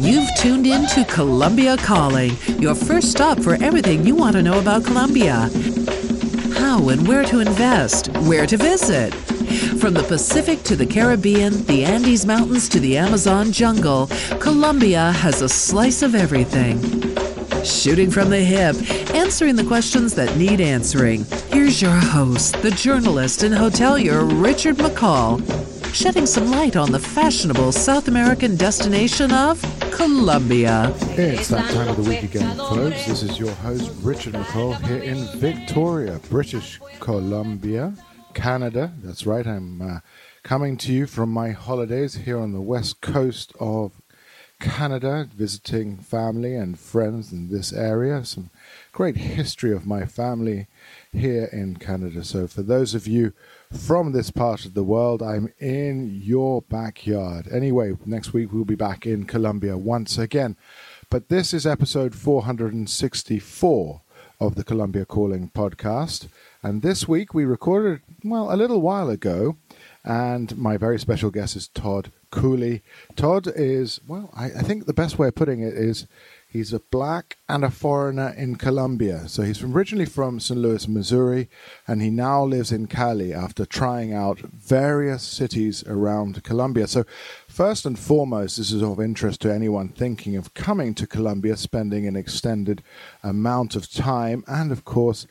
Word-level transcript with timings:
You've 0.00 0.34
tuned 0.36 0.66
in 0.66 0.86
to 0.88 1.04
Colombia 1.08 1.76
Calling, 1.76 2.32
your 2.58 2.74
first 2.74 3.12
stop 3.12 3.38
for 3.38 3.54
everything 3.62 4.04
you 4.04 4.16
want 4.16 4.34
to 4.34 4.42
know 4.42 4.58
about 4.58 4.84
Colombia. 4.84 5.48
How 6.54 6.88
and 6.88 7.06
where 7.06 7.24
to 7.24 7.38
invest, 7.38 8.08
where 8.22 8.46
to 8.46 8.56
visit. 8.56 9.14
From 9.80 9.94
the 9.94 10.02
Pacific 10.08 10.64
to 10.64 10.74
the 10.74 10.86
Caribbean, 10.86 11.64
the 11.66 11.84
Andes 11.84 12.26
Mountains 12.26 12.68
to 12.70 12.80
the 12.80 12.98
Amazon 12.98 13.52
jungle, 13.52 14.08
Colombia 14.40 15.12
has 15.12 15.40
a 15.40 15.48
slice 15.48 16.02
of 16.02 16.16
everything. 16.16 16.80
Shooting 17.64 18.10
from 18.10 18.30
the 18.30 18.40
hip, 18.40 18.74
answering 19.14 19.54
the 19.54 19.64
questions 19.64 20.14
that 20.14 20.36
need 20.36 20.60
answering. 20.60 21.26
Here's 21.50 21.80
your 21.80 21.92
host, 21.92 22.60
the 22.62 22.72
journalist 22.72 23.44
and 23.44 23.54
hotelier 23.54 24.24
Richard 24.42 24.76
McCall, 24.76 25.67
shedding 25.98 26.26
some 26.26 26.48
light 26.52 26.76
on 26.76 26.92
the 26.92 26.98
fashionable 26.98 27.72
South 27.72 28.06
American 28.06 28.54
destination 28.54 29.32
of 29.32 29.60
Colombia. 29.90 30.92
It's 31.16 31.48
that 31.48 31.68
time 31.72 31.88
of 31.88 31.96
the 31.96 32.08
week 32.08 32.22
again, 32.22 32.56
folks. 32.56 33.04
This 33.04 33.24
is 33.24 33.36
your 33.36 33.50
host, 33.50 33.90
Richard 34.02 34.34
McCall, 34.34 34.80
here 34.86 35.02
in 35.02 35.26
Victoria, 35.40 36.20
British 36.30 36.78
Columbia, 37.00 37.94
Canada. 38.32 38.92
That's 39.02 39.26
right, 39.26 39.44
I'm 39.44 39.82
uh, 39.82 39.98
coming 40.44 40.76
to 40.76 40.92
you 40.92 41.08
from 41.08 41.30
my 41.30 41.50
holidays 41.50 42.14
here 42.14 42.38
on 42.38 42.52
the 42.52 42.60
west 42.60 43.00
coast 43.00 43.52
of 43.58 43.90
Canada, 44.60 45.28
visiting 45.34 45.96
family 45.96 46.54
and 46.54 46.78
friends 46.78 47.32
in 47.32 47.48
this 47.48 47.72
area. 47.72 48.24
Some 48.24 48.50
great 48.92 49.16
history 49.16 49.72
of 49.72 49.84
my 49.84 50.06
family 50.06 50.68
here 51.12 51.48
in 51.50 51.74
Canada. 51.76 52.22
So, 52.22 52.46
for 52.46 52.62
those 52.62 52.94
of 52.94 53.08
you 53.08 53.32
from 53.72 54.12
this 54.12 54.30
part 54.30 54.64
of 54.64 54.74
the 54.74 54.82
world. 54.82 55.22
I'm 55.22 55.52
in 55.58 56.20
your 56.22 56.62
backyard. 56.62 57.48
Anyway, 57.52 57.94
next 58.06 58.32
week 58.32 58.52
we'll 58.52 58.64
be 58.64 58.74
back 58.74 59.06
in 59.06 59.24
Colombia 59.24 59.76
once 59.76 60.18
again. 60.18 60.56
But 61.10 61.28
this 61.28 61.52
is 61.52 61.66
episode 61.66 62.14
464 62.14 64.02
of 64.40 64.54
the 64.54 64.64
Colombia 64.64 65.04
Calling 65.04 65.50
podcast. 65.54 66.28
And 66.62 66.82
this 66.82 67.08
week 67.08 67.34
we 67.34 67.44
recorded, 67.44 68.00
well, 68.24 68.52
a 68.52 68.56
little 68.56 68.80
while 68.80 69.10
ago. 69.10 69.56
And 70.04 70.56
my 70.56 70.76
very 70.76 70.98
special 70.98 71.30
guest 71.30 71.56
is 71.56 71.68
Todd 71.68 72.12
Cooley. 72.30 72.82
Todd 73.16 73.48
is, 73.54 74.00
well, 74.06 74.30
I, 74.34 74.46
I 74.46 74.62
think 74.62 74.86
the 74.86 74.94
best 74.94 75.18
way 75.18 75.28
of 75.28 75.34
putting 75.34 75.60
it 75.60 75.74
is 75.74 76.06
He's 76.50 76.72
a 76.72 76.80
black 76.80 77.36
and 77.46 77.62
a 77.62 77.70
foreigner 77.70 78.30
in 78.30 78.56
Colombia. 78.56 79.28
So 79.28 79.42
he's 79.42 79.62
originally 79.62 80.06
from 80.06 80.40
St. 80.40 80.58
Louis, 80.58 80.88
Missouri, 80.88 81.50
and 81.86 82.00
he 82.00 82.08
now 82.08 82.42
lives 82.42 82.72
in 82.72 82.86
Cali 82.86 83.34
after 83.34 83.66
trying 83.66 84.14
out 84.14 84.38
various 84.40 85.22
cities 85.22 85.84
around 85.86 86.42
Colombia. 86.44 86.86
So, 86.86 87.04
first 87.48 87.84
and 87.84 87.98
foremost, 87.98 88.56
this 88.56 88.72
is 88.72 88.82
of 88.82 88.98
interest 88.98 89.42
to 89.42 89.52
anyone 89.52 89.90
thinking 89.90 90.36
of 90.36 90.54
coming 90.54 90.94
to 90.94 91.06
Colombia, 91.06 91.54
spending 91.54 92.06
an 92.06 92.16
extended 92.16 92.82
amount 93.22 93.76
of 93.76 93.92
time, 93.92 94.42
and 94.46 94.72
of 94.72 94.86
course, 94.86 95.26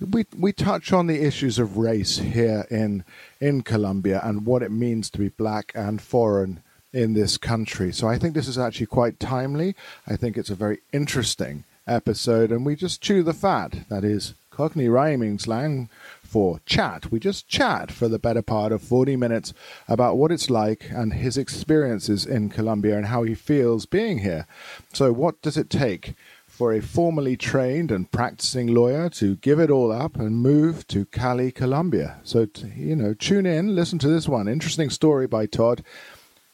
we 0.00 0.24
we 0.38 0.52
touch 0.52 0.92
on 0.94 1.08
the 1.08 1.26
issues 1.26 1.58
of 1.58 1.76
race 1.76 2.18
here 2.18 2.66
in 2.70 3.04
in 3.38 3.60
Colombia 3.62 4.20
and 4.24 4.46
what 4.46 4.62
it 4.62 4.70
means 4.70 5.10
to 5.10 5.18
be 5.18 5.28
black 5.28 5.72
and 5.74 6.00
foreign 6.00 6.62
in 6.92 7.14
this 7.14 7.36
country. 7.36 7.92
So 7.92 8.08
I 8.08 8.18
think 8.18 8.34
this 8.34 8.48
is 8.48 8.58
actually 8.58 8.86
quite 8.86 9.20
timely. 9.20 9.74
I 10.06 10.16
think 10.16 10.36
it's 10.36 10.50
a 10.50 10.54
very 10.54 10.78
interesting 10.92 11.64
episode, 11.86 12.50
and 12.50 12.64
we 12.64 12.76
just 12.76 13.00
chew 13.00 13.22
the 13.22 13.32
fat. 13.32 13.88
That 13.88 14.04
is 14.04 14.34
Cockney 14.50 14.88
rhyming 14.88 15.38
slang 15.38 15.88
for 16.20 16.60
chat. 16.66 17.10
We 17.10 17.20
just 17.20 17.48
chat 17.48 17.92
for 17.92 18.08
the 18.08 18.18
better 18.18 18.42
part 18.42 18.72
of 18.72 18.82
40 18.82 19.16
minutes 19.16 19.54
about 19.86 20.16
what 20.16 20.32
it's 20.32 20.50
like 20.50 20.90
and 20.90 21.14
his 21.14 21.38
experiences 21.38 22.26
in 22.26 22.50
Colombia 22.50 22.96
and 22.96 23.06
how 23.06 23.22
he 23.22 23.34
feels 23.34 23.86
being 23.86 24.18
here. 24.18 24.46
So, 24.92 25.12
what 25.12 25.40
does 25.42 25.56
it 25.56 25.70
take? 25.70 26.14
For 26.46 26.72
a 26.72 26.80
formally 26.80 27.36
trained 27.36 27.92
and 27.92 28.10
practicing 28.10 28.66
lawyer 28.66 29.08
to 29.10 29.36
give 29.36 29.60
it 29.60 29.70
all 29.70 29.92
up 29.92 30.16
and 30.16 30.42
move 30.42 30.88
to 30.88 31.04
Cali, 31.04 31.52
Colombia. 31.52 32.18
So, 32.24 32.48
you 32.74 32.96
know, 32.96 33.14
tune 33.14 33.46
in, 33.46 33.76
listen 33.76 34.00
to 34.00 34.08
this 34.08 34.28
one. 34.28 34.48
Interesting 34.48 34.90
story 34.90 35.28
by 35.28 35.46
Todd. 35.46 35.84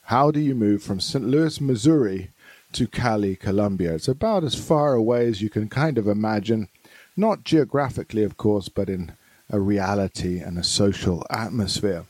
How 0.09 0.31
do 0.31 0.39
you 0.39 0.55
move 0.55 0.83
from 0.83 1.01
St. 1.01 1.25
Louis, 1.25 1.61
Missouri 1.63 2.31
to 2.73 2.87
Cali, 2.87 3.37
Colombia? 3.37 3.95
It's 3.95 4.07
about 4.07 4.45
as 4.45 4.55
far 4.55 4.93
away 4.93 5.27
as 5.29 5.41
you 5.41 5.49
can 5.49 5.71
kind 5.71 5.97
of 5.97 6.07
imagine, 6.07 6.69
not 7.17 7.45
geographically, 7.45 8.23
of 8.23 8.37
course, 8.37 8.69
but 8.69 8.91
in 8.91 9.13
a 9.49 9.59
reality 9.59 10.41
and 10.41 10.59
a 10.59 10.63
social 10.63 11.25
atmosphere. 11.31 12.05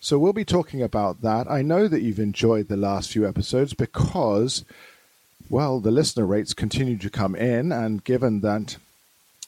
So 0.00 0.18
we'll 0.18 0.34
be 0.34 0.44
talking 0.44 0.82
about 0.82 1.22
that. 1.22 1.50
I 1.50 1.62
know 1.62 1.88
that 1.88 2.02
you've 2.02 2.18
enjoyed 2.18 2.68
the 2.68 2.76
last 2.76 3.10
few 3.10 3.26
episodes 3.26 3.72
because, 3.72 4.66
well, 5.48 5.80
the 5.80 5.90
listener 5.90 6.26
rates 6.26 6.52
continue 6.52 6.98
to 6.98 7.08
come 7.08 7.34
in, 7.34 7.72
and 7.72 8.04
given 8.04 8.42
that 8.42 8.76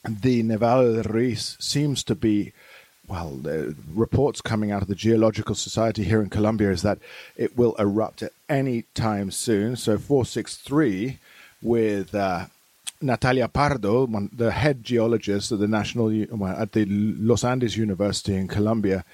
the 0.08 0.42
Nevado 0.42 0.94
del 0.94 1.12
Ruiz 1.12 1.58
seems 1.60 2.02
to 2.04 2.14
be 2.14 2.54
well, 3.12 3.36
the 3.36 3.76
reports 3.94 4.40
coming 4.40 4.70
out 4.72 4.80
of 4.80 4.88
the 4.88 4.94
Geological 4.94 5.54
Society 5.54 6.02
here 6.02 6.22
in 6.22 6.30
Colombia 6.30 6.70
is 6.70 6.80
that 6.80 6.98
it 7.36 7.58
will 7.58 7.74
erupt 7.74 8.22
at 8.22 8.32
any 8.48 8.84
time 8.94 9.30
soon. 9.30 9.76
So 9.76 9.98
463 9.98 11.18
with 11.60 12.14
uh, 12.14 12.46
Natalia 13.02 13.48
Pardo, 13.48 14.06
one, 14.06 14.30
the 14.32 14.50
head 14.50 14.82
geologist 14.82 15.52
at 15.52 15.58
the 15.58 15.68
national 15.68 16.06
well, 16.30 16.56
at 16.56 16.72
the 16.72 16.86
Los 16.86 17.44
Andes 17.44 17.76
University 17.76 18.34
in 18.34 18.48
Colombia. 18.48 19.04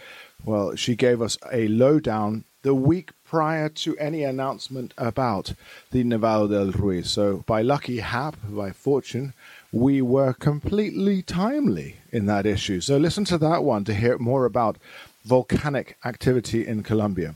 Well, 0.44 0.76
she 0.76 0.94
gave 0.94 1.20
us 1.20 1.36
a 1.50 1.66
lowdown 1.66 2.44
the 2.62 2.74
week 2.74 3.10
prior 3.24 3.68
to 3.68 3.98
any 3.98 4.22
announcement 4.22 4.94
about 4.96 5.54
the 5.90 6.04
Nevado 6.04 6.48
del 6.48 6.70
Ruiz. 6.70 7.10
So, 7.10 7.42
by 7.46 7.62
lucky 7.62 7.98
hap, 7.98 8.36
by 8.48 8.70
fortune, 8.70 9.34
we 9.72 10.00
were 10.00 10.32
completely 10.32 11.22
timely 11.22 11.96
in 12.10 12.26
that 12.26 12.46
issue. 12.46 12.80
So 12.80 12.96
listen 12.96 13.24
to 13.26 13.38
that 13.38 13.62
one 13.64 13.84
to 13.84 13.94
hear 13.94 14.18
more 14.18 14.44
about 14.44 14.78
volcanic 15.24 15.96
activity 16.04 16.66
in 16.66 16.82
Colombia. 16.82 17.34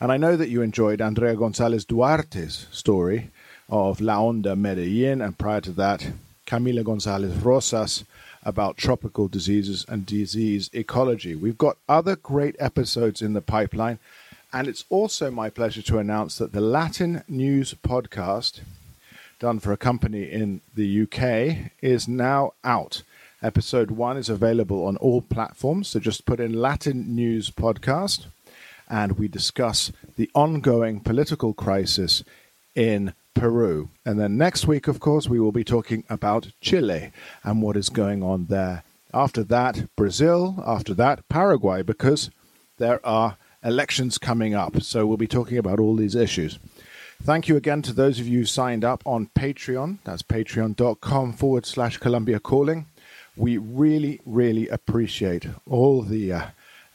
And 0.00 0.10
I 0.10 0.16
know 0.16 0.36
that 0.36 0.48
you 0.48 0.62
enjoyed 0.62 1.00
Andrea 1.00 1.36
Gonzalez 1.36 1.84
Duarte's 1.84 2.66
story 2.70 3.30
of 3.68 4.00
La 4.00 4.16
Onda 4.16 4.56
Medellin, 4.56 5.20
and 5.20 5.36
prior 5.36 5.60
to 5.60 5.72
that, 5.72 6.12
Camila 6.46 6.82
Gonzalez 6.82 7.36
Rosas 7.36 8.04
about 8.42 8.76
tropical 8.76 9.28
diseases 9.28 9.84
and 9.88 10.06
disease 10.06 10.70
ecology. 10.72 11.34
We've 11.34 11.58
got 11.58 11.76
other 11.88 12.16
great 12.16 12.56
episodes 12.58 13.20
in 13.20 13.34
the 13.34 13.42
pipeline, 13.42 13.98
and 14.52 14.66
it's 14.66 14.84
also 14.88 15.30
my 15.30 15.50
pleasure 15.50 15.82
to 15.82 15.98
announce 15.98 16.38
that 16.38 16.52
the 16.52 16.60
Latin 16.60 17.22
News 17.28 17.74
podcast 17.74 18.60
done 19.38 19.58
for 19.58 19.72
a 19.72 19.76
company 19.76 20.24
in 20.24 20.60
the 20.74 21.02
UK 21.02 21.70
is 21.80 22.08
now 22.08 22.52
out. 22.64 23.02
Episode 23.42 23.90
one 23.92 24.16
is 24.16 24.28
available 24.28 24.84
on 24.84 24.96
all 24.96 25.22
platforms. 25.22 25.88
So 25.88 26.00
just 26.00 26.26
put 26.26 26.40
in 26.40 26.60
Latin 26.60 27.14
News 27.14 27.50
Podcast 27.50 28.26
and 28.88 29.18
we 29.18 29.28
discuss 29.28 29.92
the 30.16 30.30
ongoing 30.34 31.00
political 31.00 31.52
crisis 31.54 32.24
in 32.74 33.14
Peru. 33.34 33.90
And 34.04 34.18
then 34.18 34.36
next 34.36 34.66
week, 34.66 34.88
of 34.88 34.98
course, 34.98 35.28
we 35.28 35.38
will 35.38 35.52
be 35.52 35.64
talking 35.64 36.04
about 36.10 36.48
Chile 36.60 37.12
and 37.44 37.62
what 37.62 37.76
is 37.76 37.88
going 37.88 38.22
on 38.22 38.46
there. 38.46 38.82
After 39.14 39.44
that, 39.44 39.94
Brazil. 39.94 40.62
After 40.66 40.94
that, 40.94 41.28
Paraguay, 41.28 41.82
because 41.82 42.30
there 42.78 43.04
are 43.06 43.36
elections 43.62 44.18
coming 44.18 44.54
up. 44.54 44.82
So 44.82 45.06
we'll 45.06 45.16
be 45.16 45.28
talking 45.28 45.58
about 45.58 45.78
all 45.78 45.94
these 45.94 46.14
issues. 46.14 46.58
Thank 47.22 47.48
you 47.48 47.56
again 47.56 47.82
to 47.82 47.92
those 47.92 48.20
of 48.20 48.28
you 48.28 48.40
who 48.40 48.44
signed 48.44 48.84
up 48.84 49.02
on 49.04 49.30
Patreon. 49.34 49.98
That's 50.04 50.22
patreon.com 50.22 51.32
forward 51.34 51.66
slash 51.66 51.98
Colombia 51.98 52.40
Calling. 52.40 52.86
We 53.36 53.58
really, 53.58 54.20
really 54.24 54.68
appreciate 54.68 55.46
all 55.68 56.02
the 56.02 56.32
uh, 56.32 56.46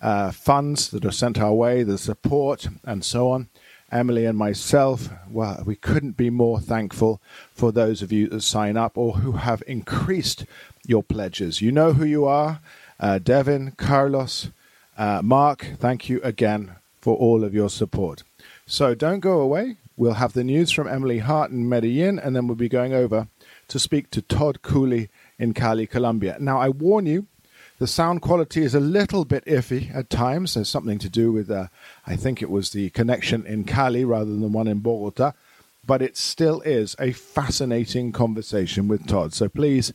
uh, 0.01 0.31
funds 0.31 0.89
that 0.89 1.05
are 1.05 1.11
sent 1.11 1.39
our 1.39 1.53
way, 1.53 1.83
the 1.83 1.97
support, 1.97 2.67
and 2.83 3.03
so 3.05 3.29
on. 3.29 3.49
Emily 3.91 4.25
and 4.25 4.37
myself, 4.37 5.09
well, 5.29 5.61
we 5.65 5.75
couldn't 5.75 6.17
be 6.17 6.31
more 6.31 6.59
thankful 6.59 7.21
for 7.53 7.71
those 7.71 8.01
of 8.01 8.11
you 8.11 8.27
that 8.29 8.41
sign 8.41 8.75
up 8.75 8.97
or 8.97 9.17
who 9.17 9.33
have 9.33 9.61
increased 9.67 10.45
your 10.85 11.03
pledges. 11.03 11.61
You 11.61 11.71
know 11.71 11.93
who 11.93 12.05
you 12.05 12.25
are 12.25 12.59
uh, 12.99 13.19
Devin, 13.19 13.73
Carlos, 13.77 14.49
uh, 14.97 15.21
Mark, 15.21 15.67
thank 15.77 16.09
you 16.09 16.21
again 16.23 16.75
for 17.01 17.15
all 17.17 17.43
of 17.43 17.53
your 17.53 17.69
support. 17.69 18.23
So 18.65 18.95
don't 18.95 19.19
go 19.19 19.41
away. 19.41 19.75
We'll 19.95 20.13
have 20.13 20.33
the 20.33 20.43
news 20.43 20.71
from 20.71 20.87
Emily 20.87 21.19
Hart 21.19 21.51
in 21.51 21.69
Medellin, 21.69 22.19
and 22.19 22.35
then 22.35 22.47
we'll 22.47 22.55
be 22.55 22.69
going 22.69 22.93
over 22.93 23.27
to 23.67 23.79
speak 23.79 24.09
to 24.11 24.21
Todd 24.21 24.61
Cooley 24.61 25.09
in 25.37 25.53
Cali, 25.53 25.85
Colombia. 25.87 26.37
Now, 26.39 26.59
I 26.59 26.69
warn 26.69 27.05
you, 27.05 27.27
the 27.79 27.87
sound 27.87 28.21
quality 28.21 28.63
is 28.63 28.75
a 28.75 28.79
little 28.79 29.25
bit 29.25 29.45
iffy 29.45 29.93
at 29.93 30.09
times. 30.09 30.53
There's 30.53 30.69
something 30.69 30.99
to 30.99 31.09
do 31.09 31.31
with, 31.31 31.51
uh, 31.51 31.67
I 32.07 32.15
think 32.15 32.41
it 32.41 32.49
was 32.49 32.71
the 32.71 32.89
connection 32.91 33.45
in 33.45 33.65
Cali 33.65 34.05
rather 34.05 34.31
than 34.31 34.41
the 34.41 34.47
one 34.47 34.67
in 34.67 34.79
Bogota, 34.79 35.33
but 35.85 36.01
it 36.01 36.17
still 36.17 36.61
is 36.61 36.95
a 36.99 37.11
fascinating 37.11 38.11
conversation 38.11 38.87
with 38.87 39.07
Todd. 39.07 39.33
So 39.33 39.49
please 39.49 39.93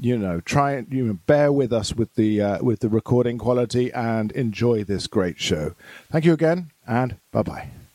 you 0.00 0.18
know, 0.18 0.40
try 0.40 0.72
and 0.72 0.92
you 0.92 1.04
know, 1.04 1.18
bear 1.26 1.52
with 1.52 1.72
us 1.72 1.94
with 1.94 2.14
the 2.14 2.40
uh, 2.40 2.62
with 2.62 2.80
the 2.80 2.88
recording 2.88 3.38
quality 3.38 3.92
and 3.92 4.32
enjoy 4.32 4.84
this 4.84 5.06
great 5.06 5.40
show. 5.40 5.74
Thank 6.10 6.24
you 6.24 6.32
again, 6.32 6.70
and 6.86 7.16
bye 7.32 7.42
bye. 7.42 7.85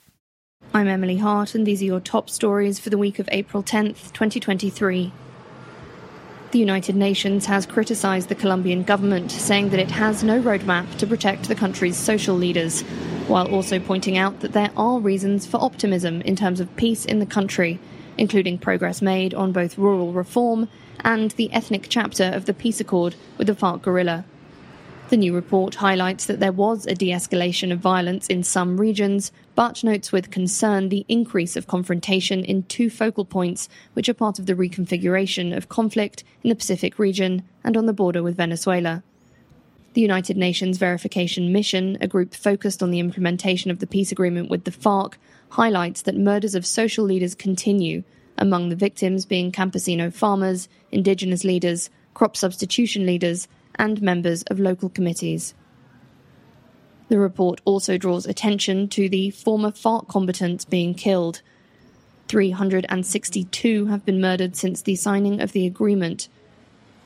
I'm 0.73 0.87
Emily 0.87 1.17
Hart, 1.17 1.53
and 1.53 1.67
these 1.67 1.81
are 1.81 1.85
your 1.85 1.99
top 1.99 2.29
stories 2.29 2.79
for 2.79 2.89
the 2.89 2.97
week 2.97 3.19
of 3.19 3.27
April 3.29 3.61
10th, 3.61 4.13
2023. 4.13 5.11
The 6.51 6.59
United 6.59 6.95
Nations 6.95 7.45
has 7.47 7.65
criticised 7.65 8.29
the 8.29 8.35
Colombian 8.35 8.83
government, 8.83 9.31
saying 9.31 9.71
that 9.71 9.81
it 9.81 9.91
has 9.91 10.23
no 10.23 10.41
roadmap 10.41 10.97
to 10.99 11.05
protect 11.05 11.49
the 11.49 11.55
country's 11.55 11.97
social 11.97 12.37
leaders, 12.37 12.83
while 13.27 13.53
also 13.53 13.79
pointing 13.79 14.17
out 14.17 14.39
that 14.39 14.53
there 14.53 14.71
are 14.77 15.01
reasons 15.01 15.45
for 15.45 15.61
optimism 15.61 16.21
in 16.21 16.37
terms 16.37 16.61
of 16.61 16.73
peace 16.77 17.03
in 17.03 17.19
the 17.19 17.25
country, 17.25 17.77
including 18.17 18.57
progress 18.57 19.01
made 19.01 19.33
on 19.33 19.51
both 19.51 19.77
rural 19.77 20.13
reform 20.13 20.69
and 21.01 21.31
the 21.31 21.51
ethnic 21.51 21.87
chapter 21.89 22.23
of 22.23 22.45
the 22.45 22.53
peace 22.53 22.79
accord 22.79 23.15
with 23.37 23.47
the 23.47 23.55
FARC 23.55 23.81
guerrilla. 23.81 24.23
The 25.09 25.17
new 25.17 25.35
report 25.35 25.75
highlights 25.75 26.27
that 26.27 26.39
there 26.39 26.53
was 26.53 26.87
a 26.87 26.95
de 26.95 27.09
escalation 27.09 27.73
of 27.73 27.79
violence 27.79 28.27
in 28.27 28.43
some 28.43 28.79
regions, 28.79 29.33
but 29.61 29.83
notes 29.83 30.11
with 30.11 30.31
concern 30.31 30.89
the 30.89 31.05
increase 31.07 31.55
of 31.55 31.67
confrontation 31.67 32.43
in 32.43 32.63
two 32.63 32.89
focal 32.89 33.23
points, 33.23 33.69
which 33.93 34.09
are 34.09 34.13
part 34.15 34.39
of 34.39 34.47
the 34.47 34.55
reconfiguration 34.55 35.55
of 35.55 35.69
conflict 35.69 36.23
in 36.41 36.49
the 36.49 36.55
Pacific 36.55 36.97
region 36.97 37.43
and 37.63 37.77
on 37.77 37.85
the 37.85 37.93
border 37.93 38.23
with 38.23 38.37
Venezuela. 38.37 39.03
The 39.93 40.01
United 40.01 40.35
Nations 40.35 40.79
Verification 40.79 41.53
Mission, 41.53 41.95
a 42.01 42.07
group 42.07 42.33
focused 42.33 42.81
on 42.81 42.89
the 42.89 42.97
implementation 42.97 43.69
of 43.69 43.77
the 43.77 43.85
peace 43.85 44.11
agreement 44.11 44.49
with 44.49 44.63
the 44.63 44.71
FARC, 44.71 45.13
highlights 45.49 46.01
that 46.01 46.17
murders 46.17 46.55
of 46.55 46.65
social 46.65 47.05
leaders 47.05 47.35
continue, 47.35 48.01
among 48.39 48.69
the 48.69 48.75
victims 48.75 49.27
being 49.27 49.51
campesino 49.51 50.11
farmers, 50.11 50.69
indigenous 50.91 51.43
leaders, 51.43 51.91
crop 52.15 52.35
substitution 52.35 53.05
leaders, 53.05 53.47
and 53.75 54.01
members 54.01 54.41
of 54.47 54.59
local 54.59 54.89
committees. 54.89 55.53
The 57.11 57.19
report 57.19 57.59
also 57.65 57.97
draws 57.97 58.25
attention 58.25 58.87
to 58.87 59.09
the 59.09 59.31
former 59.31 59.71
FARC 59.71 60.07
combatants 60.07 60.63
being 60.63 60.93
killed. 60.93 61.41
362 62.29 63.87
have 63.87 64.05
been 64.05 64.21
murdered 64.21 64.55
since 64.55 64.81
the 64.81 64.95
signing 64.95 65.41
of 65.41 65.51
the 65.51 65.67
agreement. 65.67 66.29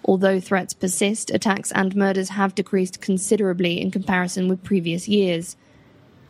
Although 0.04 0.40
threats 0.40 0.76
persist, 0.76 1.32
attacks 1.32 1.72
and 1.72 1.96
murders 1.96 2.30
have 2.30 2.54
decreased 2.54 3.02
considerably 3.02 3.82
in 3.82 3.90
comparison 3.90 4.48
with 4.48 4.64
previous 4.64 5.08
years. 5.08 5.56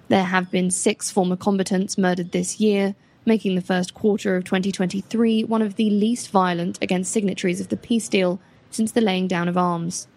There 0.07 0.23
have 0.23 0.49
been 0.49 0.71
six 0.71 1.11
former 1.11 1.35
combatants 1.35 1.97
murdered 1.97 2.31
this 2.31 2.61
year, 2.61 2.95
making 3.25 3.55
the 3.55 3.61
first 3.61 3.93
quarter 3.93 4.37
of 4.37 4.45
2023 4.45 5.43
one 5.43 5.61
of 5.61 5.75
the 5.75 5.89
least 5.89 6.31
violent 6.31 6.79
against 6.81 7.11
signatories 7.11 7.59
of 7.59 7.67
the 7.67 7.75
peace 7.75 8.07
deal 8.07 8.39
since 8.71 8.93
the 8.93 9.01
laying 9.01 9.27
down 9.27 9.49
of 9.49 9.57
arms. 9.57 10.07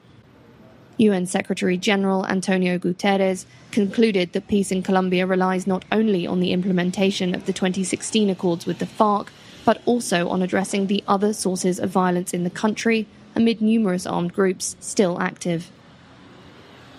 UN 0.99 1.27
Secretary 1.27 1.77
General 1.77 2.27
Antonio 2.27 2.77
Guterres 2.77 3.47
concluded 3.71 4.33
that 4.33 4.49
peace 4.49 4.73
in 4.73 4.83
Colombia 4.83 5.27
relies 5.27 5.67
not 5.67 5.85
only 5.93 6.27
on 6.27 6.41
the 6.41 6.53
implementation 6.53 7.35
of 7.35 7.47
the 7.47 7.53
2016 7.53 8.29
accords 8.29 8.67
with 8.67 8.81
the 8.81 8.87
FARC, 8.87 9.29
but 9.65 9.81
also 9.87 10.29
on 10.29 10.43
addressing 10.43 10.87
the 10.87 11.05
other 11.07 11.33
sources 11.33 11.79
of 11.79 11.91
violence 11.91 12.35
in 12.35 12.43
the 12.43 12.51
country 12.51 13.07
amid 13.37 13.63
numerous 13.63 14.07
armed 14.07 14.33
groups 14.33 14.75
still 14.81 15.21
active. 15.21 15.71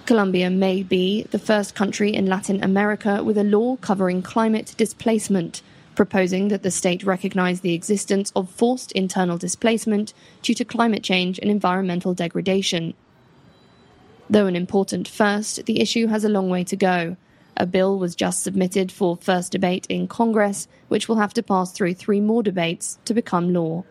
Colombia 0.05 0.49
may 0.49 0.81
be 0.81 1.23
the 1.23 1.37
first 1.37 1.75
country 1.75 2.13
in 2.13 2.25
Latin 2.25 2.63
America 2.63 3.23
with 3.23 3.37
a 3.37 3.43
law 3.43 3.75
covering 3.75 4.21
climate 4.21 4.73
displacement, 4.77 5.61
proposing 5.93 6.47
that 6.47 6.63
the 6.63 6.71
state 6.71 7.03
recognize 7.03 7.61
the 7.61 7.73
existence 7.73 8.31
of 8.35 8.49
forced 8.49 8.93
internal 8.93 9.37
displacement 9.37 10.13
due 10.41 10.55
to 10.55 10.63
climate 10.63 11.03
change 11.03 11.37
and 11.39 11.51
environmental 11.51 12.13
degradation. 12.13 12.93
Though 14.29 14.45
an 14.45 14.55
important 14.55 15.07
first, 15.07 15.65
the 15.65 15.81
issue 15.81 16.07
has 16.07 16.23
a 16.23 16.29
long 16.29 16.49
way 16.49 16.63
to 16.65 16.75
go. 16.75 17.17
A 17.57 17.65
bill 17.65 17.97
was 17.97 18.15
just 18.15 18.43
submitted 18.43 18.91
for 18.91 19.17
first 19.17 19.51
debate 19.51 19.87
in 19.89 20.07
Congress, 20.07 20.67
which 20.87 21.09
will 21.09 21.15
have 21.15 21.33
to 21.33 21.43
pass 21.43 21.71
through 21.71 21.95
three 21.95 22.21
more 22.21 22.43
debates 22.43 22.99
to 23.05 23.13
become 23.13 23.53
law. 23.53 23.83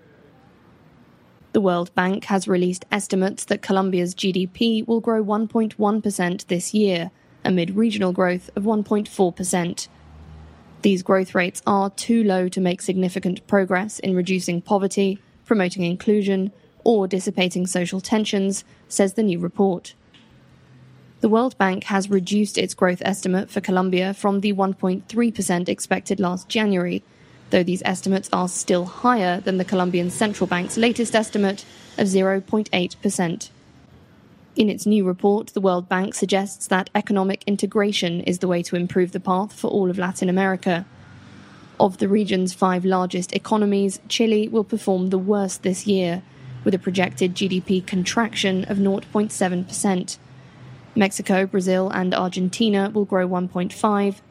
The 1.52 1.61
World 1.61 1.93
Bank 1.94 2.26
has 2.26 2.46
released 2.46 2.85
estimates 2.93 3.44
that 3.46 3.62
Colombia's 3.62 4.14
GDP 4.14 4.87
will 4.87 5.00
grow 5.00 5.25
1.1% 5.25 6.46
this 6.46 6.73
year, 6.73 7.11
amid 7.44 7.76
regional 7.76 8.12
growth 8.12 8.49
of 8.55 8.62
1.4%. 8.62 9.88
These 10.82 11.02
growth 11.02 11.34
rates 11.34 11.62
are 11.67 11.91
too 11.91 12.23
low 12.23 12.49
to 12.49 12.61
make 12.61 12.81
significant 12.81 13.44
progress 13.49 13.99
in 13.99 14.14
reducing 14.14 14.62
poverty, 14.62 15.19
promoting 15.44 15.82
inclusion, 15.82 16.52
or 16.84 17.08
dissipating 17.08 17.67
social 17.67 18.00
tensions, 18.00 18.62
says 18.87 19.14
the 19.14 19.25
new 19.25 19.41
report. 19.41 19.94
The 21.20 21.29
World 21.29 21.59
Bank 21.59 21.85
has 21.85 22.09
reduced 22.11 22.59
its 22.59 22.75
growth 22.75 23.03
estimate 23.05 23.50
for 23.50 23.61
Colombia 23.61 24.15
from 24.15 24.41
the 24.41 24.53
1.3% 24.53 25.69
expected 25.69 26.20
last 26.20 26.49
January 26.49 27.03
though 27.50 27.62
these 27.62 27.82
estimates 27.85 28.29
are 28.32 28.49
still 28.49 28.85
higher 28.85 29.41
than 29.41 29.59
the 29.59 29.65
Colombian 29.65 30.11
Central 30.11 30.47
Bank's 30.47 30.76
latest 30.76 31.15
estimate 31.15 31.65
of 31.97 32.06
0.8%. 32.06 33.50
In 34.56 34.69
its 34.69 34.87
new 34.87 35.05
report, 35.05 35.49
the 35.49 35.61
World 35.61 35.88
Bank 35.88 36.15
suggests 36.15 36.67
that 36.67 36.91
economic 36.94 37.44
integration 37.47 38.20
is 38.23 38.41
the 38.41 38.49
way 38.49 38.62
to 38.65 38.76
improve 38.76 39.12
the 39.12 39.20
path 39.20 39.53
for 39.53 39.69
all 39.69 39.88
of 39.88 39.99
Latin 39.99 40.29
America. 40.29 40.85
Of 41.79 41.99
the 41.99 42.09
region's 42.09 42.53
five 42.53 42.85
largest 42.85 43.32
economies, 43.32 44.00
Chile 44.09 44.49
will 44.49 44.65
perform 44.65 45.11
the 45.11 45.19
worst 45.19 45.62
this 45.62 45.87
year, 45.87 46.23
with 46.65 46.75
a 46.75 46.79
projected 46.79 47.35
GDP 47.35 47.87
contraction 47.87 48.65
of 48.65 48.79
0.7%. 48.79 50.19
Mexico, 50.94 51.46
Brazil, 51.46 51.90
and 51.90 52.14
Argentina 52.14 52.90
will 52.90 53.05
grow 53.05 53.29
1.5, 53.29 53.73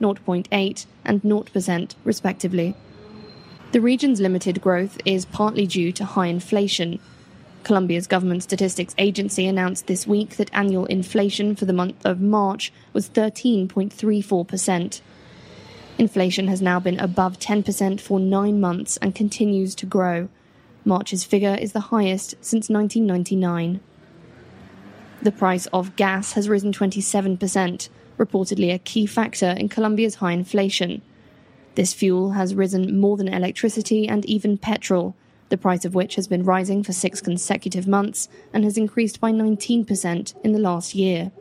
0.8, 0.02 0.86
and 1.06 1.22
0%, 1.22 1.96
respectively. 2.04 2.76
The 3.72 3.82
region's 3.82 4.22
limited 4.22 4.62
growth 4.62 4.98
is 5.06 5.26
partly 5.26 5.68
due 5.68 5.92
to 5.94 6.06
high 6.06 6.28
inflation. 6.28 7.00
Colombia's 7.64 8.08
government 8.08 8.44
statistics 8.44 8.96
agency 8.98 9.46
announced 9.46 9.88
this 9.88 10.08
week 10.08 10.38
that 10.38 10.50
annual 10.54 10.86
inflation 10.86 11.56
for 11.56 11.66
the 11.66 11.74
month 11.74 12.06
of 12.06 12.22
March 12.22 12.72
was 12.94 13.10
13.34%. 13.10 15.02
Inflation 15.98 16.48
has 16.48 16.62
now 16.62 16.80
been 16.80 17.00
above 17.00 17.40
10% 17.40 18.00
for 18.00 18.20
nine 18.20 18.60
months 18.62 18.98
and 18.98 19.14
continues 19.14 19.76
to 19.76 19.86
grow. 19.86 20.30
March's 20.86 21.26
figure 21.26 21.58
is 21.60 21.74
the 21.74 21.92
highest 21.92 22.36
since 22.40 22.70
1999. 22.70 23.82
The 25.28 25.34
price 25.34 25.66
of 25.74 25.98
gas 25.98 26.32
has 26.34 26.48
risen 26.48 26.72
27%, 26.72 27.90
reportedly 28.18 28.74
a 28.74 28.80
key 28.80 29.06
factor 29.06 29.50
in 29.50 29.68
Colombia's 29.68 30.16
high 30.16 30.32
inflation. 30.32 31.02
This 31.76 31.94
fuel 31.94 32.32
has 32.32 32.56
risen 32.56 32.98
more 32.98 33.18
than 33.18 33.28
electricity 33.28 34.08
and 34.08 34.24
even 34.24 34.58
petrol, 34.58 35.18
the 35.50 35.58
price 35.58 35.84
of 35.84 35.94
which 35.94 36.16
has 36.16 36.30
been 36.30 36.46
rising 36.46 36.82
for 36.82 36.94
six 36.94 37.20
consecutive 37.20 37.90
months 37.90 38.30
and 38.54 38.64
has 38.64 38.78
increased 38.78 39.20
by 39.20 39.34
19% 39.34 40.34
in 40.46 40.54
the 40.54 40.60
last 40.60 40.96
year. 40.96 41.34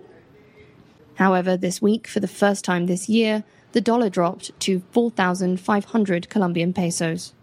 However, 1.14 1.56
this 1.56 1.80
week, 1.80 2.08
for 2.08 2.18
the 2.18 2.26
first 2.26 2.64
time 2.64 2.86
this 2.86 3.08
year, 3.08 3.44
the 3.70 3.80
dollar 3.80 4.10
dropped 4.10 4.50
to 4.62 4.82
4,500 4.90 6.28
Colombian 6.28 6.72
pesos. 6.72 7.34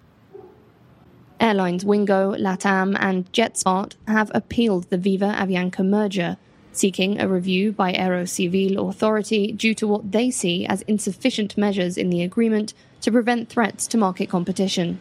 Airlines 1.40 1.84
Wingo, 1.84 2.34
LATAM, 2.36 2.96
and 3.00 3.32
JetSmart 3.32 3.96
have 4.08 4.32
appealed 4.34 4.90
the 4.90 4.98
Viva 4.98 5.36
Avianca 5.38 5.86
merger 5.86 6.38
seeking 6.76 7.20
a 7.20 7.28
review 7.28 7.72
by 7.72 7.94
Aerocivil 7.94 8.90
Authority 8.90 9.52
due 9.52 9.74
to 9.76 9.88
what 9.88 10.12
they 10.12 10.32
see 10.32 10.66
as 10.66 10.82
insufficient 10.84 11.58
measures 11.58 11.98
in 11.98 12.10
the 12.10 12.24
agreement 12.24 12.74
to 13.02 13.12
prevent 13.12 13.50
threats 13.50 13.88
to 13.88 13.98
market 13.98 14.30
competition. 14.30 15.00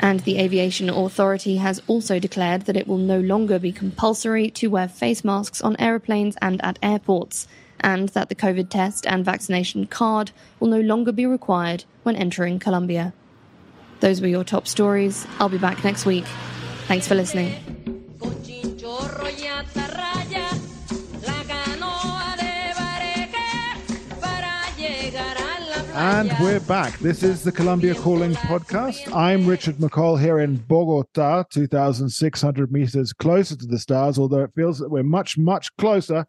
And 0.00 0.20
the 0.20 0.38
Aviation 0.38 0.90
Authority 0.90 1.56
has 1.56 1.80
also 1.86 2.18
declared 2.18 2.62
that 2.62 2.76
it 2.76 2.88
will 2.88 2.98
no 2.98 3.20
longer 3.20 3.58
be 3.58 3.72
compulsory 3.72 4.50
to 4.50 4.68
wear 4.68 4.88
face 4.88 5.24
masks 5.24 5.60
on 5.60 5.76
aeroplanes 5.78 6.36
and 6.42 6.62
at 6.64 6.78
airports, 6.82 7.46
and 7.80 8.08
that 8.10 8.28
the 8.28 8.34
COVID 8.34 8.70
test 8.70 9.06
and 9.06 9.24
vaccination 9.24 9.86
card 9.86 10.32
will 10.58 10.68
no 10.68 10.80
longer 10.80 11.12
be 11.12 11.26
required 11.26 11.84
when 12.02 12.16
entering 12.16 12.58
Colombia. 12.58 13.12
Those 14.04 14.20
were 14.20 14.26
your 14.26 14.44
top 14.44 14.68
stories. 14.68 15.26
I'll 15.38 15.48
be 15.48 15.56
back 15.56 15.82
next 15.82 16.04
week. 16.04 16.26
Thanks 16.88 17.08
for 17.08 17.14
listening. 17.14 17.54
And 25.94 26.32
we're 26.38 26.60
back. 26.60 26.98
This 26.98 27.22
is 27.22 27.44
the 27.44 27.50
Colombia 27.50 27.94
Calling 27.94 28.34
podcast. 28.34 29.10
I'm 29.16 29.46
Richard 29.46 29.76
McCall 29.76 30.20
here 30.20 30.38
in 30.38 30.56
Bogota, 30.56 31.44
2,600 31.44 32.70
meters 32.70 33.14
closer 33.14 33.56
to 33.56 33.66
the 33.66 33.78
stars, 33.78 34.18
although 34.18 34.42
it 34.42 34.50
feels 34.54 34.80
that 34.80 34.90
we're 34.90 35.02
much, 35.02 35.38
much 35.38 35.74
closer 35.78 36.26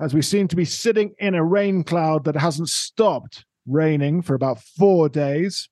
as 0.00 0.14
we 0.14 0.22
seem 0.22 0.48
to 0.48 0.56
be 0.56 0.64
sitting 0.64 1.14
in 1.20 1.36
a 1.36 1.44
rain 1.44 1.84
cloud 1.84 2.24
that 2.24 2.34
hasn't 2.34 2.70
stopped 2.70 3.44
raining 3.68 4.20
for 4.20 4.34
about 4.34 4.58
four 4.60 5.08
days. 5.08 5.68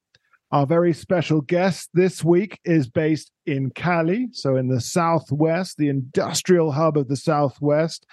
Our 0.53 0.65
very 0.65 0.93
special 0.93 1.41
guest 1.41 1.91
this 1.93 2.23
week 2.23 2.61
is 2.65 2.89
based 2.89 3.33
in 3.47 3.71
Cali, 3.71 4.29
so 4.31 4.57
in 4.57 4.69
the 4.69 4.81
Southwest, 4.81 5.77
the 5.77 5.89
industrial 5.89 6.71
hub 6.71 6.97
of 6.97 7.09
the 7.09 7.17
Southwest. 7.17 8.07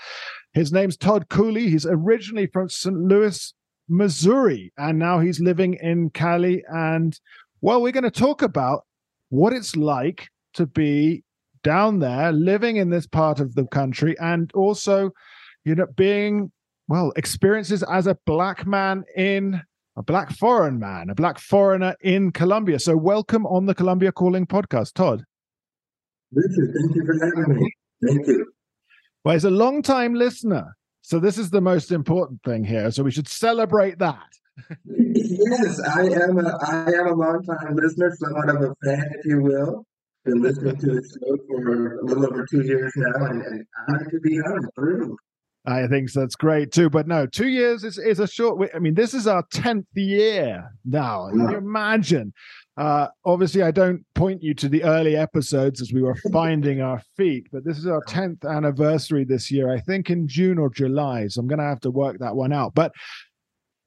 His 0.54 0.72
name's 0.72 0.98
Todd 0.98 1.30
Cooley. 1.30 1.70
He's 1.70 1.86
originally 1.86 2.48
from 2.48 2.70
St. 2.70 2.96
Louis, 2.96 3.54
Missouri, 3.88 4.74
and 4.78 4.98
now 4.98 5.20
he's 5.20 5.40
living 5.40 5.76
in 5.76 6.10
Cali. 6.10 6.64
And 6.68 7.20
well, 7.62 7.84
we're 7.84 7.92
going 7.92 8.04
to 8.04 8.12
talk 8.12 8.42
about 8.42 8.86
what 9.30 9.54
it's 9.54 9.76
like 9.76 10.30
to 10.56 10.66
be 10.66 11.24
down 11.64 12.00
there, 12.00 12.32
living 12.32 12.78
in 12.78 12.90
this 12.90 13.06
part 13.06 13.40
of 13.40 13.54
the 13.54 13.68
country, 13.68 14.18
and 14.20 14.52
also, 14.54 15.12
you 15.66 15.76
know, 15.76 15.86
being 15.96 16.52
well, 16.88 17.14
experiences 17.16 17.84
as 17.84 18.08
a 18.08 18.18
black 18.26 18.68
man 18.68 19.04
in 19.16 19.62
a 19.96 20.04
black 20.04 20.32
foreign 20.32 20.80
man, 20.80 21.10
a 21.10 21.16
black 21.16 21.40
foreigner 21.40 21.96
in 22.02 22.32
Colombia. 22.32 22.80
So, 22.80 22.98
welcome 22.98 23.46
on 23.46 23.66
the 23.66 23.76
Colombia 23.76 24.12
Calling 24.12 24.46
podcast, 24.48 24.94
Todd. 24.94 25.24
Richard, 26.32 26.74
thank 26.76 26.96
you 26.96 27.06
for 27.06 27.14
having 27.26 27.56
me. 27.56 27.74
Thank 28.06 28.28
you. 28.28 28.52
Well, 29.24 29.34
he's 29.34 29.46
a 29.46 29.52
long 29.52 29.82
time 29.82 30.16
listener. 30.16 30.76
So, 31.02 31.20
this 31.20 31.38
is 31.38 31.50
the 31.50 31.62
most 31.62 31.92
important 31.92 32.42
thing 32.44 32.64
here. 32.64 32.92
So, 32.92 33.04
we 33.04 33.12
should 33.12 33.28
celebrate 33.28 34.00
that. 34.00 34.24
yes, 34.86 35.82
I 35.88 36.02
am 36.02 36.38
a 36.38 36.58
I 36.62 36.92
am 36.92 37.08
a 37.08 37.14
long 37.14 37.44
time 37.44 37.76
listener, 37.76 38.16
somewhat 38.20 38.50
of 38.50 38.62
a 38.62 38.76
fan, 38.84 39.12
if 39.20 39.26
you 39.26 39.42
will. 39.42 39.86
Been 40.26 40.42
listening 40.42 40.78
to 40.78 40.86
the 40.88 41.02
show 41.02 41.38
for 41.48 42.00
a 42.00 42.06
little 42.06 42.26
over 42.26 42.46
two 42.46 42.64
years 42.64 42.94
now, 42.96 43.26
and, 43.26 43.42
and 43.44 43.66
honored 43.90 44.10
to 44.12 44.20
be 44.22 44.40
on. 44.40 44.70
Through. 44.76 45.18
I 45.66 45.88
think 45.88 46.12
that's 46.12 46.36
great 46.36 46.72
too. 46.72 46.90
But 46.90 47.08
no, 47.08 47.26
two 47.26 47.48
years 47.48 47.84
is, 47.84 47.98
is 47.98 48.20
a 48.20 48.28
short. 48.28 48.70
I 48.76 48.80
mean, 48.80 48.96
this 48.96 49.14
is 49.14 49.28
our 49.28 49.44
tenth 49.52 49.88
year 49.96 50.70
now. 50.86 51.30
Can 51.30 51.40
you 51.40 51.58
imagine? 51.58 52.34
Uh, 52.76 53.08
obviously, 53.26 53.62
I 53.62 53.72
don't 53.72 54.04
point 54.16 54.42
you 54.42 54.54
to 54.56 54.68
the 54.68 54.84
early 54.84 55.16
episodes 55.16 55.82
as 55.82 55.94
we 55.94 56.02
were 56.02 56.16
finding 56.34 56.82
our 56.82 57.02
feet, 57.16 57.48
but 57.52 57.64
this 57.64 57.78
is 57.78 57.88
our 57.88 58.02
tenth 58.08 58.44
anniversary 58.44 59.24
this 59.24 59.52
year. 59.52 59.72
I 59.72 59.80
think 59.80 60.10
in 60.10 60.28
June 60.28 60.58
or 60.58 60.70
July, 60.70 61.28
so 61.28 61.40
I'm 61.40 61.48
going 61.48 61.60
to 61.60 61.66
have 61.66 61.82
to 61.82 61.92
work 61.92 62.20
that 62.20 62.36
one 62.36 62.52
out. 62.52 62.74
But 62.74 62.92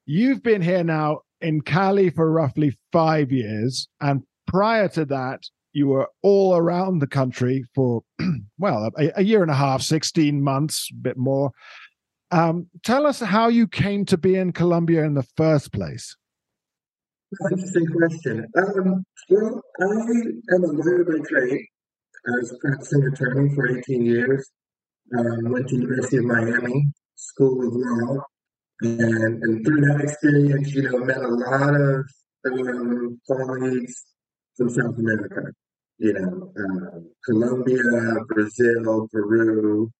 you've 0.05 0.41
been 0.41 0.61
here 0.61 0.83
now 0.83 1.19
in 1.41 1.61
Cali 1.61 2.09
for 2.09 2.31
roughly 2.31 2.77
five 2.91 3.31
years, 3.31 3.87
and 4.01 4.23
prior 4.47 4.87
to 4.89 5.05
that, 5.05 5.41
you 5.77 5.87
were 5.87 6.09
all 6.23 6.57
around 6.57 6.99
the 6.99 7.07
country 7.07 7.63
for, 7.75 8.01
well, 8.57 8.89
a, 8.97 9.11
a, 9.17 9.23
year 9.23 9.43
and 9.43 9.51
a 9.51 9.55
half, 9.55 9.83
16 9.83 10.41
months, 10.41 10.89
a 10.91 10.95
bit 10.95 11.17
more. 11.17 11.51
Um, 12.31 12.65
tell 12.83 13.05
us 13.05 13.19
how 13.19 13.47
you 13.47 13.67
came 13.67 14.03
to 14.05 14.17
be 14.17 14.35
in 14.35 14.53
Colombia 14.53 15.03
in 15.03 15.13
the 15.13 15.27
first 15.37 15.71
place. 15.71 16.17
Interesting 17.51 17.85
question. 17.95 18.47
Um, 18.57 19.05
well, 19.29 19.61
I 19.79 19.85
am 20.55 20.63
a 20.63 20.67
lawyer 20.67 21.05
by 21.05 21.23
trade. 21.29 21.61
I 22.27 22.31
was 22.39 22.57
practicing 22.59 23.03
attorney 23.13 23.53
for 23.53 23.77
18 23.77 24.03
years. 24.03 24.49
Um, 25.15 25.51
went 25.51 25.69
to 25.69 25.75
University 25.75 26.17
of 26.17 26.25
Miami 26.25 26.91
School 27.15 27.67
of 27.67 27.73
Law, 27.75 28.23
and, 28.81 29.43
and 29.43 29.65
through 29.65 29.81
that 29.81 30.01
experience, 30.01 30.73
you 30.73 30.89
know, 30.89 30.97
met 30.97 31.17
a 31.17 31.27
lot 31.27 31.75
of 31.75 32.05
um, 32.45 33.21
colleagues 33.27 34.05
from 34.57 34.69
South 34.69 34.97
America 34.97 35.53
you 35.99 36.13
know, 36.13 36.51
uh, 36.55 36.99
Colombia, 37.25 37.81
Brazil, 38.27 39.07
Peru, 39.11 39.91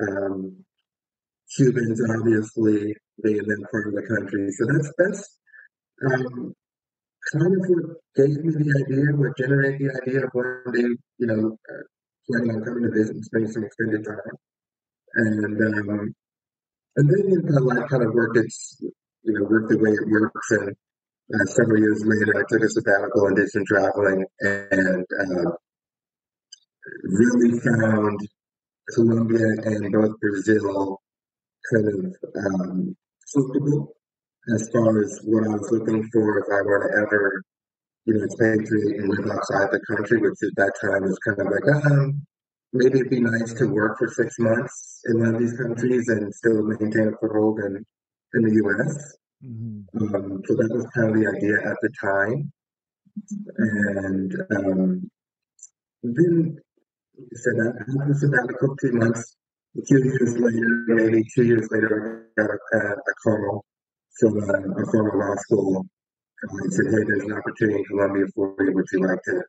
um, 0.00 0.64
Cubans, 1.54 2.00
obviously 2.08 2.94
being 3.22 3.42
that 3.42 3.66
part 3.70 3.88
of 3.88 3.94
the 3.94 4.06
country. 4.06 4.50
So 4.52 4.66
that's 4.70 4.92
that's 4.96 5.38
um, 6.06 6.54
kind 7.32 7.52
of 7.54 7.62
what 7.68 7.96
gave 8.16 8.44
me 8.44 8.52
the 8.52 8.84
idea, 8.84 9.16
what 9.16 9.36
generated 9.36 9.80
the 9.80 10.00
idea 10.02 10.24
of 10.24 10.30
one 10.32 10.72
day, 10.72 10.88
you 11.18 11.26
know, 11.26 11.58
uh, 11.68 11.82
planning 12.30 12.56
on 12.56 12.64
coming 12.64 12.84
to 12.84 12.90
visit 12.90 13.16
and 13.16 13.24
spending 13.24 13.50
some 13.50 13.64
extended 13.64 14.04
time. 14.04 14.36
And 15.14 15.90
um, 15.90 16.14
and 16.96 17.10
then 17.10 17.30
you 17.30 17.42
know, 17.42 17.62
life 17.62 17.88
kind 17.90 18.04
of 18.04 18.14
work 18.14 18.36
its, 18.36 18.76
you 18.80 19.32
know, 19.32 19.44
worked 19.44 19.70
the 19.70 19.78
way 19.78 19.90
it 19.90 20.08
works, 20.08 20.50
and 20.52 20.76
uh, 21.32 21.44
several 21.46 21.78
years 21.78 22.02
later, 22.04 22.38
I 22.38 22.44
took 22.48 22.62
a 22.62 22.68
sabbatical 22.68 23.26
and 23.26 23.36
did 23.36 23.48
some 23.50 23.64
traveling 23.64 24.24
and 24.40 25.04
uh, 25.20 25.50
really 27.04 27.58
found 27.60 28.20
Colombia 28.94 29.46
and 29.64 29.92
both 29.92 30.18
Brazil 30.20 31.00
kind 31.72 31.88
of 31.88 32.14
um, 32.44 32.96
suitable 33.26 33.94
as 34.54 34.68
far 34.72 35.02
as 35.02 35.20
what 35.24 35.44
I 35.44 35.50
was 35.50 35.68
looking 35.70 36.08
for 36.12 36.38
if 36.38 36.46
I 36.50 36.62
were 36.62 36.88
to 36.88 37.06
ever, 37.06 37.42
you 38.06 38.14
know, 38.14 38.24
expatriate 38.24 39.00
and 39.00 39.08
live 39.08 39.30
outside 39.30 39.68
the 39.70 39.80
country, 39.86 40.18
which 40.18 40.38
at 40.42 40.56
that 40.56 40.72
time 40.80 41.02
was 41.02 41.18
kind 41.18 41.38
of 41.38 41.46
like, 41.46 41.92
um, 41.92 42.26
maybe 42.72 43.00
it'd 43.00 43.10
be 43.10 43.20
nice 43.20 43.52
to 43.54 43.66
work 43.66 43.98
for 43.98 44.08
six 44.08 44.38
months 44.38 45.02
in 45.06 45.20
one 45.20 45.34
of 45.34 45.40
these 45.40 45.56
countries 45.56 46.08
and 46.08 46.34
still 46.34 46.62
maintain 46.62 47.08
a 47.08 47.16
foothold 47.20 47.60
in, 47.60 47.84
in 48.34 48.42
the 48.42 48.54
U.S. 48.64 49.16
Mm-hmm. 49.44 50.14
Um, 50.14 50.42
so 50.46 50.54
that 50.54 50.68
was 50.70 50.86
kind 50.94 51.08
of 51.10 51.14
the 51.16 51.26
idea 51.28 51.56
at 51.70 51.76
the 51.80 51.90
time. 52.00 52.52
And 53.56 54.32
um, 54.56 55.10
then 56.02 56.58
said 57.34 57.54
that 57.56 57.74
after 57.80 58.14
sabbatical, 58.14 58.76
two 58.76 58.92
months, 58.92 59.36
a 59.78 59.82
few 59.86 60.04
years 60.04 60.36
later, 60.38 60.84
maybe 60.88 61.24
two 61.34 61.44
years 61.44 61.68
later, 61.70 62.28
I 62.38 62.42
got 62.42 62.50
a, 62.50 62.92
a 62.92 63.14
call 63.22 63.64
from 64.18 64.38
a, 64.38 64.82
a 64.82 64.86
former 64.90 65.16
law 65.16 65.34
school. 65.36 65.86
And 66.42 66.72
said, 66.72 66.86
"Hey, 66.86 67.04
there's 67.06 67.24
an 67.24 67.32
opportunity 67.32 67.78
in 67.80 67.84
Colombia 67.84 68.24
for 68.34 68.54
you. 68.60 68.72
Would 68.72 68.86
you 68.92 69.06
like 69.06 69.22
to? 69.24 69.42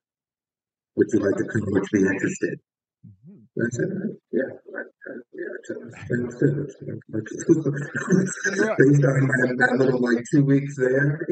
Would 0.97 1.07
you 1.13 1.19
like 1.19 1.37
to 1.37 1.45
come? 1.45 1.61
Would 1.67 1.83
you 1.93 1.99
be 2.01 2.07
interested?" 2.07 2.59
I 3.05 3.30
said, 3.71 4.17
yeah, 4.31 4.43
yeah, 5.33 5.43
Based 8.77 9.05
on 9.05 9.27
that, 9.27 9.55
that 9.59 9.75
little 9.77 9.99
like 9.99 10.23
two 10.31 10.45
weeks 10.45 10.75
there, 10.77 11.27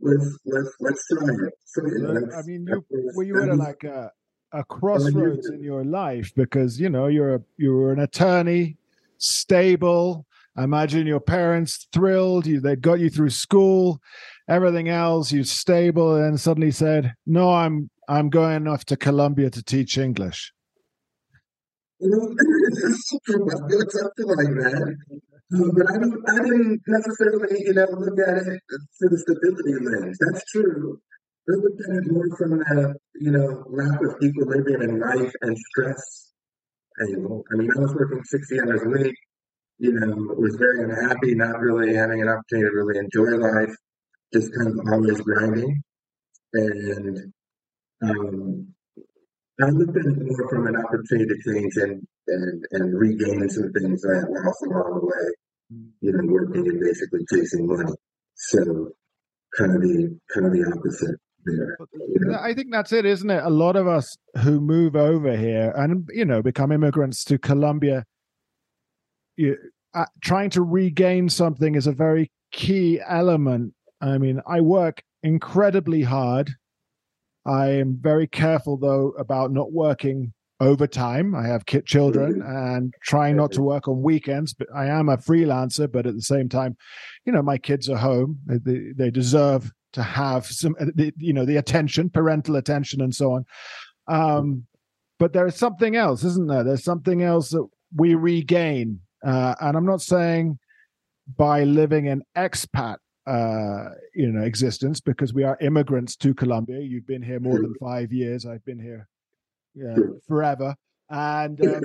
let's 0.00 0.38
let's 0.44 0.76
let's 0.80 1.06
try 1.08 1.34
it. 1.46 1.54
So, 1.64 1.82
yeah, 1.86 2.36
I 2.36 2.42
mean, 2.42 2.66
you, 2.68 2.84
were 3.14 3.22
you 3.22 3.42
at 3.42 3.48
a, 3.48 3.54
like 3.54 3.84
a, 3.84 4.12
a 4.52 4.64
crossroads 4.64 5.48
in 5.48 5.62
your 5.62 5.84
life 5.84 6.32
because 6.36 6.78
you 6.78 6.90
know 6.90 7.06
you're 7.06 7.36
a 7.36 7.40
you're 7.56 7.92
an 7.92 8.00
attorney, 8.00 8.76
stable. 9.16 10.26
I 10.56 10.64
imagine 10.64 11.06
your 11.06 11.20
parents 11.20 11.86
thrilled. 11.92 12.46
You 12.46 12.60
they 12.60 12.76
got 12.76 13.00
you 13.00 13.08
through 13.08 13.30
school, 13.30 14.00
everything 14.48 14.88
else. 14.88 15.32
You 15.32 15.44
stable, 15.44 16.16
and 16.16 16.38
suddenly 16.38 16.70
said, 16.70 17.14
"No, 17.26 17.50
I'm 17.50 17.88
I'm 18.08 18.28
going 18.28 18.68
off 18.68 18.84
to 18.86 18.96
Colombia 18.96 19.48
to 19.50 19.62
teach 19.62 19.96
English." 19.96 20.52
You 22.00 22.10
know, 22.10 22.34
it's 22.38 23.10
something 23.10 24.26
like 24.26 24.54
that. 24.62 24.96
Um, 25.50 25.70
but 25.74 25.86
I 25.88 25.96
don't, 25.98 26.22
I 26.28 26.38
didn't 26.44 26.82
necessarily, 26.86 27.56
you 27.64 27.72
know, 27.72 27.86
look 27.90 28.18
at 28.20 28.36
it 28.36 28.60
through 28.98 29.08
the 29.08 29.18
stability 29.18 29.74
lens. 29.80 30.18
That's 30.20 30.44
true. 30.52 31.00
I 31.48 31.52
looked 31.56 31.80
at 31.80 31.96
it 31.96 32.12
more 32.12 32.28
from 32.36 32.58
the, 32.58 32.94
you 33.14 33.30
know, 33.32 33.64
lack 33.70 33.98
of 34.04 34.22
equilibrium 34.22 34.82
in 34.82 35.00
life 35.00 35.32
and 35.40 35.56
stress 35.56 36.32
angle. 37.00 37.44
I 37.52 37.56
mean, 37.56 37.70
I 37.74 37.80
was 37.80 37.94
working 37.94 38.22
60 38.22 38.60
hours 38.60 38.82
a 38.84 38.88
week, 38.90 39.14
you 39.78 39.92
know, 39.92 40.14
was 40.36 40.56
very 40.56 40.84
unhappy, 40.84 41.34
not 41.34 41.58
really 41.60 41.94
having 41.94 42.20
an 42.20 42.28
opportunity 42.28 42.68
to 42.68 42.76
really 42.76 42.98
enjoy 42.98 43.38
life, 43.38 43.74
just 44.32 44.52
kind 44.54 44.68
of 44.68 44.86
always 44.92 45.20
grinding. 45.22 45.82
And 46.52 47.32
um, 48.02 48.74
I 49.60 49.70
looked 49.70 49.96
at 49.96 50.06
it 50.06 50.22
more 50.22 50.48
from 50.48 50.66
an 50.68 50.76
opportunity 50.76 51.26
to 51.26 51.52
change 51.52 51.76
and, 51.76 52.06
and, 52.28 52.64
and 52.72 52.98
regain 52.98 53.48
some 53.48 53.72
things 53.72 54.04
I 54.04 54.20
lost 54.28 54.62
along 54.66 55.00
the 55.00 55.06
way, 55.06 55.88
you 56.00 56.12
know, 56.12 56.32
working 56.32 56.68
and 56.68 56.80
basically 56.80 57.26
chasing 57.32 57.66
money. 57.66 57.92
So 58.34 58.92
kind 59.56 59.74
of 59.74 59.82
the 59.82 60.18
kind 60.32 60.46
of 60.46 60.52
the 60.52 60.64
opposite 60.64 61.16
there. 61.44 61.76
I 62.40 62.54
think 62.54 62.68
that's 62.70 62.92
it, 62.92 63.04
isn't 63.04 63.30
it? 63.30 63.42
A 63.42 63.50
lot 63.50 63.76
of 63.76 63.88
us 63.88 64.16
who 64.42 64.60
move 64.60 64.94
over 64.94 65.36
here 65.36 65.72
and 65.76 66.08
you 66.12 66.24
know 66.24 66.42
become 66.42 66.70
immigrants 66.70 67.24
to 67.24 67.38
Colombia, 67.38 68.04
you, 69.36 69.56
uh, 69.94 70.06
trying 70.22 70.50
to 70.50 70.62
regain 70.62 71.28
something 71.28 71.74
is 71.74 71.86
a 71.86 71.92
very 71.92 72.30
key 72.52 73.00
element. 73.06 73.74
I 74.00 74.18
mean, 74.18 74.40
I 74.46 74.60
work 74.60 75.02
incredibly 75.22 76.02
hard 76.02 76.54
I 77.48 77.68
am 77.68 77.98
very 78.00 78.26
careful 78.26 78.76
though 78.76 79.14
about 79.18 79.52
not 79.52 79.72
working 79.72 80.32
overtime. 80.60 81.34
I 81.34 81.46
have 81.46 81.66
kid 81.66 81.86
children 81.86 82.42
and 82.42 82.92
trying 83.02 83.36
not 83.36 83.52
to 83.52 83.62
work 83.62 83.88
on 83.88 84.02
weekends. 84.02 84.52
But 84.54 84.68
I 84.74 84.86
am 84.86 85.08
a 85.08 85.16
freelancer, 85.16 85.90
but 85.90 86.06
at 86.06 86.14
the 86.14 86.22
same 86.22 86.48
time, 86.48 86.76
you 87.24 87.32
know, 87.32 87.42
my 87.42 87.58
kids 87.58 87.88
are 87.88 87.96
home. 87.96 88.40
They, 88.46 88.92
they 88.96 89.10
deserve 89.10 89.70
to 89.92 90.02
have 90.02 90.46
some, 90.46 90.76
you 91.16 91.32
know, 91.32 91.44
the 91.44 91.56
attention, 91.56 92.10
parental 92.10 92.56
attention, 92.56 93.00
and 93.00 93.14
so 93.14 93.32
on. 93.32 93.44
Um, 94.08 94.66
but 95.18 95.32
there's 95.32 95.56
something 95.56 95.96
else, 95.96 96.24
isn't 96.24 96.48
there? 96.48 96.64
There's 96.64 96.84
something 96.84 97.22
else 97.22 97.50
that 97.50 97.66
we 97.94 98.14
regain, 98.14 99.00
uh, 99.24 99.54
and 99.60 99.76
I'm 99.76 99.86
not 99.86 100.02
saying 100.02 100.58
by 101.36 101.64
living 101.64 102.08
an 102.08 102.22
expat 102.36 102.98
uh, 103.28 103.90
you 104.14 104.32
know 104.32 104.42
existence 104.42 105.00
because 105.00 105.34
we 105.34 105.44
are 105.44 105.58
immigrants 105.60 106.16
to 106.16 106.32
Colombia. 106.32 106.80
You've 106.80 107.06
been 107.06 107.22
here 107.22 107.38
more 107.38 107.56
than 107.60 107.74
five 107.80 108.10
years. 108.10 108.46
I've 108.46 108.64
been 108.64 108.80
here 108.80 109.06
yeah, 109.74 109.96
forever, 110.26 110.74
and 111.10 111.60
um, 111.66 111.82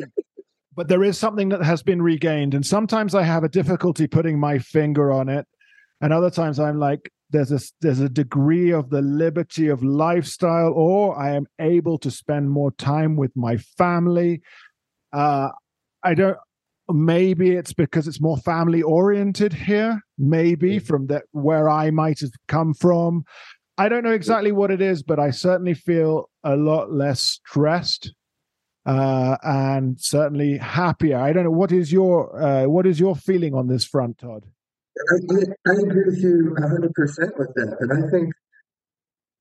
but 0.74 0.88
there 0.88 1.04
is 1.04 1.18
something 1.18 1.50
that 1.50 1.62
has 1.62 1.84
been 1.84 2.02
regained, 2.02 2.54
and 2.54 2.66
sometimes 2.66 3.14
I 3.14 3.24
have 3.24 3.44
a 3.44 3.50
difficulty 3.50 4.08
putting 4.08 4.40
my 4.40 4.58
finger 4.58 5.12
on 5.12 5.28
it, 5.28 5.46
and 6.00 6.14
other 6.14 6.30
times 6.30 6.60
I'm 6.60 6.80
like, 6.80 7.12
there's 7.30 7.52
a 7.52 7.60
there's 7.82 8.00
a 8.00 8.10
degree 8.10 8.72
of 8.72 8.90
the 8.90 9.02
liberty 9.02 9.68
of 9.68 9.84
lifestyle, 9.84 10.72
or 10.74 11.20
I 11.20 11.36
am 11.36 11.48
able 11.60 11.98
to 12.00 12.10
spend 12.10 12.52
more 12.52 12.72
time 12.72 13.18
with 13.18 13.36
my 13.36 13.58
family. 13.58 14.42
Uh, 15.12 15.50
I 16.04 16.14
don't 16.14 16.38
maybe 16.92 17.52
it's 17.52 17.74
because 17.74 18.08
it's 18.08 18.22
more 18.22 18.38
family 18.38 18.82
oriented 18.82 19.54
here 19.54 20.02
maybe 20.18 20.80
from 20.80 21.08
that 21.08 21.24
where 21.32 21.70
i 21.70 21.90
might 21.90 22.20
have 22.20 22.32
come 22.48 22.74
from. 22.74 23.24
I 23.78 23.90
don't 23.90 24.04
know 24.04 24.12
exactly 24.12 24.52
what 24.52 24.72
it 24.72 24.82
is 24.82 25.04
but 25.04 25.20
i 25.20 25.32
certainly 25.32 25.74
feel 25.74 26.30
a 26.44 26.56
lot 26.56 26.92
less 26.92 27.22
stressed 27.22 28.14
uh, 28.86 29.38
and 29.44 29.98
certainly 29.98 30.58
happier. 30.58 31.18
I 31.18 31.32
don't 31.32 31.46
know 31.46 31.52
what 31.52 31.72
is 31.72 31.94
your 31.94 32.36
uh, 32.36 32.66
what 32.66 32.86
is 32.86 33.00
your 33.00 33.16
feeling 33.16 33.54
on 33.56 33.68
this 33.68 33.86
front 33.86 34.18
todd? 34.18 34.44
I, 35.10 35.72
I 35.72 35.74
agree 35.76 36.04
with 36.06 36.22
you 36.22 36.54
100% 36.60 37.40
with 37.40 37.54
that 37.56 37.78
and 37.80 37.92
i 37.92 38.12
think 38.12 38.32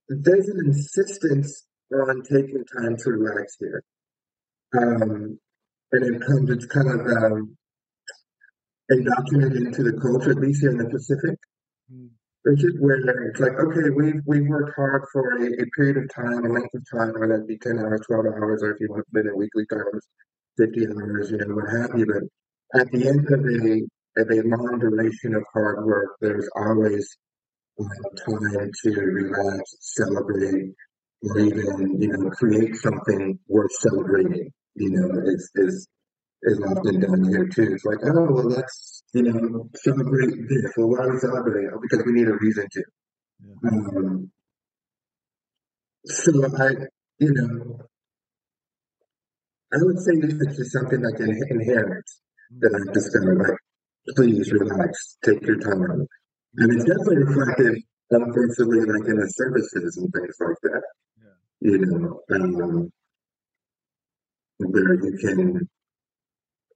there's 0.09 0.49
an 0.49 0.61
insistence 0.67 1.67
on 1.93 2.23
taking 2.23 2.65
time 2.81 2.97
to 2.97 3.11
relax 3.11 3.57
here. 3.59 3.83
Um, 4.77 5.39
and 5.93 6.15
it 6.15 6.21
comes, 6.27 6.51
it's 6.51 6.67
kind 6.67 6.89
of 6.89 7.07
um, 7.07 7.57
indoctrinated 8.89 9.63
into 9.63 9.83
the 9.83 10.01
culture, 10.01 10.33
at 10.33 10.39
least 10.39 10.63
here 10.63 10.71
in 10.71 10.79
the 10.79 10.89
Pacific. 10.89 11.39
Mm. 11.93 12.09
Richard, 12.45 12.75
where 12.81 12.99
it's 13.29 13.39
like, 13.39 13.53
okay, 13.53 13.89
we've 13.95 14.21
we've 14.27 14.49
worked 14.49 14.75
hard 14.75 15.05
for 15.13 15.37
a, 15.39 15.47
a, 15.47 15.67
period 15.77 15.97
of 15.97 16.11
time, 16.13 16.45
a 16.45 16.49
length 16.49 16.75
of 16.75 16.83
time, 16.91 17.13
whether 17.15 17.39
that 17.39 17.47
be 17.47 17.57
ten 17.59 17.79
hours, 17.79 18.03
twelve 18.09 18.27
hours, 18.27 18.65
or 18.65 18.73
if 18.73 18.81
you 18.81 18.89
want 18.91 19.07
to 19.07 19.13
put 19.13 19.27
in 19.27 19.37
weekly 19.37 19.65
terms, 19.67 20.03
fifty 20.59 20.85
hours, 20.87 21.31
you 21.31 21.39
know, 21.39 21.55
what 21.55 21.71
have 21.71 21.97
you. 21.97 22.05
But 22.05 22.81
at 22.81 22.91
the 22.91 23.07
end 23.07 23.29
of 23.31 23.47
a 23.47 23.87
of 24.21 24.29
a 24.31 24.49
long 24.49 24.81
duration 24.81 25.37
of 25.37 25.45
hard 25.53 25.87
work, 25.87 26.17
there's 26.21 26.49
always 26.57 27.17
uh, 27.79 27.85
time 28.27 28.71
to 28.83 28.91
relax, 28.91 29.63
celebrate, 29.79 30.75
or 31.23 31.39
even 31.39 32.03
you 32.03 32.09
know 32.09 32.29
create 32.31 32.75
something 32.75 33.39
worth 33.47 33.71
celebrating 33.79 34.51
you 34.75 34.91
know, 34.91 35.09
is 35.25 35.50
is 35.55 35.88
is 36.43 36.61
often 36.61 37.00
done 37.00 37.29
here 37.29 37.49
too. 37.49 37.75
It's 37.75 37.85
like, 37.85 37.99
oh 38.05 38.26
well, 38.31 38.49
let's 38.49 39.05
you 39.14 39.23
know 39.23 39.69
celebrate 39.76 40.35
this. 40.49 40.73
Well, 40.76 40.88
why 40.88 41.05
are 41.05 41.12
we 41.12 41.19
celebrating? 41.19 41.71
Oh, 41.75 41.81
because 41.81 42.05
we 42.07 42.12
need 42.12 42.29
a 42.29 42.37
reason 42.37 42.67
to. 42.71 42.83
Yeah. 43.45 43.71
Um, 43.71 44.31
so 46.05 46.33
I, 46.59 46.71
you 47.19 47.33
know, 47.33 47.79
I 49.73 49.76
would 49.81 49.99
say 49.99 50.12
this 50.21 50.59
is 50.59 50.73
something 50.73 51.00
like 51.00 51.21
an 51.21 51.38
inherent 51.50 52.05
that 52.61 52.75
I've 52.75 52.93
discovered. 52.93 53.38
Like, 53.38 54.17
please 54.17 54.52
relax, 54.52 55.17
take 55.25 55.43
your 55.47 55.59
time, 55.59 56.07
and 56.57 56.73
it's 56.75 56.85
definitely 56.85 57.25
reflective, 57.25 57.76
unfortunately, 58.11 58.81
like 58.81 59.09
in 59.09 59.17
the 59.17 59.29
services 59.29 59.97
and 59.97 60.12
things 60.12 60.37
like 60.41 60.57
that. 60.62 60.83
Yeah. 61.23 61.71
You 61.71 61.79
know, 61.79 62.21
um, 62.35 62.93
where 64.71 64.95
you 64.95 65.19
can, 65.19 65.69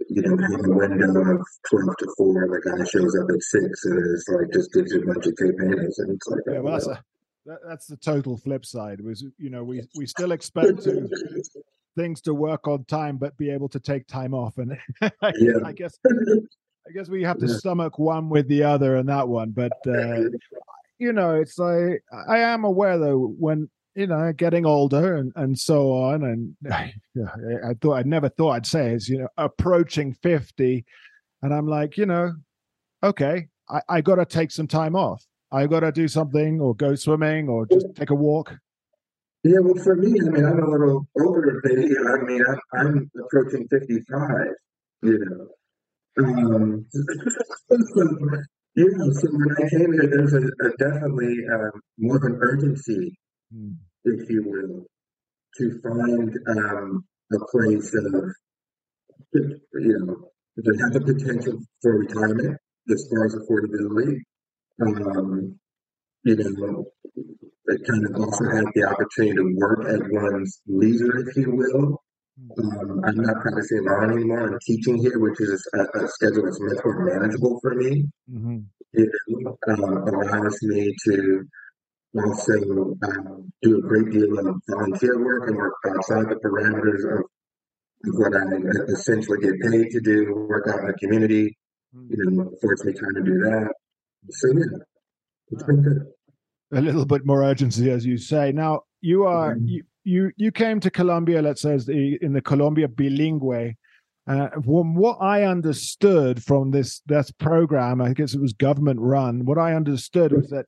you 0.08 0.22
know, 0.22 0.36
have 0.36 0.64
a 0.64 0.70
window 0.70 1.20
of 1.20 1.46
12 1.70 1.96
to 1.98 2.14
4, 2.16 2.42
and 2.44 2.52
the 2.52 2.60
guy 2.64 2.84
shows 2.84 3.16
up 3.16 3.28
at 3.30 3.42
6 3.42 3.84
and 3.84 4.14
it's 4.14 4.28
like 4.28 4.52
just 4.52 4.72
gives 4.72 4.92
you 4.92 5.02
a 5.02 5.06
bunch 5.06 5.26
of 5.26 5.34
handles. 5.38 5.98
And 5.98 6.14
it's 6.14 6.26
like, 6.26 6.40
yeah, 6.46 6.60
well, 6.60 6.72
that's, 6.74 6.86
a, 6.86 7.02
that, 7.46 7.58
that's 7.66 7.86
the 7.86 7.96
total 7.96 8.36
flip 8.36 8.64
side. 8.64 9.00
Was, 9.00 9.24
you 9.38 9.50
know, 9.50 9.64
we, 9.64 9.82
we 9.96 10.06
still 10.06 10.32
expect 10.32 10.82
to, 10.84 11.08
things 11.96 12.20
to 12.22 12.34
work 12.34 12.68
on 12.68 12.84
time, 12.84 13.16
but 13.16 13.36
be 13.36 13.50
able 13.50 13.68
to 13.70 13.80
take 13.80 14.06
time 14.06 14.34
off. 14.34 14.58
And 14.58 14.78
I, 15.00 15.32
yeah. 15.38 15.54
I 15.64 15.72
guess. 15.72 15.98
I 16.88 16.92
guess 16.92 17.08
we 17.08 17.24
have 17.24 17.38
to 17.38 17.48
yeah. 17.48 17.56
stomach 17.56 17.98
one 17.98 18.28
with 18.28 18.46
the 18.46 18.62
other 18.62 18.94
and 18.94 19.08
that 19.08 19.26
one, 19.26 19.50
but 19.50 19.72
uh, 19.88 20.20
you 21.00 21.12
know, 21.12 21.34
it's 21.34 21.58
like 21.58 22.04
I 22.28 22.38
am 22.38 22.64
aware 22.64 22.96
though 22.96 23.34
when 23.38 23.68
you 23.96 24.06
know, 24.06 24.30
getting 24.32 24.66
older 24.66 25.16
and, 25.16 25.32
and 25.36 25.58
so 25.58 25.90
on. 25.92 26.22
And 26.22 26.54
yeah, 27.14 27.28
I 27.66 27.74
thought 27.80 27.94
I'd 27.94 28.06
never 28.06 28.28
thought 28.28 28.50
I'd 28.50 28.66
say 28.66 28.92
is, 28.92 29.08
you 29.08 29.18
know, 29.18 29.28
approaching 29.38 30.12
50. 30.12 30.84
And 31.42 31.54
I'm 31.54 31.66
like, 31.66 31.96
you 31.96 32.06
know, 32.06 32.34
okay, 33.02 33.48
I, 33.68 33.80
I 33.88 34.00
got 34.02 34.16
to 34.16 34.26
take 34.26 34.50
some 34.50 34.68
time 34.68 34.94
off. 34.94 35.24
I 35.50 35.66
got 35.66 35.80
to 35.80 35.92
do 35.92 36.08
something 36.08 36.60
or 36.60 36.74
go 36.74 36.94
swimming 36.94 37.48
or 37.48 37.66
just 37.66 37.86
take 37.94 38.10
a 38.10 38.14
walk. 38.14 38.52
Yeah, 39.44 39.60
well, 39.60 39.82
for 39.82 39.96
me, 39.96 40.20
I 40.20 40.28
mean, 40.28 40.44
I'm 40.44 40.62
a 40.62 40.70
little 40.70 41.06
older 41.18 41.60
than 41.64 41.82
you. 41.82 42.18
I 42.20 42.24
mean, 42.24 42.42
I'm, 42.46 42.86
I'm 42.86 43.10
approaching 43.24 43.66
55, 43.68 44.28
you 45.02 45.24
know. 45.24 45.48
Um, 46.18 46.86
you 48.74 48.90
know, 48.96 49.12
so 49.12 49.28
when 49.30 49.52
I 49.52 49.68
came 49.70 49.92
here, 49.92 50.10
there's 50.10 50.34
a, 50.34 50.38
a 50.38 50.70
definitely 50.78 51.36
um, 51.52 51.70
more 51.98 52.16
of 52.16 52.24
an 52.24 52.38
urgency. 52.40 53.16
If 54.04 54.30
you 54.30 54.42
will, 54.44 54.86
to 55.58 55.80
find 55.82 56.30
um, 56.48 57.04
a 57.32 57.38
place 57.50 57.94
of, 57.94 58.32
you 59.32 59.98
know, 60.04 60.30
that 60.56 60.80
has 60.80 60.92
the 60.92 61.00
potential 61.00 61.58
for 61.82 61.98
retirement 61.98 62.56
as 62.90 63.08
far 63.10 63.26
as 63.26 63.34
affordability. 63.36 64.18
Um, 64.80 65.58
you 66.24 66.36
know, 66.36 66.86
it 67.66 67.80
kind 67.86 68.06
of 68.06 68.20
also 68.20 68.44
has 68.44 68.64
the 68.74 68.84
opportunity 68.84 69.36
to 69.36 69.54
work 69.56 69.86
at 69.88 70.00
one's 70.10 70.60
leisure, 70.66 71.28
if 71.28 71.36
you 71.36 71.54
will. 71.54 72.02
Um, 72.58 73.02
I'm 73.04 73.16
not 73.16 73.40
practicing 73.40 73.84
law 73.84 74.02
anymore. 74.02 74.52
I'm 74.52 74.58
teaching 74.66 74.98
here, 74.98 75.18
which 75.18 75.40
is 75.40 75.68
a, 75.74 75.80
a 75.98 76.08
schedule 76.08 76.44
that's 76.44 76.60
much 76.60 76.84
more 76.84 77.04
manageable 77.04 77.58
for 77.62 77.74
me. 77.74 78.04
Mm-hmm. 78.30 78.58
It 78.92 79.08
um, 79.68 80.08
allows 80.08 80.58
me 80.62 80.94
to 81.06 81.44
also 82.18 82.96
um, 83.02 83.52
do 83.62 83.78
a 83.78 83.82
great 83.82 84.10
deal 84.10 84.38
of 84.38 84.56
volunteer 84.68 85.22
work 85.22 85.48
and 85.48 85.56
work 85.56 85.74
outside 85.88 86.28
the 86.28 86.36
parameters 86.36 87.18
of, 87.18 87.24
what 88.08 88.36
I 88.36 88.44
essentially 88.92 89.38
get 89.40 89.60
paid 89.60 89.90
to 89.90 90.00
do, 90.00 90.46
work 90.48 90.66
out 90.68 90.80
in 90.80 90.86
the 90.86 90.92
community. 90.94 91.56
Hmm. 91.94 92.06
You 92.10 92.30
know, 92.30 92.52
affords 92.56 92.84
me 92.84 92.92
time 92.92 93.14
to 93.14 93.22
do 93.22 93.38
that. 93.38 93.72
So 94.30 94.48
yeah, 94.48 94.78
it's 95.50 95.62
been 95.64 95.82
good. 95.82 96.06
A 96.72 96.80
little 96.80 97.06
bit 97.06 97.24
more 97.24 97.42
urgency, 97.42 97.90
as 97.90 98.04
you 98.04 98.18
say. 98.18 98.52
Now 98.52 98.82
you 99.00 99.24
are 99.24 99.54
mm-hmm. 99.54 99.66
you, 99.66 99.82
you 100.04 100.30
you 100.36 100.52
came 100.52 100.80
to 100.80 100.90
Colombia, 100.90 101.42
let's 101.42 101.62
say, 101.62 101.76
the, 101.78 102.18
in 102.20 102.32
the 102.32 102.42
Colombia 102.42 102.88
bilingue. 102.88 103.74
Uh, 104.28 104.48
from 104.64 104.96
what 104.96 105.18
I 105.20 105.44
understood 105.44 106.42
from 106.42 106.72
this 106.72 107.00
this 107.06 107.30
program, 107.30 108.00
I 108.00 108.12
guess 108.12 108.34
it 108.34 108.40
was 108.40 108.52
government 108.52 109.00
run. 109.00 109.44
What 109.44 109.58
I 109.58 109.74
understood 109.74 110.32
was 110.32 110.48
that 110.50 110.66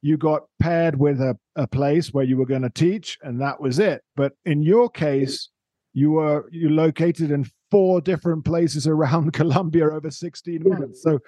you 0.00 0.16
got 0.16 0.44
paired 0.60 0.98
with 0.98 1.20
a, 1.20 1.36
a 1.56 1.66
place 1.66 2.12
where 2.12 2.24
you 2.24 2.36
were 2.36 2.46
going 2.46 2.62
to 2.62 2.70
teach 2.70 3.18
and 3.22 3.40
that 3.40 3.60
was 3.60 3.78
it. 3.78 4.02
But 4.16 4.32
in 4.44 4.62
your 4.62 4.88
case 4.88 5.48
you 5.92 6.12
were 6.12 6.48
you 6.52 6.68
located 6.68 7.30
in 7.30 7.44
four 7.70 8.00
different 8.00 8.44
places 8.44 8.86
around 8.86 9.32
colombia 9.40 9.90
over 9.90 10.10
16 10.10 10.62
months. 10.64 11.02
So 11.02 11.18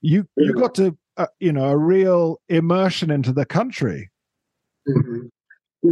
you 0.00 0.26
you 0.36 0.54
got 0.54 0.74
to 0.76 0.96
uh, 1.16 1.26
you 1.38 1.52
know 1.52 1.66
a 1.66 1.76
real 1.76 2.40
immersion 2.48 3.10
into 3.10 3.32
the 3.32 3.46
country. 3.46 4.10
Mm-hmm. 4.88 5.88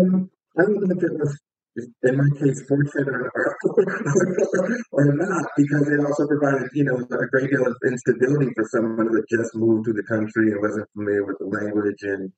um, 0.00 0.30
i 0.58 0.62
don't 0.62 0.74
know 0.74 0.96
if 0.96 1.02
it 1.02 1.12
was 1.12 1.38
in 2.02 2.16
my 2.16 2.28
case, 2.38 2.62
fortunate 2.68 3.08
or, 3.08 3.56
or 4.92 5.04
not, 5.14 5.44
because 5.56 5.88
it 5.88 6.00
also 6.04 6.26
provided, 6.26 6.68
you 6.74 6.84
know, 6.84 6.96
a 6.96 7.26
great 7.28 7.50
deal 7.50 7.66
of 7.66 7.76
instability 7.86 8.50
for 8.54 8.64
someone 8.70 9.08
who 9.08 9.16
had 9.16 9.24
just 9.30 9.54
moved 9.54 9.86
to 9.86 9.92
the 9.92 10.02
country 10.04 10.52
and 10.52 10.60
wasn't 10.60 10.88
familiar 10.92 11.24
with 11.24 11.38
the 11.38 11.46
language 11.46 12.02
and 12.02 12.32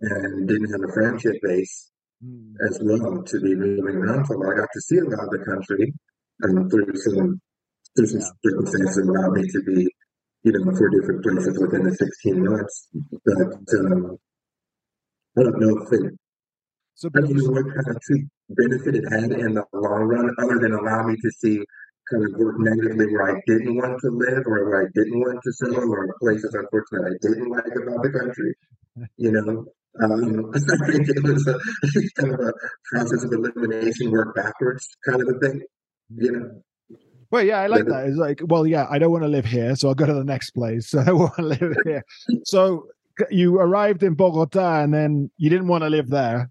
and 0.00 0.48
didn't 0.48 0.70
have 0.70 0.88
a 0.88 0.92
friendship 0.92 1.34
base 1.42 1.90
mm. 2.24 2.52
as 2.68 2.78
well 2.82 3.22
to 3.22 3.40
be 3.40 3.54
moving 3.54 3.96
around. 3.96 4.26
So 4.26 4.34
I 4.44 4.56
got 4.56 4.68
to 4.72 4.80
see 4.80 4.98
a 4.98 5.04
lot 5.04 5.24
of 5.24 5.30
the 5.30 5.44
country 5.44 5.92
and 6.40 6.70
through 6.70 6.92
some 6.96 7.40
through 7.96 8.06
some 8.06 8.20
circumstances 8.44 8.96
that 8.96 9.08
allowed 9.08 9.32
me 9.32 9.48
to 9.48 9.62
be, 9.64 9.88
you 10.44 10.52
know, 10.52 10.76
four 10.76 10.90
different 10.90 11.22
places 11.24 11.58
within 11.58 11.84
the 11.84 11.94
16 11.94 12.44
months. 12.44 12.88
But 13.24 13.80
um, 13.80 14.18
I 15.38 15.42
don't 15.42 15.60
know 15.60 15.80
if 15.80 15.92
it 15.92 16.12
so, 16.96 17.10
I 17.14 17.20
don't 17.20 17.36
know 17.36 17.50
what 17.50 17.64
kind 17.64 17.88
of 17.88 18.02
benefit 18.48 18.94
it 18.96 19.04
had 19.10 19.30
in 19.32 19.54
the 19.54 19.64
long 19.72 20.02
run, 20.04 20.34
other 20.38 20.58
than 20.58 20.72
allow 20.72 21.06
me 21.06 21.16
to 21.16 21.30
see 21.30 21.62
kind 22.10 22.24
of 22.24 22.38
work 22.38 22.56
negatively 22.58 23.12
where 23.12 23.36
I 23.36 23.40
didn't 23.46 23.76
want 23.76 24.00
to 24.00 24.10
live 24.10 24.46
or 24.46 24.64
where 24.64 24.82
I 24.82 24.86
didn't 24.94 25.20
want 25.20 25.40
to 25.42 25.52
settle 25.52 25.90
or 25.90 26.14
places, 26.20 26.54
unfortunately, 26.54 27.16
I 27.16 27.28
didn't 27.28 27.50
like 27.50 27.66
about 27.66 28.02
the 28.02 28.10
country. 28.10 28.54
You 29.18 29.32
know, 29.32 29.66
um, 30.02 30.52
I 30.54 30.90
think 30.90 31.08
it 31.08 31.22
was 31.22 31.46
a 31.46 31.58
kind 32.20 32.32
of 32.34 32.40
a 32.40 32.52
process 32.90 33.24
of 33.24 33.32
elimination, 33.32 34.10
work 34.10 34.34
backwards 34.34 34.88
kind 35.06 35.20
of 35.20 35.28
a 35.28 35.38
thing. 35.38 35.62
You 36.16 36.32
know. 36.32 36.62
Well, 37.30 37.42
yeah, 37.42 37.60
I 37.60 37.66
like 37.66 37.86
that. 37.86 38.06
It's 38.06 38.16
like, 38.16 38.40
well, 38.44 38.66
yeah, 38.66 38.86
I 38.88 38.98
don't 38.98 39.10
want 39.10 39.24
to 39.24 39.28
live 39.28 39.44
here, 39.44 39.74
so 39.74 39.88
I'll 39.88 39.94
go 39.94 40.06
to 40.06 40.14
the 40.14 40.24
next 40.24 40.52
place. 40.52 40.88
So 40.88 41.00
I 41.06 41.12
want 41.12 41.36
to 41.36 41.42
live 41.42 41.76
here. 41.84 42.04
so 42.44 42.86
you 43.30 43.58
arrived 43.58 44.02
in 44.02 44.14
Bogota, 44.14 44.82
and 44.82 44.94
then 44.94 45.30
you 45.36 45.50
didn't 45.50 45.68
want 45.68 45.82
to 45.82 45.90
live 45.90 46.08
there. 46.08 46.50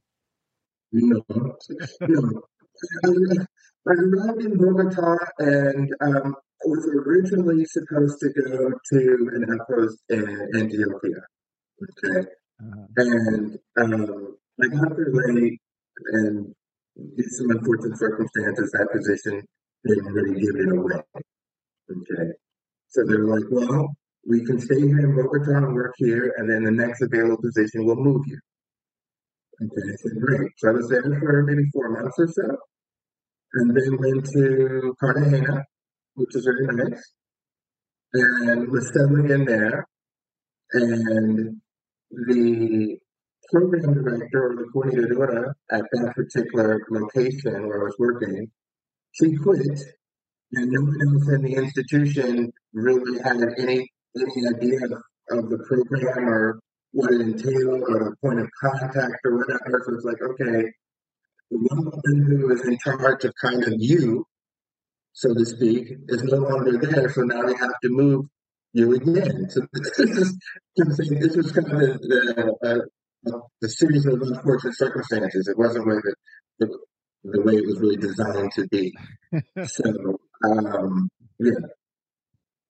No, 0.96 1.22
no. 2.02 2.38
I 3.88 3.92
arrived 3.92 4.42
in 4.42 4.58
Bogota, 4.58 5.18
and 5.40 5.94
um, 6.02 6.36
was 6.64 6.88
originally 7.06 7.66
supposed 7.66 8.20
to 8.22 8.30
go 8.30 8.72
to 8.92 9.30
an 9.34 9.46
outpost 9.52 9.98
in 10.10 10.26
Antioquia. 10.56 11.22
Okay, 11.84 12.28
uh-huh. 12.62 12.86
and 12.98 13.60
um, 13.78 14.38
I 14.64 14.68
got 14.68 14.96
there 14.96 15.12
late, 15.12 15.60
and 16.14 16.56
due 16.96 17.24
to 17.24 17.30
some 17.30 17.50
unfortunate 17.52 18.00
circumstances, 18.00 18.72
that 18.72 18.88
position 18.94 19.44
didn't 19.86 20.14
really 20.14 20.40
give 20.40 20.56
it 20.56 20.78
away. 20.78 21.02
Okay. 21.92 22.32
So 22.88 23.04
they're 23.06 23.26
like, 23.26 23.44
well, 23.52 23.94
we 24.28 24.46
can 24.46 24.60
stay 24.60 24.80
here 24.80 25.00
in 25.00 25.16
Bogota 25.16 25.58
and 25.58 25.76
work 25.76 25.94
here, 25.98 26.34
and 26.38 26.50
then 26.50 26.64
the 26.64 26.72
next 26.72 27.02
available 27.02 27.42
position 27.42 27.86
will 27.86 27.98
move 27.98 28.24
you. 28.26 28.40
Okay, 29.62 29.96
said, 30.04 30.22
great. 30.22 30.52
So 30.58 30.70
I 30.70 30.72
was 30.74 30.90
there 30.90 31.02
for 31.02 31.44
maybe 31.44 31.64
four 31.72 31.90
months 31.90 32.16
or 32.20 32.28
so, 32.28 32.58
and 33.54 33.70
then 33.76 33.98
went 34.00 34.26
to 34.34 34.94
Cartagena, 35.00 35.64
which 36.16 36.36
is 36.36 36.44
very 36.46 36.76
nice, 36.76 37.14
and 38.14 38.70
was 38.70 38.92
settling 38.94 39.30
in 39.30 39.46
there. 39.46 39.88
And 40.74 41.62
the 42.12 42.98
program 43.50 43.94
director 43.94 44.44
or 44.44 44.56
the 44.58 44.70
coordinator 44.74 45.56
at 45.72 45.84
that 45.94 46.14
particular 46.16 46.82
location 46.90 47.68
where 47.68 47.82
I 47.82 47.84
was 47.86 47.96
working, 47.98 48.52
she 49.14 49.38
quit, 49.38 49.80
and 50.52 50.70
no 50.70 50.82
one 50.82 51.00
else 51.08 51.30
in 51.30 51.42
the 51.44 51.54
institution 51.54 52.52
really 52.74 53.22
had 53.24 53.38
any 53.58 53.90
any 54.18 54.48
idea 54.54 54.82
of 55.32 55.50
the 55.50 55.60
program 55.68 56.28
or 56.28 56.60
what 56.96 57.12
it 57.12 57.20
entailed 57.20 57.84
or 57.90 58.00
the 58.00 58.16
point 58.24 58.40
of 58.40 58.50
contact 58.62 59.20
or 59.26 59.38
whatever. 59.38 59.84
So 59.86 59.96
it's 59.96 60.06
like, 60.06 60.22
okay, 60.22 60.72
the 61.52 61.58
one 61.58 61.84
woman 61.84 62.26
who 62.26 62.54
is 62.54 62.66
in 62.66 62.78
charge 62.78 63.26
of 63.26 63.34
kind 63.42 63.62
of 63.64 63.74
you, 63.78 64.26
so 65.12 65.34
to 65.34 65.46
speak, 65.46 65.90
is 66.08 66.24
no 66.24 66.38
longer 66.38 66.78
there. 66.78 67.10
So 67.10 67.24
now 67.24 67.42
they 67.44 67.54
have 67.56 67.78
to 67.84 67.90
move 67.90 68.28
you 68.72 68.96
again. 68.96 69.50
So 69.50 69.62
this 69.74 70.00
is, 70.00 70.38
this 70.78 71.36
is 71.36 71.52
kind 71.52 71.68
of 71.68 71.80
the, 71.80 72.56
the, 72.62 72.88
uh, 73.30 73.40
the 73.60 73.70
series 73.70 74.06
of 74.06 74.22
unfortunate 74.22 74.78
circumstances. 74.78 75.50
It 75.50 75.58
wasn't 75.58 75.86
really 75.86 76.02
the, 76.02 76.16
the, 76.60 76.78
the 77.26 77.42
way 77.42 77.56
it 77.56 77.66
was 77.66 77.78
really 77.78 77.98
designed 77.98 78.54
to 78.54 78.68
be. 78.70 78.94
so, 79.66 80.18
um, 80.46 81.10
yeah. 81.40 81.60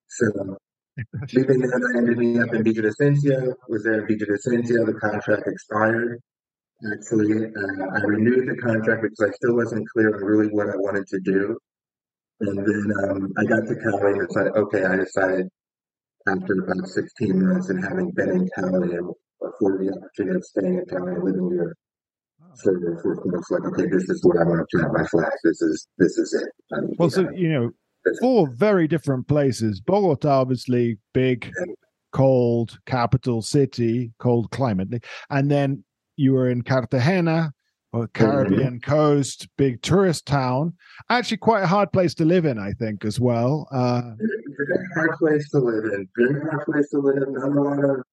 So 0.08 0.58
Leaving 1.34 1.60
there, 1.60 1.76
I 1.76 1.98
ended 1.98 2.42
up 2.42 2.54
in 2.54 2.64
Villavicencio, 2.64 3.54
was 3.68 3.84
there 3.84 4.06
in 4.06 4.08
Villavicencio, 4.08 4.86
the 4.86 4.94
contract 5.02 5.44
expired. 5.48 6.22
Actually, 6.94 7.46
uh, 7.46 7.86
I 7.96 8.00
renewed 8.02 8.48
the 8.48 8.62
contract 8.62 9.02
because 9.02 9.30
I 9.30 9.32
still 9.36 9.56
wasn't 9.56 9.88
clear 9.90 10.16
on 10.16 10.24
really 10.24 10.48
what 10.48 10.70
I 10.70 10.76
wanted 10.76 11.08
to 11.08 11.20
do. 11.20 11.58
And 12.42 12.58
then 12.60 12.94
um, 13.10 13.34
I 13.38 13.44
got 13.46 13.68
to 13.68 13.76
Cali 13.76 14.12
and 14.14 14.22
it's 14.22 14.36
like, 14.36 14.56
okay, 14.56 14.84
I 14.84 14.96
decided 14.98 15.48
after 16.28 16.54
about 16.64 16.88
16 16.88 17.48
months 17.48 17.70
and 17.70 17.84
having 17.84 18.12
been 18.12 18.30
in 18.30 18.50
Cali 18.56 18.96
and 18.96 19.14
afforded 19.42 19.88
the 19.88 19.98
opportunity 19.98 20.38
of 20.38 20.44
staying 20.44 20.80
in 20.80 20.86
Cali 20.86 21.12
and 21.14 21.24
living 21.24 21.50
here 21.52 21.76
for, 22.62 23.00
for 23.02 23.16
months, 23.26 23.52
like, 23.52 23.66
okay, 23.66 23.88
this 23.90 24.10
is 24.10 24.24
what 24.24 24.38
I 24.38 24.44
want 24.44 24.68
to 24.70 24.78
plant 24.78 24.94
my 24.94 25.06
flag. 25.08 25.32
This 25.44 25.62
is, 25.62 25.88
this 25.98 26.18
is 26.18 26.42
it. 26.42 27.00
well, 27.00 27.10
so, 27.10 27.30
you 27.34 27.50
know, 27.50 27.72
four 28.22 28.50
very 28.50 28.88
different 28.88 29.28
places. 29.28 29.80
Bogota, 29.80 30.42
obviously, 30.42 30.98
big, 31.14 31.52
cold 32.12 32.80
capital 32.86 33.42
city, 33.42 34.12
cold 34.20 34.50
climate, 34.52 35.04
and 35.30 35.52
then 35.52 35.84
you 36.16 36.34
were 36.34 36.50
in 36.50 36.62
Cartagena, 36.62 37.52
or 37.96 38.08
Caribbean 38.10 38.80
mm-hmm. 38.80 38.92
coast, 38.92 39.48
big 39.58 39.82
tourist 39.82 40.26
town. 40.26 40.74
Actually, 41.10 41.38
quite 41.38 41.64
a 41.64 41.68
hard 41.68 41.92
place 41.94 42.14
to 42.16 42.26
live 42.26 42.46
in, 42.46 42.60
I 42.60 42.74
think, 42.74 43.06
as 43.06 43.20
well. 43.20 43.68
Uh, 43.72 44.02
very 44.20 44.86
hard 44.96 45.12
place 45.18 45.50
to 45.52 45.60
live 45.60 45.86
in. 45.86 46.08
Very 46.18 46.42
hard 46.42 46.66
place 46.66 46.90
to 46.90 47.00
live. 47.00 47.24
Not 47.30 47.50
a 47.50 47.62
lot 47.62 47.84
of 47.84 48.04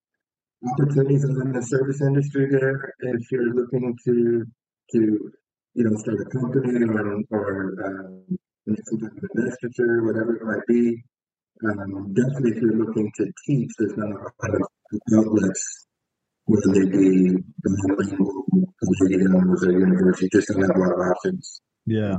opportunities 0.70 1.24
in 1.24 1.52
the 1.52 1.62
service 1.62 2.00
industry 2.00 2.48
there. 2.48 2.94
If 3.00 3.32
you're 3.32 3.52
looking 3.52 3.96
to 4.04 4.44
to 4.92 5.32
you 5.74 5.84
know 5.84 5.96
start 5.96 6.20
a 6.20 6.24
company 6.26 6.84
or 6.84 7.22
or 7.30 7.84
um, 7.84 8.38
some 8.66 8.98
type 9.00 9.10
of 9.16 9.30
investiture, 9.34 10.02
whatever 10.04 10.36
it 10.36 10.44
might 10.44 10.66
be. 10.66 11.02
Um, 11.64 12.12
definitely, 12.14 12.52
if 12.52 12.62
you're 12.62 12.76
looking 12.76 13.10
to 13.16 13.32
teach, 13.46 13.70
there's 13.78 13.96
not 13.96 14.10
a 14.10 14.14
lot 14.14 14.32
of 14.54 14.62
outlets, 15.16 15.86
whether 16.46 16.72
they 16.72 16.86
be 16.86 17.36
bilingual, 17.62 18.44
collegiums, 18.82 19.62
or 19.62 19.72
university, 19.72 20.28
just 20.32 20.48
don't 20.48 20.62
have 20.62 20.76
a 20.76 20.78
lot 20.78 20.92
of 20.92 21.00
options. 21.00 21.60
Yeah. 21.86 22.16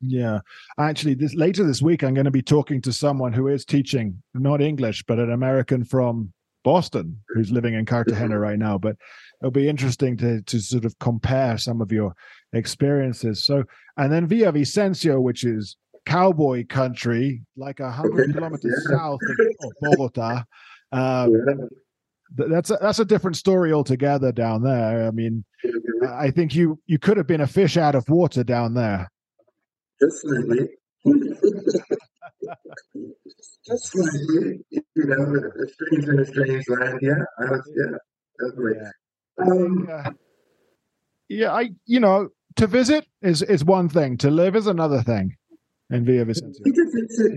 Yeah, 0.00 0.40
actually, 0.78 1.14
this 1.14 1.34
later 1.34 1.64
this 1.64 1.82
week, 1.82 2.04
I'm 2.04 2.14
going 2.14 2.24
to 2.24 2.30
be 2.30 2.42
talking 2.42 2.80
to 2.82 2.92
someone 2.92 3.32
who 3.32 3.48
is 3.48 3.64
teaching 3.64 4.22
not 4.32 4.60
English, 4.60 5.02
but 5.08 5.18
an 5.18 5.32
American 5.32 5.84
from 5.84 6.32
Boston 6.68 7.18
who's 7.28 7.50
living 7.50 7.72
in 7.72 7.86
Cartagena 7.86 8.34
mm-hmm. 8.34 8.42
right 8.42 8.58
now. 8.58 8.76
But 8.76 8.96
it'll 9.40 9.50
be 9.50 9.70
interesting 9.70 10.18
to 10.18 10.42
to 10.42 10.60
sort 10.60 10.84
of 10.84 10.98
compare 10.98 11.56
some 11.56 11.80
of 11.80 11.90
your 11.90 12.12
experiences. 12.52 13.42
So, 13.42 13.64
and 13.96 14.12
then 14.12 14.28
Villavicencio, 14.28 15.22
which 15.22 15.44
is 15.44 15.78
cowboy 16.04 16.66
country, 16.68 17.40
like 17.56 17.80
a 17.80 17.90
hundred 17.90 18.34
kilometers 18.34 18.86
yeah. 18.90 18.98
south 18.98 19.20
of, 19.30 19.46
of 19.62 19.72
Bogota. 19.80 20.44
Um, 20.92 21.32
yeah. 21.32 21.54
That's 22.36 22.70
a, 22.70 22.76
that's 22.82 22.98
a 22.98 23.06
different 23.06 23.38
story 23.38 23.72
altogether 23.72 24.30
down 24.30 24.62
there. 24.62 25.06
I 25.06 25.10
mean, 25.10 25.46
I 26.06 26.30
think 26.30 26.54
you 26.54 26.78
you 26.84 26.98
could 26.98 27.16
have 27.16 27.26
been 27.26 27.40
a 27.40 27.46
fish 27.46 27.78
out 27.78 27.94
of 27.94 28.06
water 28.10 28.44
down 28.44 28.74
there. 28.74 29.10
Just 32.48 32.62
slightly. 32.92 33.14
Just 33.66 33.86
slightly. 33.86 34.60
You 34.70 35.04
know, 35.04 35.34
a 35.62 35.68
strange 35.68 36.08
in 36.08 36.18
a 36.18 36.24
strange 36.24 36.68
land. 36.68 36.98
Yeah, 37.02 37.22
I 37.38 37.44
was, 37.50 37.70
yeah, 37.76 37.98
definitely. 38.40 38.72
Yeah. 38.82 39.44
Um, 39.44 40.16
yeah, 41.28 41.52
I 41.52 41.70
you 41.86 42.00
know 42.00 42.28
to 42.56 42.66
visit 42.66 43.06
is 43.22 43.42
is 43.42 43.64
one 43.64 43.88
thing. 43.88 44.16
To 44.18 44.30
live 44.30 44.56
is 44.56 44.66
another 44.66 45.02
thing. 45.02 45.36
In 45.90 46.04
Villavicencio. 46.04 46.60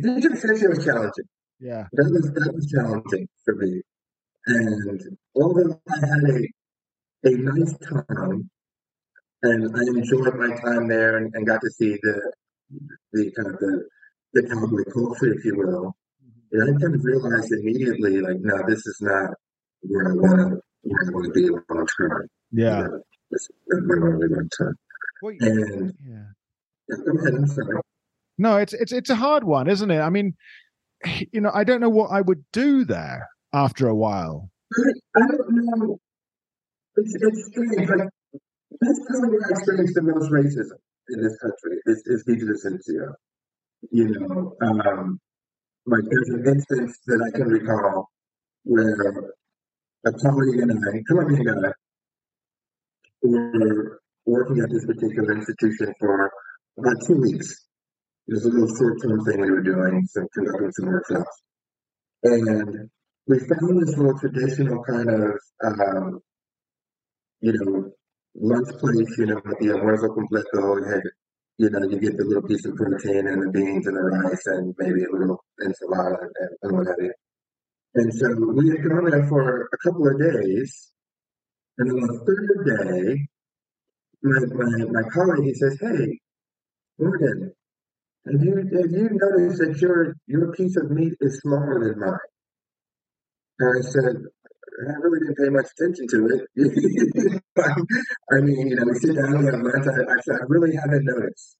Villavicencio 0.03 0.69
was 0.69 0.83
challenging. 0.83 1.25
Yeah, 1.59 1.87
that 1.93 2.11
was 2.11 2.31
that 2.33 2.51
was 2.53 2.67
challenging 2.67 3.27
for 3.45 3.55
me. 3.55 3.81
And 4.47 5.01
although 5.35 5.79
I 5.89 5.99
had 5.99 6.23
a 6.23 6.47
a 7.23 7.37
nice 7.37 7.77
time, 7.77 8.49
and 9.43 9.75
I 9.75 9.81
enjoyed 9.81 10.35
my 10.35 10.55
time 10.55 10.87
there, 10.87 11.17
and, 11.17 11.33
and 11.35 11.45
got 11.45 11.61
to 11.61 11.69
see 11.69 11.97
the 12.01 12.31
the 13.13 13.31
kind 13.31 13.49
of 13.49 13.59
the 13.59 13.87
the 14.33 14.43
cowboy 14.43 14.83
culture, 14.91 15.33
if 15.33 15.45
you 15.45 15.57
will. 15.57 15.95
And 16.53 16.63
I 16.63 16.81
kind 16.81 16.95
of 16.95 17.03
realized 17.03 17.51
immediately, 17.51 18.19
like, 18.21 18.37
no, 18.39 18.57
this 18.67 18.85
is 18.85 18.97
not 19.01 19.31
where 19.81 20.09
I 20.09 20.13
want 20.13 20.39
to 20.39 20.61
where 20.83 20.99
I 21.07 21.11
want 21.11 21.25
to 21.25 21.31
be 21.31 21.49
long 21.49 21.87
term. 21.97 22.27
Yeah, 22.51 22.87
this 23.29 23.41
is 23.43 23.49
where 23.65 23.79
I 23.79 24.09
really 24.11 24.27
want 24.33 24.51
to 24.57 24.73
well, 25.21 25.35
and 25.39 25.93
yeah. 26.05 26.95
Go 26.97 27.19
ahead. 27.19 27.33
I'm 27.35 27.47
sorry. 27.47 27.79
No, 28.37 28.57
it's 28.57 28.73
it's 28.73 28.91
it's 28.91 29.09
a 29.09 29.15
hard 29.15 29.43
one, 29.43 29.69
isn't 29.69 29.91
it? 29.91 29.99
I 29.99 30.09
mean, 30.09 30.33
you 31.31 31.41
know, 31.41 31.51
I 31.53 31.63
don't 31.63 31.79
know 31.79 31.89
what 31.89 32.11
I 32.11 32.21
would 32.21 32.43
do 32.51 32.83
there 32.83 33.29
after 33.53 33.87
a 33.87 33.95
while. 33.95 34.49
I, 35.15 35.19
don't 35.19 35.39
know. 35.49 35.99
It's, 36.95 37.15
it's 37.15 37.47
strange. 37.47 37.89
Like, 37.89 38.09
that's 38.79 38.99
probably 39.07 39.29
where 39.29 39.45
I 39.45 39.49
experienced 39.51 39.95
the 39.95 40.01
most 40.01 40.31
racism 40.31 40.79
in 41.09 41.21
this 41.21 41.37
country. 41.39 41.77
Is 41.85 42.03
is 42.07 42.23
Villavicencio. 42.27 43.13
You 43.89 44.09
know, 44.09 44.55
um, 44.61 45.19
like 45.87 46.03
there's 46.09 46.29
an 46.29 46.47
instance 46.47 46.99
that 47.07 47.19
I 47.27 47.35
can 47.35 47.47
recall 47.47 48.09
where 48.63 49.33
a 50.05 50.11
colleague 50.13 50.59
and 50.59 50.71
I, 50.71 51.01
Colombian 51.07 51.43
guy, 51.43 51.71
were 53.23 53.99
working 54.25 54.59
at 54.59 54.69
this 54.69 54.85
particular 54.85 55.33
institution 55.33 55.93
for 55.99 56.31
about 56.77 56.95
two 57.07 57.15
weeks. 57.21 57.65
It 58.27 58.33
was 58.35 58.45
a 58.45 58.49
little 58.49 58.75
short-term 58.77 59.25
thing 59.25 59.41
we 59.41 59.51
were 59.51 59.63
doing, 59.63 60.05
some 60.05 60.27
conducting 60.33 60.71
some 60.73 60.85
workshops, 60.85 61.41
and 62.23 62.89
we 63.27 63.39
found 63.39 63.81
this 63.81 63.97
little 63.97 64.17
traditional 64.19 64.83
kind 64.83 65.09
of, 65.09 65.31
um, 65.63 66.19
you 67.41 67.53
know, 67.53 67.91
lunch 68.35 68.69
place. 68.79 69.17
You 69.17 69.25
know, 69.25 69.41
with 69.43 69.59
the 69.59 69.67
almuerzo 69.67 70.15
completo. 70.15 70.79
You, 70.79 70.85
had, 70.85 71.01
you 71.57 71.69
know, 71.69 71.79
you 71.89 71.99
get 71.99 72.17
the 72.17 72.25
little 72.25 72.47
piece 72.47 72.65
of 72.65 72.75
protein 72.75 73.27
and 73.27 73.41
the 73.41 73.51
beans 73.51 73.87
and 73.87 73.95
the 73.95 74.01
rice 74.01 74.45
and 74.47 74.73
maybe 74.77 75.03
a 75.03 75.11
little 75.11 75.43
ensalada 75.61 76.17
and, 76.21 76.49
and 76.63 76.77
what 76.77 76.87
have 76.87 76.97
you. 76.99 77.13
And 77.93 78.13
so 78.13 78.27
we 78.55 78.69
had 78.69 78.87
gone 78.87 79.09
there 79.09 79.27
for 79.27 79.67
a 79.73 79.77
couple 79.83 80.07
of 80.07 80.17
days, 80.17 80.91
and 81.77 81.91
on 81.91 81.99
the 82.07 82.19
third 82.25 82.65
day, 82.65 83.27
my, 84.23 84.39
my, 84.53 85.01
my 85.01 85.09
colleague, 85.09 85.43
he 85.43 85.53
says, 85.53 85.77
hey, 85.81 86.19
Morgan, 86.97 87.51
have 88.25 88.41
you 88.41 88.55
have 88.55 88.91
you 88.91 89.09
noticed 89.11 89.59
that 89.59 89.77
your 89.81 90.15
your 90.27 90.53
piece 90.53 90.77
of 90.77 90.91
meat 90.91 91.13
is 91.19 91.39
smaller 91.39 91.79
than 91.83 91.99
mine? 91.99 92.17
And 93.59 93.77
I 93.77 93.81
said, 93.81 94.15
I 94.71 94.93
really 95.03 95.19
didn't 95.19 95.37
pay 95.37 95.49
much 95.49 95.67
attention 95.77 96.07
to 96.07 96.17
it. 96.31 97.41
I 98.31 98.41
mean, 98.41 98.67
you 98.67 98.75
know, 98.75 98.85
we 98.85 98.95
sit 98.99 99.15
down, 99.15 99.43
have 99.45 99.61
lunch. 99.61 99.87
I, 99.87 100.13
I 100.13 100.19
said, 100.21 100.35
I 100.35 100.45
really 100.47 100.75
haven't 100.75 101.05
noticed. 101.05 101.57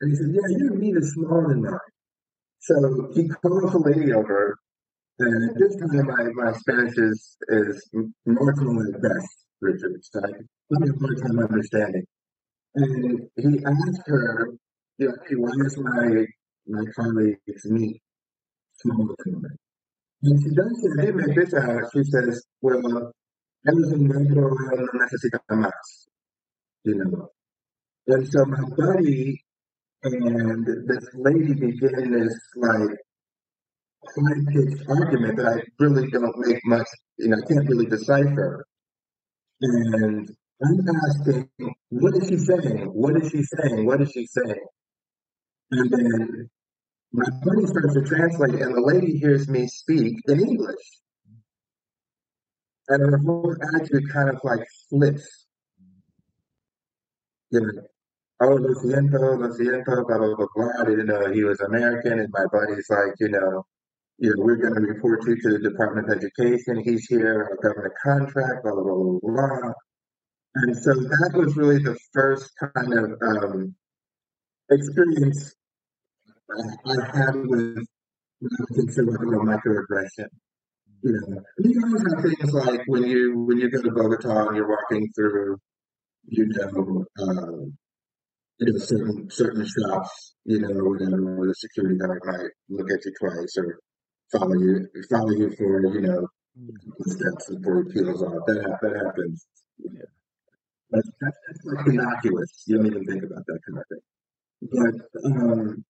And 0.00 0.10
he 0.10 0.16
said, 0.16 0.30
Yeah, 0.32 0.56
your 0.58 0.74
meat 0.74 0.96
is 0.96 1.12
smaller 1.14 1.48
than 1.48 1.62
mine. 1.62 1.78
So 2.60 3.10
he 3.14 3.28
called 3.28 3.72
the 3.72 3.78
lady 3.78 4.12
over, 4.12 4.58
and 5.18 5.50
at 5.50 5.58
this 5.58 5.76
time, 5.76 6.06
my, 6.06 6.44
my 6.44 6.52
Spanish 6.52 6.96
is, 6.96 7.36
is 7.48 7.90
marginal 8.26 8.82
at 8.82 9.02
best, 9.02 9.46
Richard. 9.60 10.00
So 10.02 10.20
I 10.24 10.28
have 10.28 10.88
a 10.88 11.20
time 11.20 11.38
understanding. 11.38 12.04
And 12.74 13.28
he 13.36 13.64
asked 13.64 14.02
her, 14.06 14.48
you 14.98 15.08
know, 15.08 15.14
why 15.38 15.52
is 15.66 15.78
my, 15.78 16.24
my 16.68 16.84
colleague's 16.94 17.64
meat 17.66 18.00
smaller 18.76 19.14
than 19.24 19.42
mine? 19.42 19.69
And 20.22 20.42
she 20.42 20.50
does 20.54 20.78
make 20.96 21.34
this 21.34 21.54
out. 21.54 21.82
She 21.92 22.04
says, 22.04 22.44
well, 22.60 23.12
un 23.66 23.76
negro, 24.08 24.50
no 24.50 24.86
necesita 25.00 25.40
más. 25.50 26.08
You 26.84 26.94
know. 26.96 27.28
And 28.06 28.28
so 28.28 28.44
my 28.44 28.62
buddy 28.76 29.42
and 30.02 30.66
this 30.88 31.08
lady 31.14 31.54
begin 31.54 32.12
this 32.12 32.36
like 32.56 32.96
high 34.06 34.40
pitched 34.48 34.88
argument 34.88 35.36
that 35.36 35.46
I 35.46 35.62
really 35.78 36.10
don't 36.10 36.38
make 36.38 36.60
much, 36.64 36.86
you 37.18 37.28
know, 37.28 37.36
I 37.36 37.46
can't 37.46 37.68
really 37.68 37.86
decipher. 37.86 38.64
And 39.60 40.30
I'm 40.62 40.96
asking, 41.08 41.50
what 41.90 42.16
is 42.16 42.28
she 42.28 42.38
saying? 42.38 42.90
What 42.92 43.16
is 43.22 43.30
she 43.30 43.42
saying? 43.42 43.86
What 43.86 44.00
is 44.00 44.10
she 44.10 44.26
saying? 44.26 44.66
And 45.72 45.90
then 45.90 46.50
my 47.12 47.24
buddy 47.44 47.66
starts 47.66 47.94
to 47.94 48.02
translate, 48.02 48.60
and 48.60 48.74
the 48.74 48.80
lady 48.80 49.18
hears 49.18 49.48
me 49.48 49.66
speak 49.66 50.14
in 50.28 50.40
English. 50.40 50.84
And 52.88 53.02
her 53.02 53.18
whole 53.18 53.54
attitude 53.74 54.12
kind 54.12 54.28
of 54.28 54.40
like 54.44 54.66
flips. 54.88 55.46
You 57.50 57.60
know, 57.60 57.82
oh, 58.42 58.54
lo 58.54 58.74
siento, 58.74 59.38
lo 59.38 59.48
siento, 59.56 60.06
blah, 60.06 60.18
blah, 60.18 60.34
blah, 60.36 60.46
blah. 60.54 60.68
I 60.80 60.84
didn't 60.84 61.06
know 61.06 61.30
he 61.32 61.44
was 61.44 61.60
American. 61.60 62.20
And 62.20 62.28
my 62.32 62.46
buddy's 62.52 62.86
like, 62.88 63.14
you 63.18 63.28
know, 63.28 63.64
you 64.18 64.30
know, 64.30 64.44
we're 64.44 64.56
going 64.56 64.74
to 64.74 64.80
report 64.80 65.20
you 65.26 65.36
to 65.36 65.58
the 65.58 65.70
Department 65.70 66.10
of 66.10 66.18
Education. 66.18 66.82
He's 66.84 67.06
here 67.06 67.48
on 67.48 67.58
a 67.58 67.62
government 67.62 67.94
contract, 68.04 68.64
blah, 68.64 68.72
blah, 68.72 68.82
blah, 68.82 69.18
blah, 69.20 69.20
blah. 69.22 69.72
And 70.56 70.76
so 70.76 70.94
that 70.94 71.30
was 71.34 71.56
really 71.56 71.78
the 71.78 71.96
first 72.12 72.50
kind 72.58 72.92
of 72.92 73.18
um, 73.22 73.74
experience 74.70 75.54
I 76.86 77.16
had 77.16 77.34
with 77.36 77.84
what 78.40 78.52
I 78.52 78.74
consider 78.74 79.14
a 79.14 79.38
microaggression. 79.38 80.28
You 81.02 81.12
know, 81.12 81.42
you 81.58 81.82
always 81.84 82.04
have 82.14 82.22
things 82.22 82.52
like 82.52 82.82
when 82.86 83.04
you 83.04 83.44
when 83.46 83.58
you 83.58 83.70
go 83.70 83.80
to 83.82 83.90
Bogota 83.90 84.48
and 84.48 84.56
you're 84.56 84.68
walking 84.68 85.08
through, 85.14 85.56
you 86.26 86.46
know, 86.48 87.04
um, 87.22 87.78
you 88.58 88.72
know, 88.72 88.78
certain 88.78 89.30
certain 89.30 89.66
shops, 89.66 90.34
you 90.44 90.60
know, 90.60 90.84
whatever, 90.84 91.36
where 91.36 91.48
the 91.48 91.54
security 91.54 91.96
guard 91.96 92.20
might 92.24 92.50
look 92.68 92.90
at 92.90 93.04
you 93.04 93.12
twice 93.18 93.56
or 93.56 93.78
follow 94.30 94.54
you 94.54 94.86
follow 95.10 95.30
you 95.30 95.50
for, 95.56 95.94
you 95.94 96.00
know, 96.02 96.28
steps 97.06 97.50
before 97.54 97.84
he 97.84 97.92
peels 97.94 98.22
off. 98.22 98.44
That 98.46 98.78
that 98.82 98.96
happens. 99.06 99.46
Yeah. 99.78 100.04
That's, 100.90 101.08
that's, 101.20 101.36
that's 101.46 101.64
like 101.64 101.86
innocuous. 101.86 102.64
You 102.66 102.76
don't 102.76 102.86
even 102.88 103.04
think 103.04 103.22
about 103.22 103.46
that 103.46 103.60
kind 103.64 103.78
of 103.78 103.84
thing. 103.88 104.02
But 104.72 104.94
um, 105.24 105.84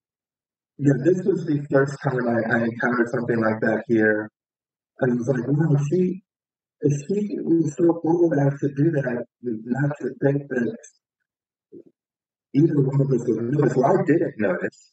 yeah, 0.80 0.94
this 1.04 1.22
was 1.26 1.44
the 1.44 1.60
first 1.70 1.96
time 2.02 2.26
I, 2.26 2.56
I 2.56 2.64
encountered 2.64 3.10
something 3.10 3.38
like 3.38 3.60
that 3.60 3.84
here. 3.86 4.30
And 5.00 5.12
I 5.12 5.14
was 5.14 5.28
like, 5.28 5.46
wow, 5.46 5.76
she, 5.90 6.22
she 6.82 7.36
was 7.40 7.74
so 7.76 8.00
bold 8.02 8.32
as 8.38 8.58
to 8.60 8.68
do 8.74 8.90
that, 8.92 9.26
not 9.42 9.90
to 10.00 10.08
think 10.22 10.48
that 10.48 10.76
either 12.54 12.80
one 12.80 13.00
of 13.00 13.10
us 13.12 13.28
would 13.28 13.52
notice. 13.52 13.76
Well, 13.76 13.98
I 13.98 14.02
didn't 14.06 14.38
notice. 14.38 14.92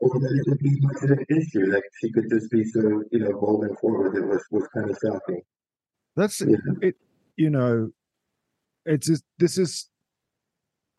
Or 0.00 0.10
that 0.20 0.30
it 0.30 0.50
would 0.50 0.58
be 0.58 0.78
much 0.80 1.02
of 1.02 1.10
an 1.10 1.24
issue 1.30 1.70
that 1.72 1.82
she 2.00 2.12
could 2.12 2.28
just 2.28 2.50
be 2.50 2.64
so, 2.64 3.02
you 3.10 3.20
know, 3.20 3.32
bold 3.40 3.64
and 3.64 3.78
forward. 3.78 4.14
It 4.14 4.26
was, 4.26 4.44
was 4.50 4.68
kind 4.74 4.90
of 4.90 4.98
shocking. 5.02 5.40
That's 6.16 6.40
yeah. 6.40 6.56
it. 6.82 6.96
You 7.36 7.50
know, 7.50 7.90
it's 8.84 9.06
just, 9.06 9.24
this 9.38 9.56
is 9.56 9.88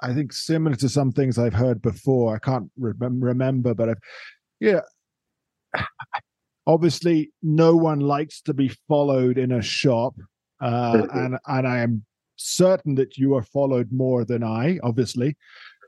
I 0.01 0.13
think 0.13 0.31
similar 0.33 0.75
to 0.77 0.89
some 0.89 1.12
things 1.12 1.38
I've 1.38 1.53
heard 1.53 1.81
before. 1.81 2.35
I 2.35 2.39
can't 2.39 2.71
re- 2.77 2.93
remember, 2.99 3.73
but 3.73 3.89
I've, 3.89 3.99
yeah. 4.59 4.81
Obviously, 6.67 7.31
no 7.41 7.75
one 7.75 7.99
likes 7.99 8.41
to 8.41 8.53
be 8.53 8.71
followed 8.88 9.38
in 9.38 9.51
a 9.51 9.62
shop, 9.62 10.13
uh, 10.62 11.07
and 11.13 11.38
and 11.47 11.67
I 11.67 11.79
am 11.79 12.05
certain 12.35 12.95
that 12.95 13.17
you 13.17 13.35
are 13.35 13.43
followed 13.43 13.91
more 13.91 14.23
than 14.23 14.43
I, 14.43 14.77
obviously, 14.83 15.35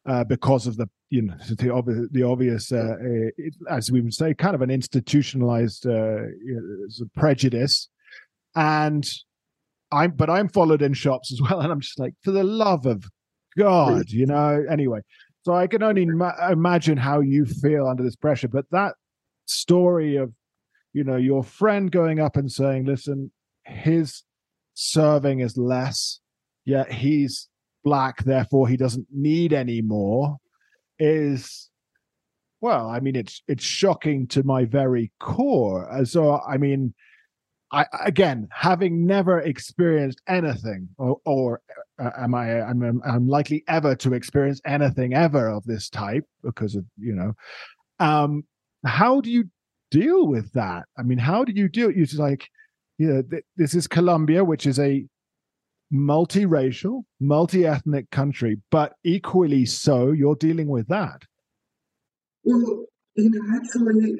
uh, 0.08 0.24
because 0.24 0.65
of 0.65 0.78
the 0.78 0.89
you 1.10 1.21
know 1.24 1.36
the 1.58 1.71
obvious 1.71 2.08
the 2.12 2.24
obvious 2.24 2.71
uh, 2.71 2.95
it, 3.38 3.54
as 3.69 3.91
we 3.91 4.02
would 4.02 4.13
say, 4.13 4.34
kind 4.34 4.56
of 4.56 4.62
an 4.62 4.71
institutionalized 4.71 5.86
uh, 5.86 6.21
prejudice, 7.15 7.89
and 8.56 9.08
I'm 9.91 10.12
but 10.12 10.30
I'm 10.30 10.47
followed 10.47 10.82
in 10.82 10.93
shops 10.93 11.32
as 11.32 11.41
well, 11.41 11.60
and 11.62 11.71
I'm 11.71 11.82
just 11.82 12.00
like, 12.00 12.13
for 12.24 12.32
the 12.32 12.43
love 12.43 12.86
of 12.86 13.06
God, 13.58 14.10
you 14.10 14.26
know. 14.26 14.64
Anyway, 14.70 15.02
so 15.44 15.54
I 15.54 15.68
can 15.68 15.84
only 15.84 16.06
ma- 16.06 16.50
imagine 16.50 16.98
how 16.98 17.20
you 17.20 17.46
feel 17.46 17.88
under 17.88 18.04
this 18.04 18.16
pressure. 18.16 18.48
But 18.48 18.66
that 18.72 18.96
story 19.46 20.16
of, 20.18 20.34
you 20.94 21.04
know, 21.04 21.18
your 21.18 21.44
friend 21.44 21.92
going 21.92 22.20
up 22.20 22.38
and 22.38 22.52
saying, 22.52 22.86
"Listen, 22.86 23.32
his 23.66 24.24
serving 24.74 25.40
is 25.40 25.58
less, 25.58 26.20
yet 26.66 26.92
he's 26.92 27.50
black, 27.84 28.24
therefore 28.24 28.68
he 28.68 28.78
doesn't 28.78 29.08
need 29.12 29.54
any 29.54 29.82
more," 29.82 30.38
is 31.00 31.72
well, 32.62 32.88
I 32.88 33.00
mean, 33.00 33.16
it's 33.16 33.42
it's 33.48 33.64
shocking 33.64 34.28
to 34.28 34.44
my 34.44 34.66
very 34.66 35.12
core. 35.20 35.90
So, 36.06 36.40
I 36.40 36.58
mean, 36.58 36.94
I 37.72 37.86
again, 38.06 38.48
having 38.52 39.06
never 39.06 39.40
experienced 39.40 40.22
anything, 40.28 40.90
or, 40.98 41.18
or 41.26 41.62
uh, 42.02 42.12
am 42.18 42.34
I? 42.34 42.62
I'm, 42.62 43.28
likely 43.28 43.64
ever 43.68 43.96
to 43.96 44.14
experience 44.14 44.62
anything 44.66 45.14
ever 45.14 45.48
of 45.50 45.64
this 45.66 45.90
type 45.90 46.26
because 46.44 46.76
of 46.76 46.86
you 46.98 47.14
know. 47.14 47.34
Um, 48.00 48.44
how 48.86 49.22
do 49.22 49.30
you 49.30 49.46
deal 49.92 50.28
with 50.28 50.52
that? 50.54 50.86
I 50.98 51.04
mean, 51.04 51.20
how 51.20 51.44
do 51.44 51.52
you 51.54 51.70
do 51.70 51.90
it? 51.90 51.96
You're 51.96 52.08
like, 52.20 52.48
you 52.98 53.08
know, 53.08 53.22
th- 53.22 53.44
this 53.58 53.76
is 53.76 53.88
Colombia, 53.88 54.44
which 54.44 54.66
is 54.66 54.80
a 54.80 55.06
multiracial, 55.94 57.04
multi-ethnic 57.20 58.10
country, 58.12 58.58
but 58.72 58.94
equally 59.04 59.66
so, 59.66 60.12
you're 60.12 60.36
dealing 60.36 60.68
with 60.68 60.88
that. 60.88 61.22
Well, 62.44 62.86
you 63.16 63.30
know, 63.30 63.58
actually, 63.58 64.16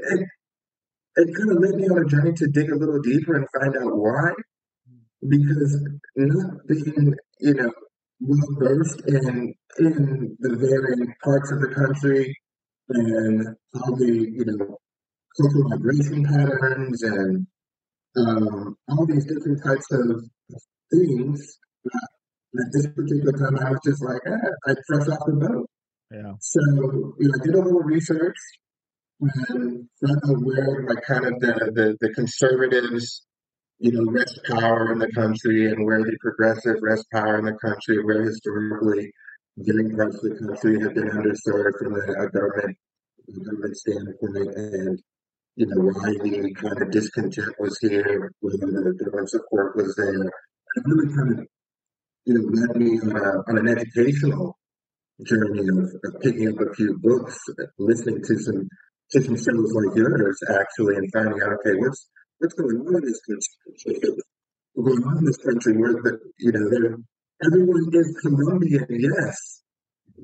it 1.16 1.36
kind 1.36 1.52
of 1.52 1.58
led 1.60 1.76
me 1.76 1.88
on 1.88 1.98
a 1.98 2.06
journey 2.06 2.34
to 2.34 2.48
dig 2.48 2.72
a 2.72 2.76
little 2.76 3.02
deeper 3.02 3.36
and 3.36 3.48
find 3.60 3.76
out 3.78 3.96
why. 3.96 4.34
Because 5.28 5.88
not 6.16 6.68
being, 6.68 7.14
you 7.40 7.54
know, 7.54 7.72
well 8.20 8.48
versed 8.60 9.02
in 9.08 9.54
in 9.80 10.38
the 10.40 10.56
varying 10.56 11.14
parts 11.24 11.52
of 11.52 11.62
the 11.62 11.74
country 11.74 12.36
and 12.90 13.48
all 13.76 13.96
the, 13.96 14.12
you 14.12 14.46
know, 14.46 14.78
cultural 15.38 15.70
migration 15.70 16.26
patterns 16.26 17.04
and 17.04 17.48
um, 18.18 18.76
all 18.90 19.06
these 19.06 19.26
different 19.26 19.64
types 19.64 19.86
of 19.92 20.24
things. 20.92 21.58
At 22.54 22.68
this 22.74 22.88
particular 22.88 23.32
time, 23.32 23.66
I 23.66 23.72
was 23.72 23.80
just 23.86 24.04
like, 24.04 24.22
eh, 24.28 24.50
I 24.68 24.76
fresh 24.88 25.08
off 25.08 25.26
the 25.26 25.34
boat. 25.34 25.70
Yeah. 26.12 26.34
So, 26.42 26.60
you 27.18 27.30
know, 27.30 27.34
I 27.40 27.46
did 27.46 27.56
a 27.56 27.62
little 27.62 27.80
research 27.80 28.36
and 29.22 29.88
not 30.02 30.18
aware 30.26 30.86
like 30.88 31.04
kind 31.08 31.26
of 31.26 31.40
the, 31.40 31.72
the, 31.74 31.98
the 32.02 32.14
conservatives, 32.14 33.26
you 33.82 33.92
know, 33.92 34.12
rest 34.12 34.40
power 34.48 34.92
in 34.94 35.00
the 35.00 35.12
country 35.12 35.66
and 35.66 35.84
where 35.84 36.04
the 36.04 36.16
progressive 36.22 36.78
rest 36.84 37.04
power 37.12 37.40
in 37.40 37.46
the 37.46 37.58
country, 37.58 38.04
where 38.04 38.22
historically 38.22 39.12
getting 39.66 39.98
parts 39.98 40.16
of 40.18 40.22
the 40.22 40.38
country 40.38 40.80
have 40.80 40.94
been 40.94 41.10
underserved 41.10 41.74
from 41.80 41.96
a, 41.96 42.30
government 42.30 42.78
government 43.44 43.76
standpoint 43.76 44.56
and 44.56 45.00
you 45.56 45.66
know 45.66 45.82
why 45.82 46.12
the 46.12 46.54
kind 46.62 46.80
of 46.80 46.92
discontent 46.92 47.56
was 47.58 47.76
here, 47.82 48.32
whether 48.42 48.58
the 48.60 49.04
government 49.04 49.30
support 49.30 49.76
was 49.76 49.96
there. 49.96 50.30
It 50.30 50.84
really 50.86 51.16
kind 51.16 51.40
of 51.40 51.48
you 52.26 52.34
know 52.36 52.46
led 52.54 52.76
me 52.78 53.00
on, 53.00 53.18
a, 53.18 53.50
on 53.50 53.58
an 53.58 53.68
educational 53.68 54.60
journey 55.26 55.68
of, 55.68 55.90
of, 56.06 56.22
picking 56.22 56.50
up 56.50 56.62
a 56.62 56.74
few 56.76 57.00
books, 57.02 57.40
listening 57.80 58.22
to 58.28 58.38
some 58.38 58.70
to 59.10 59.22
some 59.24 59.36
shows 59.36 59.74
like 59.74 59.98
yours 59.98 60.40
actually 60.54 60.98
and 60.98 61.10
finding 61.12 61.42
out, 61.42 61.54
okay, 61.54 61.76
what's 61.78 62.08
what's 62.42 62.56
going 62.56 62.78
on 62.78 62.96
in 62.96 63.06
this 63.06 63.22
country? 63.28 64.02
What's 64.74 64.90
going 64.90 65.04
on 65.04 65.18
in 65.20 65.26
this 65.26 65.38
country 65.38 65.78
where 65.78 65.94
the, 65.94 66.20
you 66.40 66.52
know, 66.52 66.98
everyone 67.46 67.90
is 67.94 68.18
Colombian, 68.22 68.88
yes, 68.90 69.62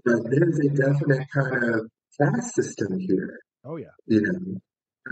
but 0.04 0.24
there's 0.30 0.60
a 0.60 0.70
definite 0.70 1.28
kind 1.34 1.64
of 1.76 1.92
caste 2.20 2.56
system 2.56 3.00
here. 3.00 3.40
Oh 3.66 3.78
yeah. 3.78 3.94
You 4.08 4.22
know, 4.22 4.58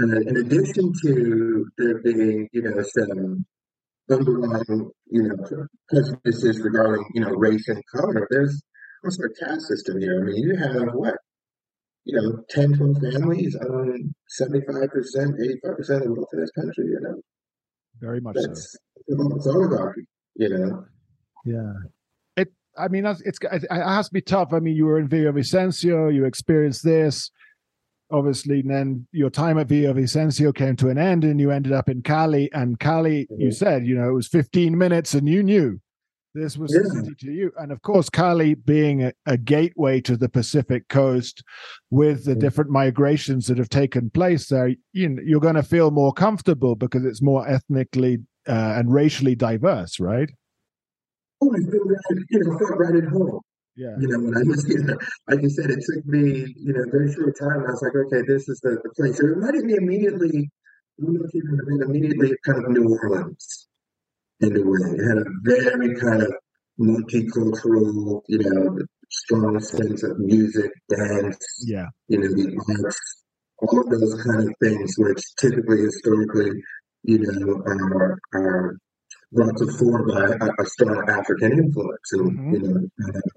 uh, 0.01 0.19
in 0.21 0.37
addition 0.37 0.93
to 1.03 1.67
there 1.77 2.01
being, 2.01 2.49
you 2.51 2.61
know, 2.63 2.81
some 2.81 3.45
underlying, 4.09 4.91
you 5.11 5.23
know, 5.23 5.67
prejudices 5.89 6.59
regarding, 6.59 7.05
you 7.13 7.21
know, 7.21 7.31
race 7.31 7.67
and 7.67 7.83
color, 7.93 8.27
there's 8.31 8.63
also 9.03 9.23
a 9.23 9.45
caste 9.45 9.67
system 9.67 9.99
here. 10.01 10.21
I 10.21 10.25
mean, 10.25 10.37
you 10.37 10.55
have 10.57 10.93
what? 10.93 11.15
You 12.05 12.21
know, 12.21 12.43
10, 12.49 12.77
12 12.77 12.97
families 13.13 13.57
own 13.67 14.13
75%, 14.39 14.59
85% 14.61 14.79
of 14.79 16.03
the 16.03 16.13
wealth 16.13 16.29
in 16.33 16.39
this 16.39 16.51
country, 16.51 16.85
you 16.85 16.99
know. 17.01 17.21
Very 17.99 18.21
much 18.21 18.35
That's, 18.35 18.77
so. 19.09 19.35
It's 19.35 19.47
oligarchy, 19.47 20.01
you 20.35 20.49
know. 20.49 20.85
Yeah. 21.45 21.73
It, 22.37 22.53
I 22.77 22.87
mean, 22.89 23.05
it's, 23.05 23.39
it 23.41 23.71
has 23.71 24.07
to 24.07 24.13
be 24.13 24.21
tough. 24.21 24.53
I 24.53 24.59
mean, 24.59 24.75
you 24.75 24.85
were 24.85 24.99
in 24.99 25.09
Villavicencio, 25.09 26.13
you 26.13 26.25
experienced 26.25 26.83
this 26.83 27.31
obviously 28.11 28.59
and 28.59 28.69
then 28.69 29.07
your 29.11 29.29
time 29.29 29.57
at 29.57 29.67
Vicencio 29.67 30.53
came 30.53 30.75
to 30.75 30.89
an 30.89 30.97
end 30.97 31.23
and 31.23 31.39
you 31.39 31.51
ended 31.51 31.73
up 31.73 31.89
in 31.89 32.01
Cali 32.01 32.51
and 32.53 32.79
Cali 32.79 33.23
mm-hmm. 33.25 33.41
you 33.41 33.51
said 33.51 33.85
you 33.85 33.95
know 33.95 34.09
it 34.09 34.13
was 34.13 34.27
15 34.27 34.77
minutes 34.77 35.13
and 35.13 35.27
you 35.27 35.41
knew 35.41 35.79
this 36.35 36.57
was 36.57 36.73
yeah. 36.73 36.87
city 36.91 37.15
to 37.15 37.31
you 37.31 37.51
and 37.57 37.71
of 37.71 37.81
course 37.81 38.09
Cali 38.09 38.53
being 38.53 39.03
a, 39.03 39.13
a 39.25 39.37
gateway 39.37 40.01
to 40.01 40.17
the 40.17 40.29
Pacific 40.29 40.87
coast 40.89 41.43
with 41.89 42.25
the 42.25 42.35
different 42.35 42.69
migrations 42.69 43.47
that 43.47 43.57
have 43.57 43.69
taken 43.69 44.09
place 44.09 44.49
there 44.49 44.75
you 44.93 45.09
know, 45.09 45.21
you're 45.25 45.39
going 45.39 45.55
to 45.55 45.63
feel 45.63 45.91
more 45.91 46.13
comfortable 46.13 46.75
because 46.75 47.05
it's 47.05 47.21
more 47.21 47.47
ethnically 47.47 48.19
uh, 48.47 48.75
and 48.75 48.93
racially 48.93 49.33
diverse 49.33 49.99
right 49.99 50.29
oh 51.41 51.51
I 51.53 51.59
feel 51.71 51.85
right, 51.85 52.23
you 52.29 52.39
know, 52.39 52.59
felt 52.59 52.77
right 52.77 52.95
at 52.95 53.09
home 53.09 53.39
yeah. 53.77 53.93
You 53.99 54.07
know, 54.07 54.19
when 54.19 54.37
I 54.37 54.43
was, 54.43 54.65
you 54.69 54.81
know, 54.83 54.97
like 55.27 55.41
you 55.41 55.49
said, 55.49 55.69
it 55.69 55.83
took 55.83 56.05
me, 56.05 56.55
you 56.57 56.71
know, 56.71 56.83
a 56.83 56.89
very 56.89 57.11
short 57.11 57.37
time. 57.37 57.59
I 57.59 57.71
was 57.71 57.81
like, 57.81 57.91
okay, 58.05 58.25
this 58.25 58.47
is 58.47 58.61
the, 58.61 58.79
the 58.81 58.89
place. 58.95 59.19
It 59.19 59.25
reminded 59.25 59.65
me 59.65 59.75
immediately, 59.75 60.49
immediately 60.97 62.37
kind 62.45 62.63
of 62.63 62.71
New 62.71 62.87
Orleans 62.87 63.67
in 64.41 64.55
a 64.55 64.61
way. 64.61 64.97
It 64.97 65.07
had 65.07 65.17
a 65.17 65.25
very 65.43 65.95
kind 65.99 66.23
of 66.23 66.33
multicultural, 66.79 68.21
you 68.27 68.39
know, 68.39 68.79
strong 69.09 69.59
sense 69.59 70.03
of 70.03 70.19
music, 70.19 70.71
dance, 70.89 71.37
yeah, 71.65 71.87
you 72.07 72.19
know, 72.19 72.27
the 72.27 72.83
arts, 72.83 73.23
all 73.59 73.79
of 73.79 73.89
those 73.89 74.23
kind 74.23 74.49
of 74.49 74.55
things, 74.61 74.95
which 74.97 75.21
typically, 75.39 75.81
historically, 75.81 76.51
you 77.03 77.19
know, 77.19 77.61
are, 77.65 78.19
are 78.33 78.77
brought 79.31 79.57
to 79.57 79.67
fore 79.77 80.05
by 80.07 80.45
a, 80.45 80.49
a 80.61 80.65
strong 80.65 81.05
African 81.09 81.51
influence 81.53 82.13
in, 82.13 82.19
mm-hmm. 82.19 82.53
you 82.53 82.59
know, 82.59 82.89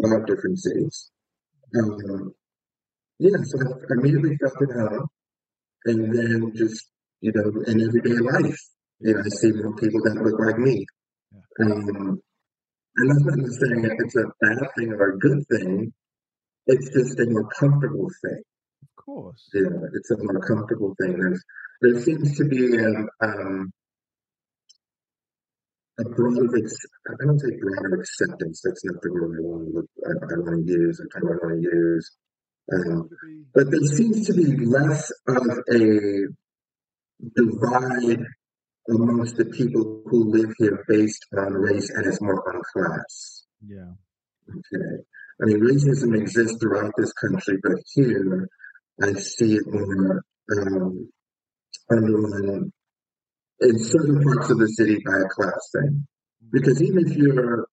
a 0.03 0.07
lot 0.07 0.21
of 0.21 0.27
different 0.27 0.59
cities. 0.59 1.11
Um, 1.79 2.33
yeah, 3.19 3.37
so 3.43 3.59
I 3.61 3.95
immediately 3.99 4.37
felt 4.37 4.63
at 4.63 4.77
home. 4.77 5.09
And 5.85 6.15
then 6.15 6.53
just, 6.57 6.87
you 7.21 7.33
know, 7.35 7.63
in 7.67 7.81
everyday 7.81 8.15
life, 8.15 8.61
you 9.01 9.15
know, 9.15 9.21
I 9.21 9.29
see 9.29 9.53
more 9.53 9.77
people 9.77 10.01
that 10.05 10.17
look 10.23 10.39
like 10.41 10.59
me. 10.59 10.85
Um, 11.61 12.21
and 12.97 13.11
that's 13.11 13.25
not 13.25 13.49
saying 13.61 13.97
it's 13.99 14.17
a 14.17 14.25
bad 14.41 14.59
thing 14.77 14.93
or 14.93 15.11
a 15.11 15.19
good 15.19 15.45
thing. 15.51 15.93
It's 16.67 16.91
just 16.91 17.19
a 17.21 17.27
more 17.31 17.49
comfortable 17.59 18.09
thing. 18.23 18.43
Of 18.83 19.05
course. 19.05 19.49
Yeah, 19.55 19.69
it's 19.95 20.11
a 20.11 20.19
more 20.19 20.41
comfortable 20.41 20.95
thing. 21.01 21.19
There's, 21.19 21.43
there 21.81 22.01
seems 22.03 22.37
to 22.39 22.45
be 22.45 22.77
a, 22.77 22.89
um, 23.25 23.73
a 26.01 26.05
broader, 26.05 26.47
I 26.47 27.25
don't 27.25 27.39
say 27.39 27.51
broader 27.61 28.01
acceptance. 28.01 28.63
That's 28.65 28.85
not 28.85 29.03
the 29.03 29.13
word 29.13 29.39
I 29.39 29.43
want 29.43 29.69
to 29.69 29.75
look, 29.75 29.87
I, 30.07 30.11
I 30.11 30.39
want 30.39 30.67
to 30.67 30.73
use, 30.73 31.01
or 31.01 31.07
term 31.09 31.29
I 31.29 31.47
want 31.47 31.63
to 31.63 31.71
use. 31.71 32.11
Um, 32.73 33.09
but 33.55 33.71
there 33.71 33.81
seems 33.81 34.27
to 34.27 34.35
be 34.35 34.67
less 34.67 35.11
of 35.27 35.47
a 35.73 36.27
divide 37.35 38.25
amongst 38.89 39.37
the 39.37 39.45
people 39.45 40.03
who 40.07 40.31
live 40.31 40.53
here 40.59 40.85
based 40.89 41.27
on 41.37 41.53
race 41.53 41.91
and 41.91 42.07
it's 42.07 42.21
more 42.21 42.43
on 42.49 42.63
class. 42.73 43.45
Yeah. 43.67 43.93
Okay. 44.49 45.03
I 45.41 45.47
mean, 45.47 45.61
racism 45.61 46.17
exists 46.17 46.59
throughout 46.61 46.93
this 46.97 47.13
country, 47.13 47.59
but 47.63 47.75
here 47.95 48.49
I 49.03 49.13
see 49.13 49.55
it 49.55 49.65
more 49.67 50.25
um, 50.57 51.11
underlying 51.91 52.73
in 53.61 53.79
certain 53.79 54.23
parts 54.23 54.51
of 54.51 54.59
the 54.59 54.69
city 54.69 54.99
by 55.05 55.19
a 55.19 55.29
class 55.29 55.71
thing. 55.73 56.07
Because 56.51 56.83
even 56.83 57.07
if 57.07 57.17
you're 57.17 57.67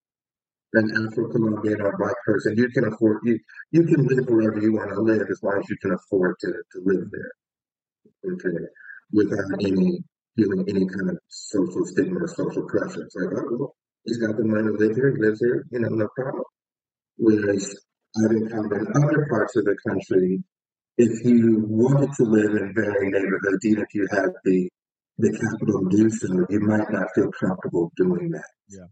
an 0.73 1.07
Afro-Colombian 1.07 1.81
or 1.81 1.97
black 1.97 2.15
person, 2.25 2.57
you 2.57 2.69
can 2.69 2.85
afford 2.91 3.19
you 3.23 3.39
you 3.71 3.83
can 3.83 4.05
live 4.05 4.27
wherever 4.27 4.59
you 4.59 4.73
want 4.73 4.89
to 4.89 5.01
live 5.01 5.27
as 5.29 5.41
long 5.41 5.59
as 5.59 5.69
you 5.69 5.77
can 5.81 5.93
afford 5.93 6.35
to, 6.41 6.47
to 6.47 6.81
live 6.83 7.09
there. 7.11 8.33
Okay. 8.33 8.65
Without 9.11 9.63
any 9.63 10.03
feeling 10.35 10.65
any 10.67 10.85
kind 10.85 11.09
of 11.09 11.17
social 11.29 11.85
stigma 11.85 12.19
or 12.19 12.27
social 12.27 12.67
pressure. 12.67 13.03
It's 13.03 13.15
like, 13.15 13.33
oh 13.35 13.57
well, 13.57 13.75
he's 14.05 14.17
got 14.17 14.37
the 14.37 14.43
money 14.43 14.63
to 14.63 14.77
live 14.77 14.95
here, 14.95 15.15
he 15.15 15.21
lives 15.21 15.39
here, 15.39 15.65
you 15.71 15.79
know, 15.79 15.89
no 15.89 16.07
problem. 16.15 16.43
Whereas 17.17 17.75
I've 18.23 18.31
encountered 18.31 18.87
in 18.87 19.03
other 19.03 19.27
parts 19.29 19.55
of 19.55 19.65
the 19.65 19.75
country, 19.87 20.43
if 20.97 21.25
you 21.25 21.65
wanted 21.67 22.13
to 22.13 22.23
live 22.23 22.51
in 22.51 22.73
very 22.73 23.09
neighborhoods, 23.09 23.65
even 23.65 23.83
if 23.83 23.93
you 23.93 24.07
had 24.11 24.29
the 24.43 24.69
the 25.17 25.31
capital 25.31 25.89
to 25.89 25.97
do 25.97 26.09
so, 26.09 26.27
you 26.49 26.59
might 26.59 26.91
not 26.91 27.07
feel 27.15 27.31
comfortable 27.39 27.89
doing 27.95 28.31
that. 28.31 28.49
Yeah. 28.67 28.87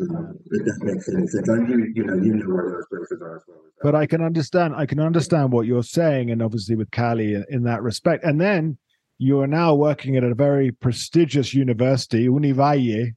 Um, 0.00 0.38
if 0.46 0.64
that 0.64 0.78
makes 0.82 1.08
any 1.08 1.26
sense. 1.26 1.48
And 1.48 1.68
you, 1.68 1.92
you 1.94 2.04
know, 2.04 2.14
you 2.14 2.34
know 2.34 2.54
where 2.54 2.70
those 2.70 2.86
places 2.88 3.20
are 3.20 3.36
as 3.36 3.42
well. 3.46 3.58
But 3.82 3.94
I 3.94 4.06
can 4.06 4.22
understand. 4.22 4.74
I 4.74 4.86
can 4.86 5.00
understand 5.00 5.52
what 5.52 5.66
you're 5.66 5.82
saying, 5.82 6.30
and 6.30 6.40
obviously 6.40 6.76
with 6.76 6.90
Cali 6.90 7.34
in, 7.34 7.44
in 7.50 7.62
that 7.64 7.82
respect. 7.82 8.24
And 8.24 8.40
then 8.40 8.78
you 9.18 9.40
are 9.40 9.46
now 9.46 9.74
working 9.74 10.16
at 10.16 10.24
a 10.24 10.34
very 10.34 10.70
prestigious 10.70 11.52
university, 11.52 12.26
Univalle, 12.28 13.14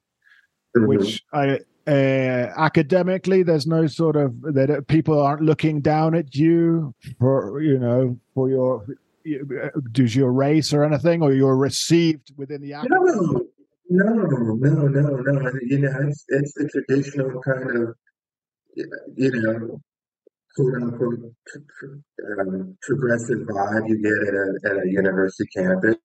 mm-hmm. 0.76 0.86
which 0.86 1.24
I 1.34 1.60
uh, 1.88 2.54
academically 2.58 3.44
there's 3.44 3.66
no 3.66 3.88
sort 3.88 4.16
of 4.16 4.40
that 4.42 4.86
people 4.88 5.20
aren't 5.20 5.42
looking 5.42 5.82
down 5.82 6.14
at 6.14 6.36
you 6.36 6.94
for 7.20 7.62
you 7.62 7.80
know 7.80 8.20
for 8.36 8.50
your 8.50 8.86
does 9.92 10.16
your 10.16 10.32
race 10.32 10.74
or 10.74 10.84
anything, 10.84 11.22
or 11.22 11.34
you're 11.34 11.58
received 11.58 12.34
within 12.38 12.62
the 12.62 12.74
No, 13.90 14.08
no, 14.10 14.88
no, 14.88 14.88
no, 14.88 15.18
no. 15.18 15.52
You 15.62 15.80
know, 15.80 15.94
it's 16.08 16.26
it's 16.30 16.54
the 16.54 16.70
traditional 16.70 17.42
kind 17.42 17.70
of, 17.78 17.96
you 18.76 19.32
know, 19.42 19.82
quote 20.56 20.76
unquote 20.82 21.20
um, 22.40 22.78
progressive 22.82 23.40
vibe 23.48 23.88
you 23.88 24.02
get 24.02 24.28
at 24.28 24.34
a 24.34 24.46
at 24.70 24.86
a 24.86 24.90
university 24.90 25.48
campus, 25.56 25.96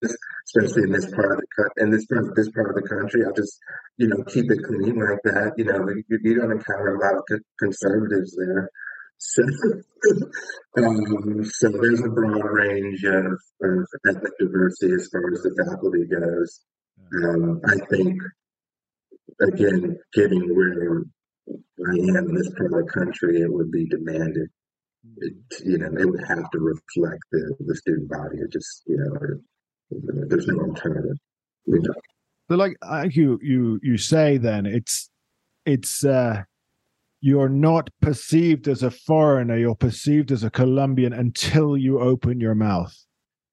especially 0.46 0.84
in 0.84 0.92
this 0.92 1.10
part 1.10 1.32
of 1.32 1.38
the 1.38 1.70
in 1.82 1.90
this 1.90 2.06
part 2.06 2.28
of 2.28 2.34
this 2.34 2.50
part 2.50 2.70
of 2.70 2.76
the 2.76 2.88
country. 2.88 3.24
I'll 3.24 3.34
just 3.34 3.58
you 3.96 4.08
know 4.08 4.22
keep 4.24 4.50
it 4.50 4.62
clean 4.64 4.96
like 4.96 5.22
that. 5.24 5.54
You 5.56 5.64
know, 5.64 5.88
you, 5.88 6.18
you 6.22 6.34
don't 6.40 6.52
encounter 6.52 6.96
a 6.96 7.00
lot 7.00 7.16
of 7.16 7.40
conservatives 7.58 8.36
there. 8.36 8.70
So, 9.18 9.42
um, 10.78 11.44
so 11.44 11.70
there's 11.70 12.00
a 12.00 12.08
broad 12.08 12.44
range 12.44 13.02
of, 13.04 13.32
of, 13.62 13.86
ethnic 14.06 14.32
diversity 14.38 14.92
as 14.92 15.08
far 15.10 15.32
as 15.32 15.40
the 15.42 15.64
faculty 15.64 16.04
goes. 16.04 16.60
Um, 17.24 17.60
I 17.66 17.76
think, 17.88 18.20
again, 19.40 19.96
getting 20.12 20.54
where 20.54 21.04
I 21.48 21.92
am 22.18 22.28
in 22.28 22.34
this 22.34 22.50
part 22.56 22.72
of 22.72 22.84
the 22.84 22.90
country, 22.92 23.40
it 23.40 23.52
would 23.52 23.70
be 23.70 23.86
demanded. 23.86 24.48
It, 25.18 25.34
you 25.64 25.78
know, 25.78 25.86
it 25.98 26.04
would 26.08 26.24
have 26.26 26.50
to 26.50 26.58
reflect 26.58 27.22
the, 27.30 27.54
the 27.60 27.76
student 27.76 28.08
body. 28.08 28.38
It 28.38 28.52
just, 28.52 28.82
you 28.86 28.96
know, 28.96 30.26
there's 30.28 30.46
no 30.48 30.58
alternative. 30.60 31.16
You 31.66 31.80
know. 31.80 31.94
But 32.48 32.58
like, 32.58 32.76
like 32.82 33.14
you, 33.14 33.38
you, 33.42 33.78
you 33.82 33.98
say, 33.98 34.36
then 34.38 34.66
it's, 34.66 35.08
it's. 35.64 36.04
uh 36.04 36.42
you're 37.22 37.48
not 37.48 37.88
perceived 38.02 38.68
as 38.68 38.82
a 38.82 38.90
foreigner 38.90 39.56
you're 39.56 39.74
perceived 39.74 40.30
as 40.30 40.44
a 40.44 40.50
colombian 40.50 41.14
until 41.14 41.76
you 41.76 41.98
open 41.98 42.38
your 42.38 42.54
mouth 42.54 42.94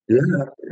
yeah 0.09 0.17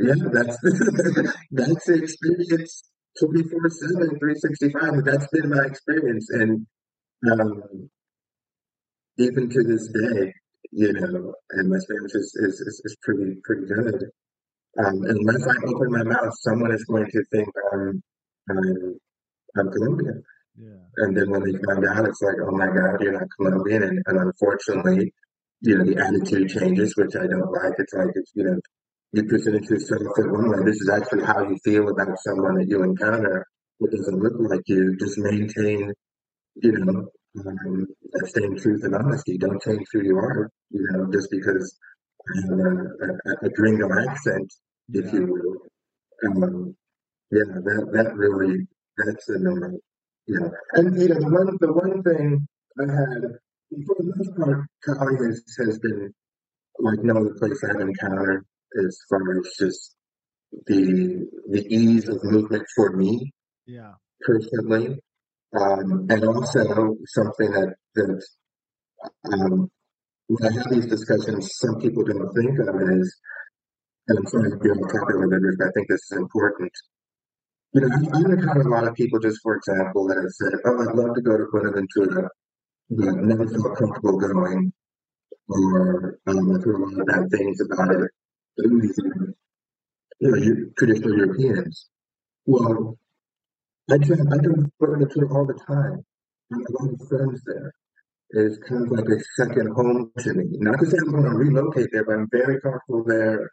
yeah 0.02 0.14
that's 0.30 0.58
that's 1.50 1.84
the 1.86 1.98
experience 2.00 2.82
24 3.18 3.70
7 3.70 4.18
365 4.18 5.04
that's 5.04 5.26
been 5.28 5.48
my 5.48 5.64
experience 5.64 6.28
and 6.30 6.66
um, 7.30 7.90
even 9.18 9.48
to 9.48 9.62
this 9.62 9.88
day 9.88 10.32
you 10.70 10.92
know 10.92 11.34
and 11.50 11.68
my 11.68 11.78
spanish 11.78 12.14
is 12.14 12.34
is, 12.36 12.60
is, 12.60 12.82
is 12.84 12.96
pretty 13.02 13.36
pretty 13.44 13.66
good 13.66 14.10
um, 14.84 15.02
unless 15.04 15.46
i 15.46 15.54
open 15.68 15.90
my 15.90 16.02
mouth 16.02 16.32
someone 16.40 16.72
is 16.72 16.84
going 16.84 17.06
to 17.10 17.22
think 17.30 17.48
i'm 17.72 18.02
i'm, 18.50 18.98
I'm 19.58 19.70
colombian 19.70 20.22
yeah. 20.56 20.84
And 20.98 21.16
then 21.16 21.30
when 21.30 21.42
they 21.42 21.58
find 21.64 21.84
out, 21.86 22.06
it's 22.06 22.20
like, 22.20 22.36
oh 22.46 22.52
my 22.52 22.66
God, 22.66 23.00
you're 23.00 23.12
not 23.12 23.28
Colombian. 23.36 23.82
And, 23.82 24.02
and 24.06 24.18
unfortunately, 24.18 25.12
you 25.60 25.78
know, 25.78 25.84
the 25.84 25.96
attitude 25.96 26.50
changes, 26.50 26.94
which 26.96 27.16
I 27.16 27.26
don't 27.26 27.52
like. 27.52 27.74
It's 27.78 27.94
like, 27.94 28.12
it's, 28.14 28.32
you 28.34 28.44
know, 28.44 28.58
you 29.12 29.24
present 29.24 29.64
yourself 29.64 30.02
in 30.18 30.32
one 30.32 30.50
way. 30.50 30.64
This 30.64 30.80
is 30.80 30.90
actually 30.90 31.24
how 31.24 31.42
you 31.48 31.56
feel 31.64 31.88
about 31.88 32.18
someone 32.18 32.56
that 32.56 32.68
you 32.68 32.82
encounter 32.82 33.46
who 33.78 33.88
doesn't 33.88 34.18
look 34.18 34.34
like 34.38 34.62
you. 34.66 34.96
Just 34.98 35.18
maintain, 35.18 35.92
you 36.56 36.72
know, 36.72 37.08
um, 37.40 37.86
staying 38.24 38.58
truth 38.58 38.84
and 38.84 38.94
honesty. 38.94 39.38
Don't 39.38 39.62
change 39.62 39.86
who 39.92 40.02
you 40.02 40.16
are, 40.18 40.50
you 40.70 40.86
know, 40.92 41.10
just 41.12 41.30
because 41.30 41.76
I 42.28 42.40
have 42.40 42.58
a, 42.58 43.46
a, 43.46 43.46
a 43.46 43.50
gringo 43.50 43.88
accent, 43.92 44.52
if 44.90 45.12
you 45.12 45.26
will. 45.26 46.32
Um, 46.44 46.76
yeah, 47.30 47.44
that 47.48 47.88
that 47.92 48.14
really 48.14 48.66
that's 48.96 49.26
the 49.26 49.38
number. 49.38 49.72
Yeah, 50.26 50.48
and 50.74 51.00
you 51.00 51.08
know 51.08 51.18
the 51.18 51.30
one 51.30 51.56
the 51.60 51.72
one 51.72 52.02
thing 52.02 52.46
I 52.78 52.92
had 52.92 53.22
for 53.86 53.96
the 53.98 54.12
most 54.16 54.36
part, 54.36 54.66
Cali 54.84 55.16
has, 55.26 55.42
has 55.58 55.78
been 55.78 56.12
like 56.78 57.00
no 57.02 57.16
other 57.16 57.34
place 57.38 57.62
I've 57.64 57.80
encountered 57.80 58.44
as 58.86 58.98
far 59.08 59.38
as 59.38 59.50
just 59.58 59.94
the 60.66 61.26
the 61.50 61.66
ease 61.74 62.08
of 62.08 62.22
movement 62.22 62.64
for 62.76 62.92
me. 62.92 63.32
Yeah. 63.66 63.92
Personally, 64.20 64.98
um, 65.58 66.06
and 66.10 66.24
also 66.24 66.96
something 67.06 67.50
that 67.50 67.74
that 67.94 68.22
um, 69.32 69.70
when 70.28 70.44
I 70.46 70.52
have 70.54 70.70
these 70.70 70.86
discussions, 70.86 71.50
some 71.60 71.80
people 71.80 72.04
don't 72.04 72.32
think 72.34 72.58
of 72.60 72.74
is, 72.98 73.16
and 74.08 74.18
I'm 74.18 74.26
sorry 74.26 74.50
to 74.50 74.56
be 74.56 74.70
on 74.70 74.78
topic 74.78 75.16
of 75.16 75.32
it, 75.32 75.58
but 75.58 75.66
I 75.66 75.70
think 75.74 75.88
this 75.88 76.00
is 76.10 76.18
important. 76.18 76.72
You 77.74 77.80
know, 77.82 77.88
I've 77.88 78.38
encountered 78.38 78.66
a 78.66 78.70
lot 78.70 78.88
of 78.88 78.94
people, 78.94 79.18
just 79.20 79.40
for 79.42 79.56
example, 79.56 80.06
that 80.08 80.18
have 80.18 80.30
said, 80.30 80.52
"Oh, 80.66 80.82
I'd 80.82 80.96
love 80.96 81.14
to 81.16 81.22
go 81.22 81.36
to 81.36 81.46
Buenaventura, 81.52 82.28
but 82.90 83.14
never 83.16 83.46
felt 83.48 83.78
comfortable 83.78 84.18
going," 84.18 84.72
or 85.48 86.18
um, 86.26 86.52
I've 86.56 86.64
heard 86.64 86.76
a 86.76 86.84
lot 86.84 87.00
of 87.00 87.06
bad 87.06 87.30
things 87.30 87.60
about 87.60 87.94
it. 87.94 88.10
You 88.58 89.34
know, 90.20 90.70
traditional 90.78 91.16
Europeans. 91.16 91.88
Well, 92.46 92.98
I 93.92 93.98
do, 93.98 94.14
I 94.14 94.38
do 94.38 94.72
Buenaventura 94.80 95.28
all 95.34 95.44
the 95.44 95.58
time. 95.68 96.00
I 96.50 96.56
have 96.56 96.64
a 96.64 96.82
lot 96.82 96.94
of 96.94 97.08
friends 97.08 97.42
there. 97.44 97.72
It's 98.30 98.56
kind 98.66 98.86
of 98.86 98.90
like 98.90 99.04
a 99.04 99.20
second 99.36 99.68
home 99.76 100.10
to 100.18 100.32
me. 100.32 100.46
Not 100.64 100.80
to 100.80 100.86
say 100.86 100.96
I'm 100.96 101.12
going 101.12 101.24
to 101.24 101.36
relocate 101.36 101.88
there, 101.92 102.04
but 102.04 102.14
I'm 102.14 102.28
very 102.32 102.58
comfortable 102.62 103.04
there. 103.04 103.50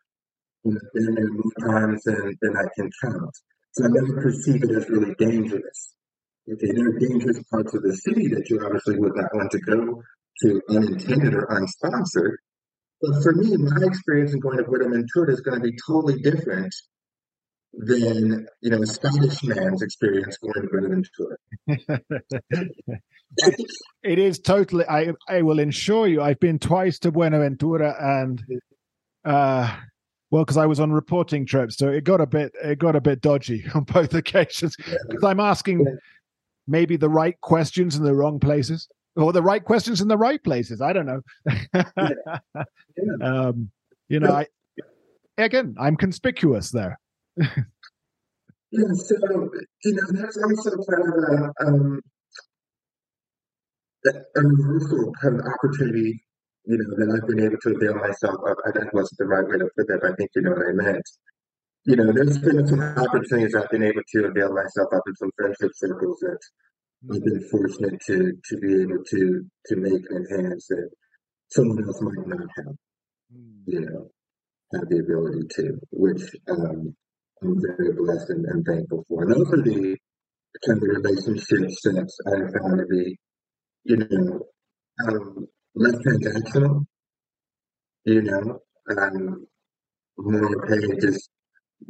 Know, 0.64 0.80
been 0.94 1.16
there 1.16 1.28
more 1.28 1.52
times 1.68 2.04
than, 2.06 2.38
than 2.42 2.56
I 2.56 2.64
can 2.74 2.90
count. 3.04 3.36
So 3.74 3.84
I 3.84 3.88
never 3.90 4.22
perceive 4.22 4.64
it 4.64 4.72
as 4.72 4.90
really 4.90 5.14
dangerous. 5.20 5.96
Okay, 6.50 6.72
there 6.72 6.88
are 6.88 7.00
dangerous 7.00 7.44
parts 7.52 7.74
of 7.76 7.84
the 7.84 7.96
city 7.98 8.30
that 8.30 8.50
you 8.50 8.64
obviously 8.64 8.98
would 8.98 9.16
not 9.16 9.36
want 9.36 9.52
to 9.52 9.60
go 9.60 10.02
to 10.44 10.62
unintended 10.70 11.34
or 11.34 11.48
unsponsored. 11.48 12.38
But 13.02 13.22
for 13.24 13.34
me, 13.34 13.58
my 13.58 13.86
experience 13.86 14.34
in 14.34 14.40
going 14.40 14.58
to 14.58 14.64
Buenaventura 14.64 15.34
is 15.34 15.42
going 15.42 15.62
to 15.62 15.68
be 15.70 15.78
totally 15.86 16.22
different 16.22 16.74
than 17.74 18.48
you 18.62 18.70
know 18.70 18.82
a 18.82 18.88
Scottish 18.88 19.44
man's 19.44 19.82
experience 19.82 20.38
going 20.38 20.54
to 20.54 20.68
Buenaventura. 20.68 21.38
it 24.04 24.20
is 24.20 24.40
totally. 24.40 24.86
I 24.88 25.14
I 25.28 25.42
will 25.42 25.60
ensure 25.60 26.08
you. 26.08 26.22
I've 26.22 26.40
been 26.40 26.60
twice 26.60 27.00
to 27.00 27.12
Buenaventura, 27.12 27.96
and 28.00 28.44
uh, 29.26 29.76
well, 30.32 30.44
because 30.44 30.58
I 30.58 30.66
was 30.66 30.80
on 30.80 30.92
reporting 30.92 31.46
trips, 31.46 31.78
so 31.78 31.90
it 31.90 32.04
got 32.04 32.22
a 32.22 32.28
bit 32.28 32.52
it 32.64 32.80
got 32.80 32.96
a 32.96 33.02
bit 33.02 33.22
dodgy 33.22 33.64
on 33.76 33.84
both 33.84 34.14
occasions. 34.14 34.76
Because 34.76 35.24
I'm 35.24 35.40
asking 35.40 35.86
maybe 36.68 36.98
the 36.98 37.10
right 37.10 37.40
questions 37.42 37.96
in 37.96 38.04
the 38.04 38.16
wrong 38.16 38.40
places, 38.40 38.88
or 39.16 39.32
the 39.32 39.44
right 39.44 39.64
questions 39.64 40.02
in 40.02 40.08
the 40.08 40.18
right 40.18 40.44
places. 40.44 40.82
I 40.82 40.94
don't 40.94 41.06
know. 41.06 41.22
um, 43.22 43.72
you 44.08 44.20
know, 44.20 44.32
I 44.32 44.48
again, 45.38 45.76
I'm 45.80 45.96
conspicuous 45.96 46.72
there. 46.72 47.00
Yeah, 47.38 48.94
so 48.94 49.16
you 49.84 49.94
know, 49.94 50.04
there's 50.12 50.38
also 50.38 50.72
kind 50.90 51.04
of 51.08 51.16
a 51.24 51.68
um, 51.68 52.02
a 54.06 54.42
universal 54.42 55.12
kind 55.22 55.40
of 55.40 55.46
opportunity 55.46 56.22
you 56.66 56.78
know, 56.78 56.86
that 56.98 57.10
I've 57.10 57.28
been 57.28 57.44
able 57.44 57.58
to 57.58 57.76
avail 57.76 57.96
myself 57.96 58.38
of. 58.46 58.58
I 58.62 58.72
think 58.72 58.86
that 58.86 58.94
wasn't 58.94 59.18
the 59.18 59.26
right 59.26 59.48
way 59.48 59.58
to 59.58 59.70
put 59.76 59.88
that, 59.88 60.00
but 60.02 60.12
I 60.12 60.16
think 60.16 60.30
you 60.36 60.44
know 60.44 60.52
what 60.52 60.68
I 60.68 60.72
meant. 60.72 61.08
You 61.86 61.96
know, 61.96 62.12
there's 62.14 62.38
been 62.38 62.68
some 62.68 62.82
opportunities 62.82 63.56
I've 63.56 63.70
been 63.70 63.84
able 63.84 64.04
to 64.06 64.26
avail 64.26 64.54
myself 64.54 64.90
of 64.92 65.02
in 65.08 65.16
some 65.16 65.32
friendship 65.36 65.72
circles 65.74 66.20
that 66.22 66.38
I've 67.10 67.24
been 67.24 67.42
fortunate 67.50 68.00
to 68.06 68.34
to 68.38 68.58
be 68.58 68.82
able 68.84 69.04
to 69.04 69.46
to 69.66 69.76
make 69.78 70.04
and 70.10 70.28
enhance 70.30 70.68
that 70.68 70.90
someone 71.50 71.84
else 71.84 72.02
might 72.02 72.28
not 72.28 72.48
have. 72.58 72.76
Hmm. 73.34 73.66
You 73.66 73.82
know, 73.82 74.12
have 74.74 74.90
the 74.90 75.00
ability 75.00 75.48
to, 75.56 75.80
which 75.92 76.36
um, 76.50 76.96
I'm 77.42 77.62
very 77.62 77.94
blessed 77.94 78.30
and, 78.32 78.46
and 78.46 78.66
thankful 78.66 79.06
for. 79.08 79.24
And 79.24 79.34
those 79.34 79.54
are 79.54 79.62
the 79.62 79.98
kind 80.66 80.78
of 80.78 80.90
relationships 80.90 81.82
that 81.84 82.12
I 82.28 82.60
found 82.60 82.80
to 82.80 82.86
be, 82.86 83.18
you 83.86 83.98
know, 83.98 84.46
um, 85.08 85.48
less 85.76 85.96
transactional, 86.06 86.86
you 88.06 88.22
know, 88.24 88.60
um, 88.98 89.48
more 90.18 90.68
paid 90.68 91.00
just 91.02 91.30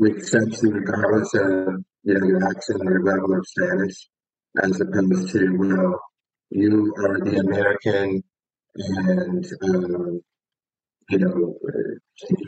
accept 0.06 0.62
you 0.62 0.72
regardless 0.72 1.34
of, 1.34 1.84
you 2.04 2.14
know, 2.14 2.28
your 2.28 2.48
accent 2.48 2.82
or 2.86 2.92
your 2.92 3.04
level 3.04 3.34
of 3.38 3.46
Spanish, 3.48 4.08
as 4.62 4.80
opposed 4.82 5.32
to, 5.32 5.56
well, 5.58 6.00
you 6.52 6.94
are 6.98 7.20
the 7.20 7.38
American 7.40 8.24
and, 8.76 9.46
um, 9.64 10.22
you 11.10 11.18
know, 11.18 11.56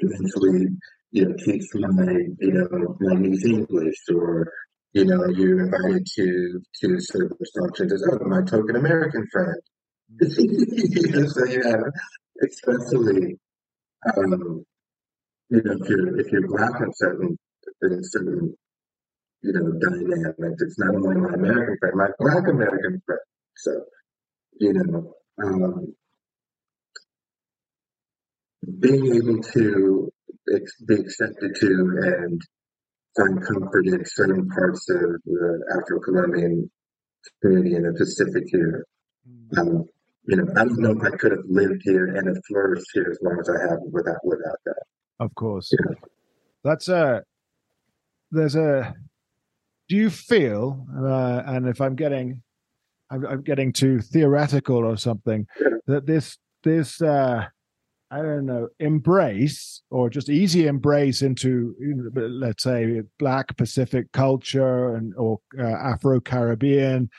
eventually, 0.01 0.67
you 1.11 1.25
know, 1.25 1.35
teach 1.43 1.63
my, 1.75 2.13
you 2.39 2.51
know, 2.53 2.97
my 2.99 3.15
niece 3.19 3.45
English 3.45 3.97
or, 4.15 4.51
you 4.93 5.05
know, 5.05 5.25
you're 5.29 5.65
invited 5.65 6.05
to 6.15 6.61
to 6.81 6.99
certain 6.99 7.37
functions 7.59 7.93
as, 7.93 8.07
oh, 8.11 8.19
my 8.27 8.41
token 8.43 8.75
American 8.75 9.25
friend. 9.31 9.57
So 10.21 11.45
yeah, 11.47 11.77
especially 12.43 13.37
um, 14.17 14.65
you 15.49 15.61
know 15.63 15.73
if 15.79 15.89
you're 15.89 16.19
if 16.19 16.27
you're 16.31 16.47
black 16.47 16.81
in 16.81 16.91
certain 16.93 17.37
in 17.83 17.99
certain 18.03 18.55
you 19.43 19.53
know 19.53 19.71
dynamics, 19.79 20.61
it's 20.61 20.79
not 20.79 20.95
only 20.95 21.15
my 21.15 21.33
American 21.33 21.77
friend, 21.79 21.95
my 21.95 22.09
black 22.19 22.47
American 22.47 23.01
friend. 23.05 23.21
So 23.57 23.85
you 24.59 24.73
know, 24.73 25.13
um, 25.43 25.95
being 28.79 29.15
able 29.15 29.41
to 29.41 30.10
be 30.87 30.95
accepted 30.95 31.55
to 31.55 31.67
and 32.01 32.41
find 33.17 33.45
comfort 33.45 33.87
in 33.87 34.03
certain 34.05 34.47
parts 34.49 34.89
of 34.89 35.01
the 35.25 35.63
Afro-Colombian 35.75 36.69
community 37.41 37.75
in 37.75 37.83
the 37.83 37.93
Pacific 37.93 38.43
here. 38.47 38.85
Mm. 39.27 39.57
Um, 39.57 39.85
you 40.27 40.37
know, 40.37 40.45
I 40.55 40.65
don't 40.65 40.79
know 40.79 40.91
if 40.91 41.03
I 41.03 41.15
could 41.17 41.31
have 41.31 41.45
lived 41.49 41.81
here 41.83 42.15
and 42.15 42.27
have 42.27 42.37
flourished 42.47 42.85
here 42.93 43.07
as 43.11 43.17
long 43.21 43.37
as 43.39 43.49
I 43.49 43.59
have 43.69 43.79
without 43.91 44.23
without 44.23 44.57
that. 44.65 44.83
Of 45.19 45.33
course, 45.35 45.71
yeah. 45.71 45.95
that's 46.63 46.87
a 46.87 47.23
there's 48.31 48.55
a. 48.55 48.93
Do 49.89 49.97
you 49.97 50.09
feel, 50.09 50.87
uh, 50.97 51.41
and 51.45 51.67
if 51.67 51.81
I'm 51.81 51.95
getting, 51.95 52.41
I'm, 53.09 53.25
I'm, 53.25 53.41
getting 53.41 53.73
too 53.73 53.99
theoretical 53.99 54.77
or 54.77 54.95
something, 54.95 55.47
yeah. 55.59 55.67
that 55.87 56.05
this 56.05 56.37
this 56.63 57.01
uh, 57.01 57.47
I 58.11 58.17
don't 58.17 58.45
know 58.45 58.67
embrace 58.79 59.81
or 59.89 60.09
just 60.09 60.29
easy 60.29 60.67
embrace 60.67 61.21
into 61.21 61.73
let's 62.13 62.63
say 62.63 63.03
Black 63.17 63.55
Pacific 63.55 64.11
culture 64.11 64.95
and 64.95 65.13
or 65.15 65.39
uh, 65.57 65.63
Afro 65.63 66.19
Caribbean 66.19 67.09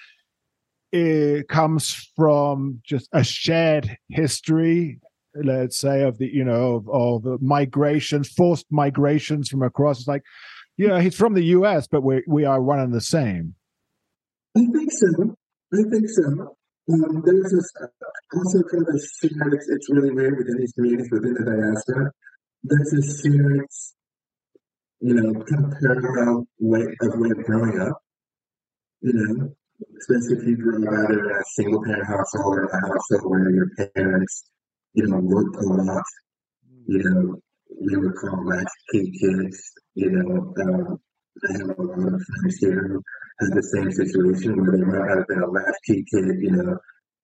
it 0.92 1.48
comes 1.48 2.10
from 2.14 2.82
just 2.84 3.08
a 3.14 3.24
shared 3.24 3.96
history 4.10 5.00
let's 5.42 5.78
say 5.78 6.02
of 6.02 6.18
the 6.18 6.26
you 6.26 6.44
know 6.44 6.84
of, 6.86 7.24
of 7.24 7.40
migrations 7.40 8.28
forced 8.28 8.66
migrations 8.70 9.48
from 9.48 9.62
across. 9.62 10.00
It's 10.00 10.08
like 10.08 10.22
yeah 10.76 11.00
he's 11.00 11.16
from 11.16 11.32
the 11.32 11.44
us 11.44 11.86
but 11.86 12.02
we 12.02 12.22
we 12.26 12.44
are 12.44 12.60
one 12.60 12.80
and 12.80 12.92
the 12.92 13.00
same. 13.00 13.54
I 14.54 14.60
think 14.60 14.92
so. 14.92 15.36
I 15.72 15.82
think 15.90 16.08
so 16.10 16.56
um, 16.90 17.22
there's 17.24 17.52
this 17.52 17.72
also 18.34 18.62
kind 18.64 18.88
of 18.88 18.94
a 18.94 18.98
shared 18.98 19.54
it's, 19.54 19.68
it's 19.68 19.90
really 19.90 20.10
weird 20.10 20.38
within 20.38 20.56
these 20.58 20.72
communities 20.72 21.10
within 21.10 21.34
the 21.34 21.44
diaspora. 21.44 22.10
There's 22.64 22.92
a 22.92 23.22
shared 23.22 23.66
you 25.00 25.14
know 25.14 25.44
kind 25.44 25.64
of 25.66 25.72
parallel 25.80 26.46
way 26.58 26.86
of 27.00 27.18
way 27.18 27.30
of 27.30 27.44
growing 27.44 27.80
up 27.80 28.02
you 29.00 29.12
know 29.12 29.54
especially 29.98 30.36
if 30.36 30.46
you 30.46 30.56
grew 30.56 30.86
up 30.86 30.92
either 30.92 31.30
in 31.30 31.36
a 31.36 31.44
single 31.54 31.82
parent 31.84 32.06
household 32.06 32.58
or 32.58 32.64
a 32.64 32.80
household 32.80 33.30
where 33.30 33.50
your 33.50 33.70
parents, 33.94 34.44
you 34.94 35.06
know, 35.06 35.18
worked 35.18 35.56
a 35.56 35.66
lot, 35.66 36.02
you 36.86 37.02
know, 37.02 37.36
we 37.80 37.96
would 37.96 38.14
call 38.14 38.46
latchkey 38.46 39.10
kids, 39.18 39.72
you 39.94 40.10
know, 40.10 40.54
um, 40.62 41.00
I 41.42 41.52
have 41.58 41.78
a 41.78 41.82
lot 41.82 42.12
of 42.12 42.20
friends 42.20 42.56
here 42.60 42.82
who 42.86 43.02
had 43.40 43.52
the 43.56 43.64
same 43.72 43.90
situation 43.90 44.56
where 44.56 44.76
they 44.76 44.84
might 44.84 45.08
have 45.08 45.26
been 45.26 45.42
a 45.42 45.50
latchkey 45.50 46.04
kid, 46.04 46.36
you 46.44 46.52
know, 46.52 46.76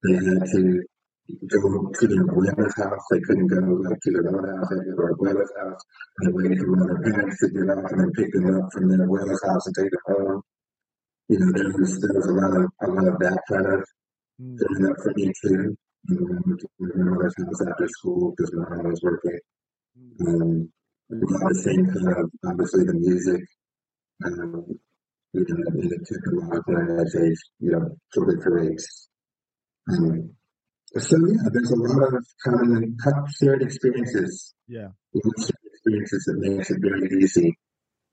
they 0.05 0.15
had 0.17 0.43
to 0.57 0.63
go 1.53 1.61
to 1.93 2.05
their 2.09 2.25
abuela's 2.25 2.77
house. 2.77 3.05
They 3.13 3.21
couldn't 3.21 3.53
go 3.53 3.61
like 3.85 4.01
to 4.01 4.11
their 4.11 4.29
own 4.33 4.45
house. 4.49 4.69
They 4.73 4.81
had 4.81 4.89
to 4.89 4.97
go 4.97 5.09
to 5.09 5.17
their 5.21 5.35
abuela's 5.37 5.53
house 5.61 5.83
and 6.25 6.35
waited 6.35 6.59
for 6.65 6.77
their 6.89 7.03
parents 7.05 7.39
to 7.41 7.47
get 7.53 7.69
off 7.69 7.91
and 7.93 8.01
then 8.01 8.13
pick 8.17 8.33
them 8.33 8.49
up 8.57 8.69
from 8.73 8.89
their 8.89 9.05
abuela's 9.05 9.43
house 9.45 9.65
and 9.69 9.75
take 9.77 9.93
them 9.93 10.05
home 10.09 10.43
you 11.29 11.39
know, 11.39 11.53
there 11.53 11.69
was 11.77 12.01
there 12.01 12.15
was 12.15 12.27
a 12.27 12.33
lot 12.33 12.57
of 12.57 12.65
a 12.81 12.87
lot 12.89 13.07
of 13.13 13.19
that 13.21 13.39
kind 13.53 13.67
of 13.67 13.85
mm. 14.41 14.57
growing 14.57 14.91
up 14.91 14.97
for 14.97 15.13
me 15.15 15.33
too. 15.45 15.77
Um, 16.09 16.57
my 16.81 17.05
mother's 17.05 17.35
house 17.37 17.61
after 17.69 17.89
school 18.01 18.33
because 18.33 18.51
my 18.57 18.65
mom 18.77 18.89
was 18.89 19.01
working. 19.03 19.39
Mm. 19.93 20.25
Um, 20.25 20.73
about 21.13 21.49
the 21.49 21.61
same 21.61 21.85
kind 21.85 22.17
of 22.17 22.31
obviously 22.49 22.85
the 22.85 22.95
music. 22.95 23.45
Um, 24.25 24.65
you 25.33 25.45
know, 25.49 25.65
and 25.67 25.93
it 25.93 26.01
took 26.07 26.27
a 26.27 26.47
lot 26.47 26.63
when 26.67 26.77
I 26.77 27.03
was 27.03 27.15
age, 27.17 27.39
you 27.61 27.73
know, 27.73 27.97
children 28.13 28.41
for 28.41 28.55
race. 28.55 29.09
Um, 29.91 30.31
so 30.97 31.17
yeah, 31.17 31.49
there's 31.53 31.71
a 31.71 31.77
lot 31.77 32.15
of 32.15 32.27
common 32.45 32.97
shared 33.39 33.63
experiences. 33.63 34.55
Yeah, 34.67 34.89
experiences 35.15 36.25
that 36.25 36.39
makes 36.39 36.71
it 36.71 36.79
very 36.81 37.23
easy, 37.23 37.59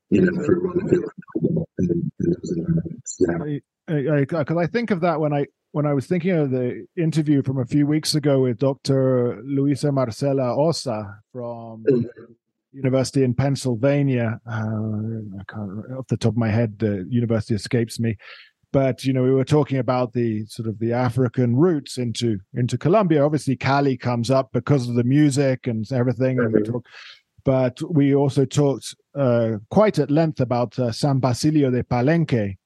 you 0.10 0.22
know, 0.22 0.44
for 0.44 0.60
one 0.62 0.80
to 0.80 0.90
feel 0.90 1.02
comfortable 1.02 1.70
in, 1.80 2.12
in 2.20 2.32
those 2.32 2.54
environments. 2.58 3.18
Yeah, 3.20 4.16
because 4.18 4.48
I, 4.50 4.54
I, 4.54 4.64
I 4.64 4.68
think 4.68 4.92
of 4.92 5.02
that 5.02 5.20
when 5.20 5.34
I 5.34 5.46
when 5.72 5.86
I 5.86 5.94
was 5.94 6.08
thinking 6.08 6.32
of 6.32 6.52
the 6.52 6.86
interview 6.98 7.44
from 7.44 7.60
a 7.60 7.66
few 7.66 7.86
weeks 7.86 8.16
ago 8.16 8.42
with 8.42 8.60
Dr. 8.60 9.42
Luisa 9.44 9.92
Marcela 9.92 10.56
Ossa 10.56 11.20
from 11.32 11.84
mm-hmm. 11.84 12.34
University 12.76 13.24
in 13.24 13.34
Pennsylvania. 13.34 14.40
Uh, 14.46 15.40
I 15.40 15.44
can't 15.48 15.98
off 15.98 16.08
the 16.08 16.18
top 16.18 16.34
of 16.34 16.38
my 16.38 16.50
head, 16.50 16.78
the 16.80 17.06
university 17.10 17.56
escapes 17.56 18.00
me 18.00 18.18
but 18.76 19.06
you 19.06 19.14
know 19.14 19.24
we 19.24 19.32
were 19.32 19.46
talking 19.46 19.78
about 19.78 20.12
the 20.12 20.46
sort 20.48 20.68
of 20.68 20.78
the 20.80 20.92
african 20.92 21.56
roots 21.56 21.98
into 21.98 22.38
into 22.56 22.78
colombia 22.78 23.24
obviously 23.24 23.56
cali 23.56 23.96
comes 23.96 24.30
up 24.30 24.50
because 24.52 24.90
of 24.90 24.96
the 24.96 25.04
music 25.04 25.66
and 25.68 25.90
everything 25.94 26.36
mm-hmm. 26.36 26.54
and 26.54 26.54
we 26.54 26.62
talk, 26.62 26.86
but 27.46 27.80
we 27.90 28.14
also 28.14 28.44
talked 28.44 28.94
uh, 29.16 29.52
quite 29.70 29.98
at 29.98 30.12
length 30.12 30.42
about 30.42 30.78
uh, 30.78 30.92
san 30.92 31.20
basilio 31.20 31.72
de 31.72 31.84
palenque 31.84 32.58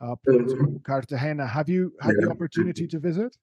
up 0.00 0.18
mm-hmm. 0.26 0.76
cartagena 0.86 1.46
have 1.46 1.68
you 1.68 1.92
had 2.00 2.14
yeah. 2.18 2.26
the 2.26 2.30
opportunity 2.30 2.86
to 2.86 2.98
visit 2.98 3.36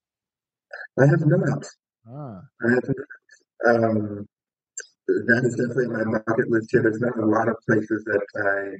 i 0.98 1.06
have 1.06 1.24
not 1.26 1.64
ah. 2.10 2.40
i 2.66 2.70
have 2.74 2.88
not 2.88 3.84
um, 3.84 4.28
that 5.06 5.42
is 5.44 5.54
definitely 5.54 5.88
my 5.88 6.20
bucket 6.26 6.50
list 6.50 6.68
here 6.70 6.82
there's 6.82 7.00
not 7.00 7.16
a 7.18 7.26
lot 7.26 7.48
of 7.48 7.56
places 7.66 8.04
that 8.04 8.22
i 8.42 8.76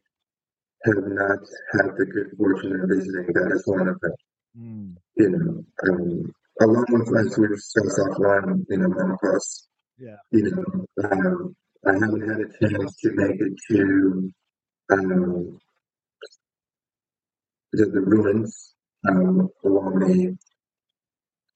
have 0.86 1.04
not 1.06 1.38
had 1.72 1.96
the 1.96 2.06
good 2.06 2.36
fortune 2.36 2.80
of 2.80 2.88
visiting. 2.88 3.26
That 3.34 3.52
is 3.54 3.62
one 3.66 3.88
of 3.88 4.00
them. 4.00 4.12
Mm. 4.58 4.94
You 5.16 5.30
know, 5.30 5.64
um, 5.88 6.34
along 6.60 6.86
with 6.88 7.26
as 7.26 7.38
we 7.38 7.48
discussed 7.48 7.98
offline, 7.98 8.64
you 8.68 8.78
know, 8.78 8.88
Mompox. 8.88 9.66
Yeah. 9.98 10.16
You 10.30 10.50
know, 10.50 11.08
um, 11.10 11.56
I 11.86 11.92
haven't 11.92 12.28
had 12.28 12.40
a 12.40 12.68
chance 12.68 12.96
to 13.02 13.10
make 13.12 13.40
it 13.40 13.52
to 13.70 14.32
um, 14.92 15.58
the, 17.72 17.86
the 17.86 18.00
ruins 18.00 18.74
um, 19.08 19.48
along 19.64 19.98
the 20.00 20.36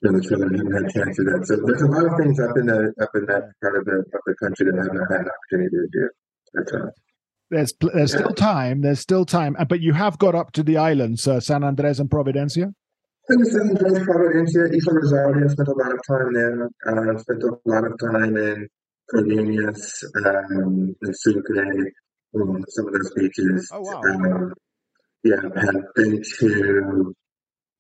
in 0.02 0.12
the. 0.12 0.22
I 0.24 0.48
haven't 0.56 0.72
had 0.72 0.84
a 0.84 0.92
chance 0.92 1.16
to 1.16 1.24
that. 1.28 1.46
So 1.46 1.56
there's 1.64 1.82
a 1.82 1.90
lot 1.90 2.06
of 2.06 2.14
things 2.16 2.40
up 2.40 2.56
in 2.56 2.66
the 2.66 2.92
up 3.00 3.12
in 3.14 3.24
that 3.26 3.52
part 3.60 3.76
of 3.76 3.84
the 3.84 4.04
of 4.04 4.22
the 4.26 4.34
country 4.40 4.66
that 4.66 4.78
I 4.78 4.84
haven't 4.84 5.08
had 5.10 5.20
an 5.24 5.30
opportunity 5.30 5.76
to 5.76 5.88
do. 5.92 6.04
That's 6.54 6.72
right 6.72 6.92
there's 7.50 7.74
there's 7.80 8.12
still 8.12 8.32
time. 8.32 8.80
There's 8.80 9.00
still 9.00 9.26
time, 9.26 9.56
uh, 9.58 9.64
but 9.64 9.80
you 9.80 9.92
have 9.92 10.18
got 10.18 10.34
up 10.34 10.52
to 10.52 10.62
the 10.62 10.76
islands, 10.76 11.26
uh, 11.26 11.40
San 11.40 11.64
Andres 11.64 12.00
and 12.00 12.08
Providencia. 12.08 12.72
San 13.28 13.68
Andres, 13.68 13.98
Providencia, 14.06 14.72
Isla 14.72 14.94
Rosario. 14.94 15.44
I 15.44 15.52
spent 15.52 15.68
a 15.68 15.72
lot 15.72 15.92
of 15.92 16.00
time 16.06 16.32
there. 16.32 16.70
Uh, 16.86 17.18
spent 17.18 17.42
a 17.42 17.56
lot 17.66 17.84
of 17.84 17.98
time 17.98 18.36
in 18.36 18.68
Cardenas, 19.10 20.04
um, 20.26 20.94
in 21.02 21.14
Sucre, 21.14 21.92
um, 22.36 22.64
some 22.68 22.86
of 22.86 22.92
those 22.92 23.12
beaches. 23.16 23.70
Oh 23.72 23.80
wow! 23.80 24.00
Um, 24.00 24.54
yeah, 25.24 25.42
have 25.42 25.94
been 25.96 26.22
to 26.38 27.14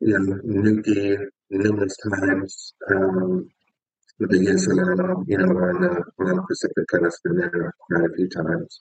you 0.00 0.18
know 0.18 0.36
Nuquí 0.44 1.16
numerous 1.50 1.96
times. 2.08 2.74
Um, 2.90 3.48
the 4.18 4.28
biggest, 4.28 4.68
you 4.68 5.38
know, 5.38 5.46
on 5.48 5.80
the, 5.80 6.04
on 6.20 6.36
the 6.36 6.42
Pacific 6.46 6.84
Coast, 6.92 7.20
been 7.24 7.36
there 7.38 7.74
quite 7.88 8.04
a 8.04 8.14
few 8.14 8.28
times. 8.28 8.80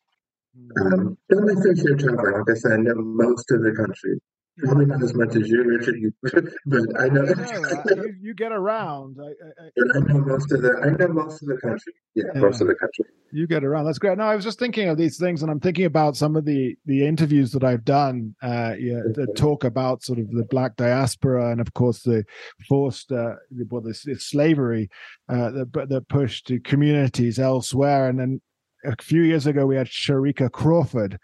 Um, 0.82 1.18
don't 1.30 1.46
my 1.48 1.62
fair 1.62 1.76
share 1.76 1.96
traveling. 1.96 2.34
Like 2.34 2.50
I 2.50 2.54
said, 2.56 2.72
I 2.74 2.78
know 2.78 2.96
most 2.96 3.50
of 3.52 3.62
the 3.62 3.72
country. 3.72 4.20
Probably 4.58 4.86
not 4.86 5.02
as 5.02 5.14
much 5.14 5.36
as 5.36 5.48
you, 5.48 5.64
Richard, 5.64 5.96
you, 6.00 6.14
but 6.66 7.00
I 7.00 7.08
know. 7.08 7.24
you, 7.24 8.16
you, 8.22 8.34
get 8.34 8.52
around. 8.52 9.18
I, 9.22 9.28
I, 9.28 9.98
I, 9.98 10.00
know 10.00 10.20
most 10.20 10.52
of 10.52 10.62
the. 10.62 10.82
I 10.84 10.90
know 10.98 11.14
most 11.14 11.42
of 11.42 11.48
the 11.48 11.58
country. 11.58 11.94
Yeah, 12.14 12.26
yeah, 12.34 12.42
most 12.42 12.60
of 12.60 12.68
the 12.68 12.76
country. 12.76 13.06
You 13.32 13.48
get 13.48 13.64
around. 13.64 13.86
That's 13.86 14.00
great. 14.00 14.18
No, 14.18 14.26
I 14.26 14.36
was 14.36 14.44
just 14.44 14.60
thinking 14.60 14.90
of 14.90 14.98
these 14.98 15.18
things, 15.18 15.42
and 15.42 15.52
I'm 15.52 15.62
thinking 15.62 15.86
about 15.86 16.18
some 16.18 16.36
of 16.36 16.44
the 16.44 16.76
the 16.86 17.08
interviews 17.08 17.52
that 17.54 17.64
I've 17.64 17.86
done. 17.86 18.36
Uh, 18.42 18.74
yeah, 18.78 19.02
that 19.14 19.36
talk 19.38 19.64
about 19.64 20.04
sort 20.04 20.20
of 20.20 20.30
the 20.32 20.44
black 20.44 20.76
diaspora, 20.76 21.52
and 21.52 21.62
of 21.62 21.74
course 21.74 22.04
the 22.04 22.26
forced, 22.68 23.12
uh, 23.12 23.36
well, 23.70 23.82
the, 23.82 23.98
the 24.06 24.20
slavery 24.20 24.90
uh, 25.30 25.52
that 25.52 25.88
that 25.90 26.10
pushed 26.10 26.48
to 26.48 26.60
communities 26.60 27.40
elsewhere, 27.40 28.10
and 28.10 28.20
then 28.20 28.42
a 28.84 28.96
few 29.02 29.22
years 29.22 29.48
ago 29.48 29.66
we 29.66 29.76
had 29.76 29.88
Sharika 29.88 30.52
Crawford. 30.52 31.20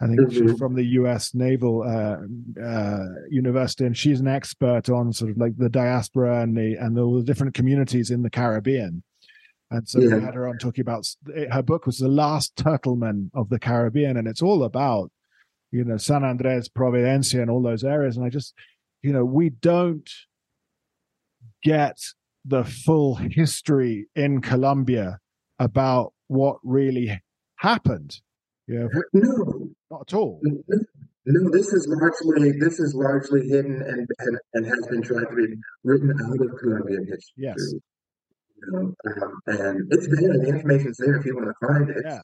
I 0.00 0.06
think 0.06 0.20
mm-hmm. 0.20 0.48
she's 0.48 0.58
from 0.58 0.74
the 0.76 0.84
U.S. 0.84 1.34
Naval 1.34 1.82
uh, 1.82 2.18
uh, 2.62 3.04
University, 3.30 3.84
and 3.84 3.96
she's 3.96 4.20
an 4.20 4.28
expert 4.28 4.88
on 4.88 5.12
sort 5.12 5.32
of 5.32 5.38
like 5.38 5.56
the 5.56 5.68
diaspora 5.68 6.42
and 6.42 6.56
the 6.56 6.76
and 6.76 6.96
all 6.98 7.16
the 7.16 7.24
different 7.24 7.54
communities 7.54 8.10
in 8.10 8.22
the 8.22 8.30
Caribbean. 8.30 9.02
And 9.70 9.88
so 9.88 10.00
yeah. 10.00 10.16
we 10.16 10.22
had 10.22 10.34
her 10.34 10.48
on 10.48 10.58
talking 10.58 10.82
about 10.82 11.06
her 11.50 11.62
book 11.62 11.84
was 11.84 11.98
the 11.98 12.08
last 12.08 12.54
turtleman 12.56 13.30
of 13.34 13.48
the 13.48 13.58
Caribbean, 13.58 14.16
and 14.16 14.28
it's 14.28 14.40
all 14.42 14.62
about 14.62 15.10
you 15.72 15.84
know 15.84 15.96
San 15.96 16.24
Andres, 16.24 16.68
Providencia, 16.68 17.42
and 17.42 17.50
all 17.50 17.62
those 17.62 17.84
areas. 17.84 18.16
And 18.16 18.24
I 18.24 18.28
just 18.28 18.54
you 19.02 19.12
know 19.12 19.24
we 19.24 19.50
don't 19.50 20.08
get 21.62 21.98
the 22.44 22.64
full 22.64 23.16
history 23.16 24.06
in 24.14 24.40
Colombia 24.40 25.18
about 25.58 26.12
what 26.28 26.58
really 26.62 27.20
happened. 27.56 28.20
Yeah, 28.68 28.86
no, 29.12 29.57
not 29.98 30.12
at 30.12 30.16
all. 30.16 30.40
No, 31.30 31.50
this 31.50 31.72
is 31.72 31.86
largely 31.88 32.52
this 32.52 32.80
is 32.80 32.94
largely 32.94 33.48
hidden 33.48 33.82
and, 33.82 34.08
and, 34.18 34.38
and 34.54 34.66
has 34.66 34.86
been 34.88 35.02
tried 35.02 35.28
to 35.28 35.36
be 35.36 35.54
written 35.84 36.10
out 36.10 36.40
of 36.40 36.58
Colombian 36.58 37.06
history. 37.06 37.34
Yes. 37.36 37.74
You 38.56 38.72
know, 38.72 38.94
um, 39.06 39.40
and 39.46 39.92
it's 39.92 40.08
there. 40.08 40.38
The 40.38 40.48
information's 40.48 40.96
there 40.96 41.16
if 41.16 41.26
you 41.26 41.36
want 41.36 41.48
to 41.48 41.66
find 41.66 41.90
it. 41.90 42.02
Yeah. 42.04 42.20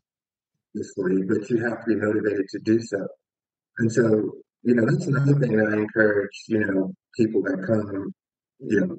Obviously, 0.75 1.23
but 1.29 1.51
you 1.51 1.63
have 1.65 1.85
to 1.85 1.87
be 1.87 1.97
motivated 1.97 2.49
to 2.49 2.59
do 2.65 2.81
so. 2.81 3.07
And 3.79 3.93
so, 3.93 4.33
you 4.63 4.75
know, 4.75 4.87
that's 4.87 5.07
another 5.07 5.39
thing 5.39 5.57
that 5.57 5.69
I 5.69 5.77
encourage. 5.77 6.45
You 6.49 6.61
know, 6.61 6.95
people 7.17 7.43
that 7.43 7.63
come, 7.67 8.13
you 8.59 8.81
know, 8.81 8.99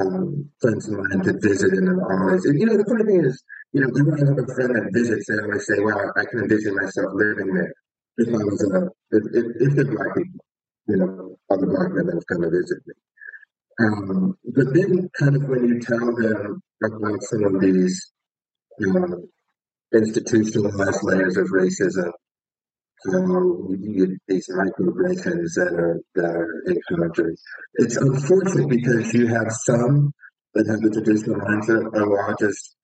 um, 0.00 0.50
friends 0.60 0.88
of 0.88 0.98
mine 0.98 1.22
to 1.24 1.38
visit, 1.40 1.72
and 1.72 2.00
always. 2.00 2.44
And, 2.46 2.58
you 2.58 2.66
know, 2.66 2.76
the 2.76 2.84
funny 2.84 3.04
thing 3.04 3.24
is, 3.24 3.42
you 3.72 3.80
know, 3.80 3.88
even 3.94 4.06
when 4.10 4.26
have 4.26 4.38
a 4.38 4.54
friend 4.54 4.74
that 4.74 4.90
visits, 4.92 5.26
they 5.28 5.38
I 5.38 5.58
say, 5.58 5.78
"Well, 5.78 6.12
I 6.16 6.24
can 6.24 6.40
envision 6.40 6.74
myself 6.74 7.12
living 7.14 7.54
there 7.54 7.72
if 8.18 8.28
I 8.28 8.42
was 8.42 8.62
a 8.66 8.90
if, 9.14 9.24
if, 9.32 9.46
if 9.62 9.76
the 9.76 9.84
black 9.84 10.16
people, 10.16 10.40
you 10.88 10.96
know, 10.96 11.36
other 11.50 11.66
black 11.66 11.90
men 11.94 12.06
that 12.06 12.14
have 12.14 12.26
come 12.26 12.42
to 12.42 12.50
visit 12.50 12.78
me." 12.86 12.94
Um, 13.80 14.34
but 14.54 14.74
then, 14.74 15.08
kind 15.18 15.36
of 15.36 15.48
when 15.48 15.68
you 15.68 15.80
tell 15.80 16.10
them 16.16 16.60
about 16.82 17.22
some 17.22 17.44
of 17.44 17.60
these 17.60 18.10
um, 18.84 19.30
institutionalized 19.94 21.04
layers 21.04 21.36
of 21.36 21.46
racism, 21.54 22.10
um, 23.14 23.68
you 23.80 24.18
these 24.26 24.48
microaggressions 24.50 25.54
that 25.54 25.72
are 25.78 26.00
that 26.16 26.26
are 26.26 26.62
encountered. 26.66 27.36
It's 27.74 27.96
unfortunate 27.96 28.68
because 28.68 29.14
you 29.14 29.28
have 29.28 29.52
some 29.64 30.12
that 30.54 30.66
have 30.66 30.80
the 30.80 30.90
traditional 30.90 31.38
mindset, 31.38 31.88
"Oh, 31.94 32.16
I'll 32.18 32.36
just 32.36 32.76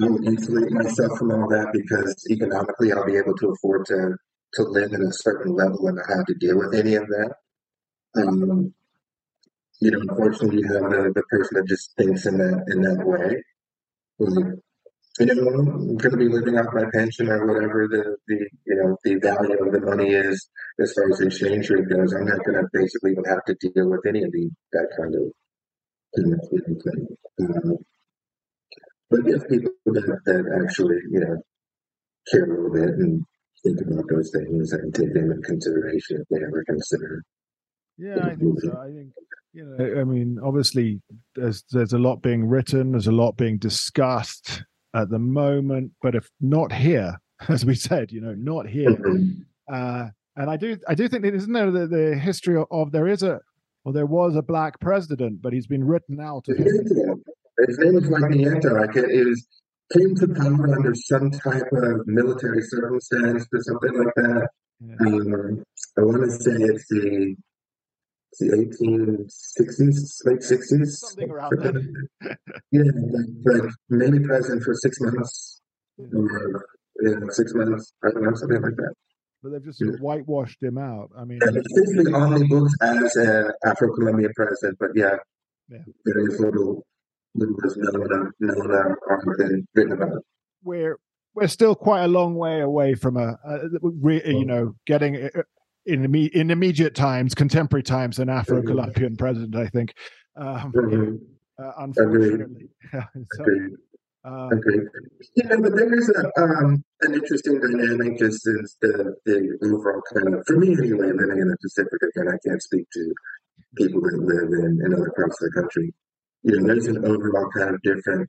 I'll 0.00 0.26
insulate 0.26 0.72
myself 0.72 1.18
from 1.18 1.32
all 1.32 1.48
that 1.48 1.68
because 1.72 2.26
economically 2.30 2.92
I'll 2.92 3.04
be 3.04 3.16
able 3.16 3.36
to 3.36 3.50
afford 3.50 3.86
to 3.86 4.16
to 4.54 4.62
live 4.62 4.92
at 4.92 5.00
a 5.00 5.12
certain 5.12 5.54
level 5.54 5.86
and 5.88 5.96
not 5.96 6.16
have 6.16 6.26
to 6.26 6.34
deal 6.34 6.58
with 6.58 6.74
any 6.74 6.94
of 6.94 7.06
that. 7.06 7.34
Um, 8.16 8.74
you 9.80 9.90
know, 9.90 10.00
unfortunately, 10.00 10.60
you 10.60 10.72
have 10.72 10.90
the, 10.90 11.12
the 11.14 11.22
person 11.28 11.56
that 11.56 11.66
just 11.66 11.94
thinks 11.96 12.26
in 12.26 12.38
that 12.38 12.64
in 12.68 12.82
that 12.82 13.04
way. 13.04 13.42
Um, 14.20 14.60
you 15.20 15.26
know, 15.26 15.48
I'm 15.48 15.96
going 15.96 16.10
to 16.10 16.16
be 16.16 16.28
living 16.28 16.58
off 16.58 16.72
my 16.72 16.84
pension 16.94 17.28
or 17.28 17.46
whatever 17.46 17.88
the, 17.88 18.16
the 18.28 18.48
you 18.66 18.76
know 18.76 18.96
the 19.04 19.16
value 19.16 19.62
of 19.62 19.72
the 19.72 19.80
money 19.80 20.10
is 20.10 20.48
as 20.80 20.92
far 20.94 21.10
as 21.10 21.18
the 21.18 21.26
exchange 21.26 21.68
rate 21.70 21.88
goes. 21.88 22.14
I'm 22.14 22.26
not 22.26 22.44
going 22.44 22.60
to 22.60 22.68
basically 22.72 23.12
even 23.12 23.24
have 23.24 23.44
to 23.44 23.54
deal 23.54 23.90
with 23.90 24.06
any 24.06 24.22
of 24.22 24.32
the 24.32 24.50
that 24.72 24.88
kind 24.96 25.14
of 25.14 25.32
thing. 26.14 27.16
Um, 27.40 27.78
but 29.12 29.20
if 29.26 29.48
people 29.48 29.72
that, 29.86 30.20
that 30.26 30.64
actually, 30.64 30.96
you 31.10 31.20
know, 31.20 31.36
care 32.30 32.44
a 32.44 32.48
little 32.48 32.72
bit 32.72 32.94
and 32.98 33.24
think 33.62 33.80
about 33.80 34.04
those 34.10 34.30
things 34.32 34.72
and 34.72 34.94
take 34.94 35.12
them 35.14 35.30
into 35.30 35.42
consideration 35.42 36.20
if 36.20 36.28
they 36.30 36.44
ever 36.44 36.64
consider. 36.66 37.22
Yeah, 37.98 38.26
I 38.26 38.34
think 38.34 38.60
so. 38.60 38.72
I 38.72 38.86
think 38.86 39.10
you 39.52 39.64
know, 39.66 40.00
I 40.00 40.04
mean, 40.04 40.38
obviously, 40.42 41.02
there's 41.34 41.62
there's 41.70 41.92
a 41.92 41.98
lot 41.98 42.22
being 42.22 42.48
written, 42.48 42.92
there's 42.92 43.06
a 43.06 43.12
lot 43.12 43.36
being 43.36 43.58
discussed 43.58 44.64
at 44.94 45.10
the 45.10 45.18
moment, 45.18 45.92
but 46.00 46.14
if 46.14 46.30
not 46.40 46.72
here, 46.72 47.18
as 47.48 47.64
we 47.64 47.74
said, 47.74 48.12
you 48.12 48.20
know, 48.20 48.34
not 48.36 48.66
here. 48.66 48.90
Mm-hmm. 48.90 49.42
Uh, 49.72 50.08
and 50.36 50.50
I 50.50 50.56
do, 50.56 50.78
I 50.88 50.94
do 50.94 51.08
think 51.08 51.22
that 51.24 51.34
isn't 51.34 51.52
there 51.52 51.70
the, 51.70 51.86
the 51.86 52.16
history 52.16 52.56
of, 52.56 52.66
of 52.70 52.90
there 52.92 53.06
is 53.06 53.22
a 53.22 53.40
Well, 53.84 53.92
there 53.92 54.06
was 54.06 54.34
a 54.36 54.42
black 54.42 54.80
president, 54.80 55.42
but 55.42 55.52
he's 55.52 55.66
been 55.66 55.84
written 55.84 56.20
out. 56.20 56.46
Of 56.48 56.56
his 57.66 57.78
name 57.78 57.94
was 57.94 58.10
Mike 58.10 58.30
Nieto. 58.32 58.82
I 58.82 58.92
can, 58.92 59.10
it 59.10 59.26
was 59.26 59.46
came 59.92 60.14
to 60.16 60.28
power 60.28 60.74
under 60.74 60.94
some 60.94 61.30
type 61.30 61.70
of 61.72 62.06
military 62.06 62.62
circumstance 62.62 63.46
or 63.52 63.60
something 63.60 64.04
like 64.04 64.14
that. 64.16 64.48
Yeah. 64.80 64.94
Um, 65.00 65.62
I 65.98 66.00
want 66.02 66.22
to 66.24 66.30
say 66.30 66.52
it's 66.52 66.88
the 66.88 67.36
the 68.40 68.46
1860s, 68.46 70.24
late 70.24 70.40
60s. 70.40 70.86
Something 70.86 71.30
around 71.30 71.50
that. 71.60 72.06
yeah, 72.72 72.82
like, 73.44 73.62
like 73.62 73.70
maybe 73.90 74.20
president 74.20 74.62
for 74.62 74.74
six 74.74 74.98
months 75.00 75.60
or 75.98 76.66
yeah, 77.02 77.16
six 77.30 77.52
months, 77.54 77.92
I 78.02 78.10
don't 78.10 78.22
know, 78.22 78.34
something 78.34 78.62
like 78.62 78.76
that. 78.76 78.94
But 79.42 79.52
they've 79.52 79.64
just 79.64 79.82
of 79.82 80.00
whitewashed 80.00 80.62
him 80.62 80.78
out. 80.78 81.10
I 81.16 81.24
mean, 81.24 81.40
yeah, 81.44 81.50
basically 81.52 82.12
on 82.12 82.34
the 82.34 82.46
books 82.46 82.72
as 82.80 83.16
an 83.16 83.52
Afro-Colombian 83.66 84.32
president, 84.36 84.78
but 84.78 84.90
yeah, 84.94 85.16
yeah. 85.68 85.78
there 86.04 86.20
is 86.20 86.40
little, 86.40 86.86
little 87.34 87.54
was 87.62 87.76
known, 87.76 88.32
known 88.40 88.70
or 88.70 89.36
been 89.38 89.66
written 89.74 89.92
about. 89.92 90.24
We're 90.62 90.98
we're 91.34 91.48
still 91.48 91.74
quite 91.74 92.04
a 92.04 92.08
long 92.08 92.34
way 92.34 92.60
away 92.60 92.94
from 92.94 93.16
a, 93.16 93.38
a 93.44 93.58
re, 93.80 94.22
you 94.24 94.44
know 94.44 94.74
getting 94.86 95.16
uh, 95.16 95.42
in 95.86 96.14
in 96.14 96.50
immediate 96.50 96.94
times, 96.94 97.34
contemporary 97.34 97.82
times, 97.82 98.18
an 98.18 98.28
Afro-Colombian 98.28 99.16
president. 99.16 99.56
I 99.56 99.66
think, 99.68 99.94
um, 100.36 100.72
mm-hmm. 100.72 101.62
uh, 101.62 101.72
unfortunately. 101.78 102.68
so, 102.92 103.44
um, 104.24 104.50
okay. 104.52 104.78
Yeah, 105.34 105.56
but 105.60 105.74
there 105.74 105.92
is 105.94 106.08
a, 106.10 106.40
um, 106.40 106.84
an 107.00 107.14
interesting 107.14 107.60
dynamic 107.60 108.18
just 108.18 108.46
as 108.46 108.76
the, 108.80 109.16
the 109.26 109.58
overall 109.64 110.00
kind 110.14 110.34
of, 110.34 110.44
for 110.46 110.58
me 110.58 110.72
anyway, 110.72 111.10
living 111.10 111.38
in 111.40 111.48
the 111.48 111.56
Pacific, 111.60 111.98
again, 112.14 112.28
I 112.28 112.38
can't 112.46 112.62
speak 112.62 112.86
to 112.92 113.14
people 113.76 114.00
that 114.00 114.14
live 114.14 114.52
in, 114.52 114.80
in 114.86 114.94
other 114.94 115.10
parts 115.16 115.42
of 115.42 115.50
the 115.50 115.60
country. 115.60 115.92
You 116.44 116.58
know, 116.58 116.66
there's 116.66 116.86
an 116.86 117.04
overall 117.04 117.48
kind 117.56 117.74
of 117.74 117.82
different 117.82 118.28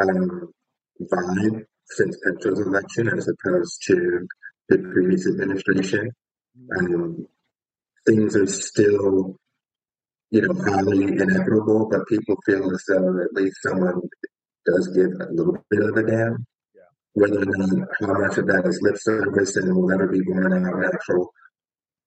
um, 0.00 0.52
vibe 1.00 1.64
since 1.86 2.16
Petro's 2.24 2.60
election 2.60 3.08
as 3.08 3.28
opposed 3.28 3.82
to 3.86 4.26
the 4.68 4.78
previous 4.78 5.26
administration. 5.26 6.10
Um, 6.78 7.26
things 8.06 8.36
are 8.36 8.46
still, 8.46 9.36
you 10.30 10.42
know, 10.42 10.54
highly 10.64 11.04
inequitable, 11.04 11.88
but 11.90 12.06
people 12.08 12.36
feel 12.46 12.72
as 12.72 12.82
though 12.88 13.20
at 13.22 13.32
least 13.34 13.56
someone 13.62 14.00
does 14.64 14.88
give 14.88 15.10
a 15.20 15.32
little 15.32 15.58
bit 15.70 15.82
of 15.82 15.96
a 15.96 16.02
damn. 16.02 16.46
Yeah. 16.74 16.82
Whether 17.12 17.42
or 17.42 17.44
not 17.46 17.88
how 18.00 18.14
much 18.14 18.38
of 18.38 18.46
that 18.46 18.64
is 18.66 18.80
lip 18.82 18.96
service 18.98 19.56
and 19.56 19.74
will 19.74 19.88
never 19.88 20.06
be 20.06 20.22
born 20.22 20.52
out 20.52 20.74
in 20.74 20.84
actual 20.84 21.30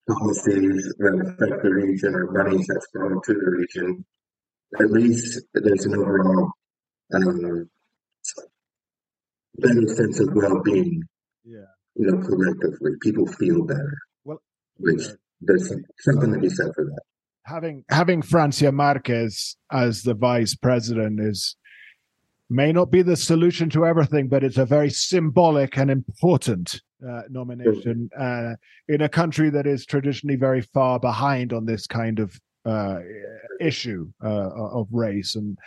policies 0.07 0.95
that 0.97 1.35
affect 1.37 1.63
the 1.63 1.69
region 1.69 2.15
or 2.15 2.31
monies 2.31 2.65
that's 2.67 2.87
going 2.95 3.19
to 3.23 3.33
the 3.33 3.51
region, 3.51 4.05
at 4.79 4.91
least 4.91 5.41
there's 5.53 5.85
an 5.85 5.95
overall 5.95 6.51
um, 7.13 7.69
better 9.57 9.87
sense 9.95 10.19
of 10.19 10.33
well-being. 10.33 11.03
Yeah. 11.43 11.59
You 11.95 12.11
know, 12.11 12.21
collectively, 12.21 12.91
people 13.01 13.25
feel 13.25 13.65
better. 13.65 13.97
Well, 14.23 14.41
which 14.77 15.03
there's 15.41 15.71
something 15.99 16.33
to 16.33 16.39
be 16.39 16.49
said 16.49 16.71
for 16.75 16.85
that. 16.85 17.01
Having 17.45 17.85
having 17.89 18.21
Francia 18.21 18.71
Marquez 18.71 19.55
as 19.71 20.03
the 20.03 20.13
vice 20.13 20.53
president 20.53 21.19
is 21.21 21.55
may 22.49 22.71
not 22.71 22.91
be 22.91 23.01
the 23.01 23.15
solution 23.15 23.69
to 23.69 23.85
everything, 23.85 24.27
but 24.27 24.43
it's 24.43 24.57
a 24.57 24.65
very 24.65 24.89
symbolic 24.89 25.77
and 25.77 25.89
important 25.89 26.81
uh, 27.07 27.21
nomination 27.29 28.09
uh, 28.17 28.53
in 28.87 29.01
a 29.01 29.09
country 29.09 29.49
that 29.49 29.65
is 29.67 29.85
traditionally 29.85 30.35
very 30.35 30.61
far 30.61 30.99
behind 30.99 31.53
on 31.53 31.65
this 31.65 31.87
kind 31.87 32.19
of 32.19 32.39
uh, 32.67 32.99
issue 33.59 34.11
uh, 34.23 34.49
of 34.49 34.87
race. 34.91 35.35
And 35.35 35.57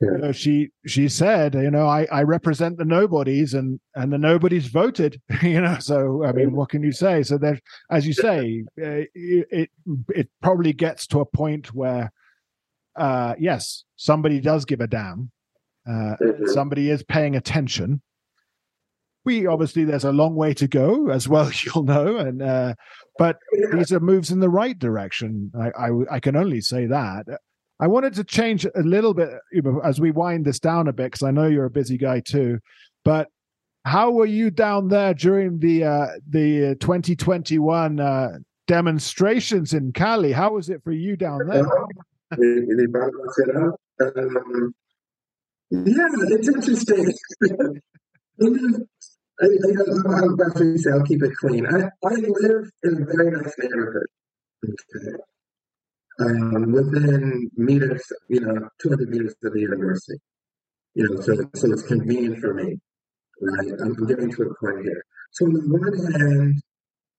you 0.00 0.10
know, 0.18 0.32
she 0.32 0.70
she 0.86 1.08
said, 1.08 1.54
you 1.54 1.70
know, 1.70 1.86
I, 1.86 2.06
I 2.10 2.22
represent 2.22 2.78
the 2.78 2.84
nobodies, 2.84 3.54
and 3.54 3.80
and 3.94 4.12
the 4.12 4.18
nobodies 4.18 4.66
voted. 4.66 5.20
You 5.42 5.60
know, 5.60 5.78
so 5.78 6.24
I 6.24 6.32
mean, 6.32 6.52
what 6.52 6.70
can 6.70 6.82
you 6.82 6.92
say? 6.92 7.22
So 7.22 7.38
there, 7.38 7.60
as 7.90 8.06
you 8.06 8.12
say, 8.12 8.64
uh, 8.82 9.04
it 9.14 9.70
it 10.08 10.28
probably 10.42 10.72
gets 10.72 11.06
to 11.08 11.20
a 11.20 11.26
point 11.26 11.74
where, 11.74 12.12
uh, 12.96 13.34
yes, 13.38 13.84
somebody 13.96 14.40
does 14.40 14.64
give 14.64 14.80
a 14.80 14.86
damn 14.86 15.30
uh, 15.86 16.16
mm-hmm. 16.20 16.46
somebody 16.46 16.90
is 16.90 17.02
paying 17.02 17.36
attention. 17.36 18.00
We 19.24 19.46
obviously 19.46 19.84
there's 19.84 20.04
a 20.04 20.12
long 20.12 20.34
way 20.34 20.54
to 20.54 20.68
go, 20.68 21.08
as 21.08 21.28
well 21.28 21.50
you'll 21.64 21.84
know, 21.84 22.16
and 22.18 22.42
uh, 22.42 22.74
but 23.18 23.38
these 23.72 23.92
are 23.92 24.00
moves 24.00 24.30
in 24.30 24.40
the 24.40 24.50
right 24.50 24.78
direction. 24.78 25.50
I, 25.58 25.70
I, 25.70 25.90
I 26.16 26.20
can 26.20 26.36
only 26.36 26.60
say 26.60 26.86
that. 26.86 27.26
I 27.80 27.86
wanted 27.86 28.14
to 28.14 28.24
change 28.24 28.64
a 28.64 28.82
little 28.82 29.14
bit 29.14 29.30
you 29.52 29.62
know, 29.62 29.80
as 29.80 30.00
we 30.00 30.10
wind 30.10 30.44
this 30.44 30.60
down 30.60 30.88
a 30.88 30.92
bit 30.92 31.06
because 31.06 31.22
I 31.22 31.30
know 31.30 31.48
you're 31.48 31.64
a 31.64 31.70
busy 31.70 31.98
guy 31.98 32.20
too. 32.20 32.60
But 33.04 33.28
how 33.84 34.10
were 34.10 34.26
you 34.26 34.50
down 34.50 34.88
there 34.88 35.14
during 35.14 35.58
the 35.58 35.84
uh, 35.84 36.06
the 36.28 36.76
2021 36.80 38.00
uh, 38.00 38.38
demonstrations 38.66 39.74
in 39.74 39.92
Cali? 39.92 40.32
How 40.32 40.52
was 40.54 40.70
it 40.70 40.82
for 40.82 40.92
you 40.92 41.16
down 41.16 41.46
there? 41.46 41.66
Um, 44.00 44.74
yeah, 45.70 46.08
it's 46.30 46.48
interesting. 46.48 47.12
I, 49.40 49.46
I, 49.46 50.16
I'm 50.16 50.34
about 50.34 50.56
to 50.56 50.78
say, 50.78 50.90
I'll 50.92 51.02
keep 51.02 51.22
it 51.22 51.34
clean. 51.40 51.66
I, 51.66 51.90
I 52.06 52.14
live 52.14 52.70
in 52.84 53.02
a 53.02 53.06
very 53.06 53.30
nice 53.32 53.52
neighborhood. 53.58 54.06
Okay. 54.64 55.16
Um, 56.20 56.72
within 56.72 57.50
meters, 57.56 58.04
you 58.28 58.40
know, 58.40 58.68
200 58.80 59.08
meters 59.08 59.34
of 59.42 59.52
the 59.52 59.60
university. 59.60 60.18
You 60.94 61.08
know, 61.08 61.20
so, 61.20 61.34
so 61.54 61.72
it's 61.72 61.82
convenient 61.82 62.38
for 62.38 62.54
me, 62.54 62.78
right? 63.42 63.72
I'm 63.82 64.06
getting 64.06 64.30
to 64.30 64.42
a 64.42 64.64
point 64.64 64.84
here. 64.84 65.04
So 65.32 65.46
on 65.46 65.54
the 65.54 65.60
one 65.66 66.12
hand, 66.12 66.62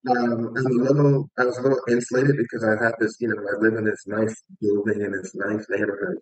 um, 0.07 0.53
I'm 0.55 0.66
a 0.66 0.84
little, 0.84 1.30
I 1.38 1.43
was 1.43 1.57
a 1.57 1.61
little 1.61 1.82
insulated 1.89 2.38
because 2.38 2.63
I 2.63 2.82
have 2.82 2.93
this, 3.01 3.18
you 3.20 3.28
know, 3.28 3.36
I 3.36 3.59
live 3.59 3.74
in 3.74 3.84
this 3.84 4.07
nice 4.07 4.36
building 4.61 5.01
in 5.01 5.11
this 5.11 5.36
nice 5.36 5.66
neighborhood. 5.70 6.18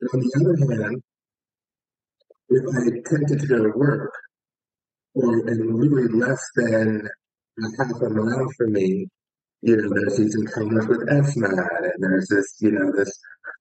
But 0.00 0.14
on 0.14 0.20
the 0.20 0.66
other 0.66 0.82
hand, 0.82 1.02
if 2.48 2.64
I 2.74 2.98
attempted 2.98 3.40
to 3.40 3.46
go 3.46 3.62
to 3.62 3.78
work, 3.78 4.12
or 5.18 5.48
and 5.48 5.78
really 5.78 6.08
less 6.08 6.42
than 6.56 7.08
half 7.78 7.90
a 7.90 8.10
mile 8.10 8.48
from 8.56 8.72
me, 8.72 9.08
you 9.62 9.76
know, 9.76 9.88
there's 9.94 10.16
these 10.16 10.36
encounters 10.36 10.86
with 10.86 11.08
ESMAD, 11.08 11.82
and 11.82 11.98
there's 11.98 12.28
this, 12.28 12.56
you 12.60 12.70
know, 12.70 12.92
this 12.96 13.12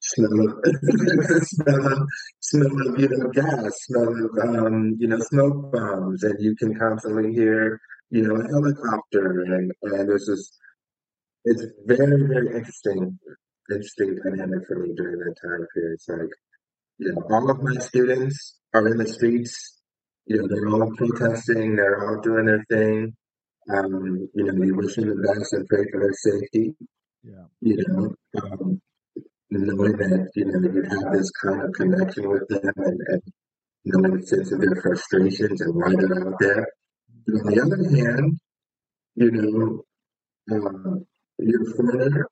smell 0.01 0.39
of, 0.47 0.53
smell 1.43 1.93
of, 1.93 2.07
smell 2.39 2.87
of, 2.87 2.99
you 2.99 3.09
know, 3.09 3.29
gas, 3.31 3.71
smell 3.87 4.09
of, 4.09 4.65
um, 4.65 4.95
you 4.99 5.07
know, 5.07 5.17
smoke 5.19 5.71
bombs, 5.71 6.23
and 6.23 6.35
you 6.39 6.55
can 6.55 6.77
constantly 6.77 7.33
hear, 7.33 7.79
you 8.11 8.21
know, 8.21 8.35
a 8.35 8.47
helicopter, 8.47 9.41
and, 9.41 9.71
and 9.81 10.09
there's 10.09 10.27
this, 10.27 10.51
it's 11.45 11.65
very, 11.85 12.27
very 12.27 12.55
interesting, 12.55 13.17
interesting 13.71 14.19
dynamic 14.23 14.67
for 14.67 14.79
me 14.79 14.93
during 14.95 15.17
that 15.17 15.35
time 15.41 15.65
period. 15.73 15.93
It's 15.93 16.07
like, 16.07 16.29
you 16.99 17.13
know, 17.13 17.23
all 17.31 17.49
of 17.49 17.61
my 17.63 17.79
students 17.79 18.59
are 18.73 18.87
in 18.87 18.97
the 18.97 19.07
streets. 19.07 19.76
You 20.27 20.37
know, 20.37 20.47
they're 20.47 20.69
all 20.69 20.91
protesting. 20.95 21.75
They're 21.75 22.09
all 22.09 22.21
doing 22.21 22.45
their 22.45 22.63
thing. 22.69 23.15
Um, 23.73 24.29
you 24.33 24.43
know, 24.43 24.53
we 24.53 24.71
wish 24.71 24.95
them 24.95 25.07
the 25.07 25.15
best 25.15 25.53
and 25.53 25.67
pray 25.67 25.85
for 25.91 26.01
their 26.01 26.13
safety. 26.13 26.75
Yeah. 27.23 27.45
You 27.61 27.83
know, 27.87 28.15
um, 28.41 28.81
knowing 29.49 29.97
that 29.97 30.29
you 30.35 30.45
know 30.45 30.59
you 30.59 30.83
have 30.83 31.13
this 31.13 31.31
kind 31.31 31.61
of 31.61 31.71
connection 31.73 32.29
with 32.29 32.47
them 32.49 32.73
and, 32.75 32.99
and 33.07 33.21
knowing 33.85 34.19
the 34.19 34.27
sense 34.27 34.51
of 34.51 34.59
their 34.59 34.75
frustrations 34.81 35.61
and 35.61 35.75
why 35.75 35.91
they're 35.95 36.27
out 36.27 36.35
there. 36.39 36.67
But 37.25 37.35
on 37.35 37.45
the 37.47 37.61
other 37.61 37.81
hand, 37.95 38.39
you 39.15 39.31
know, 39.31 39.83
um, 40.51 41.05
you're 41.39 41.69
a 41.69 41.75
foreigner. 41.75 42.27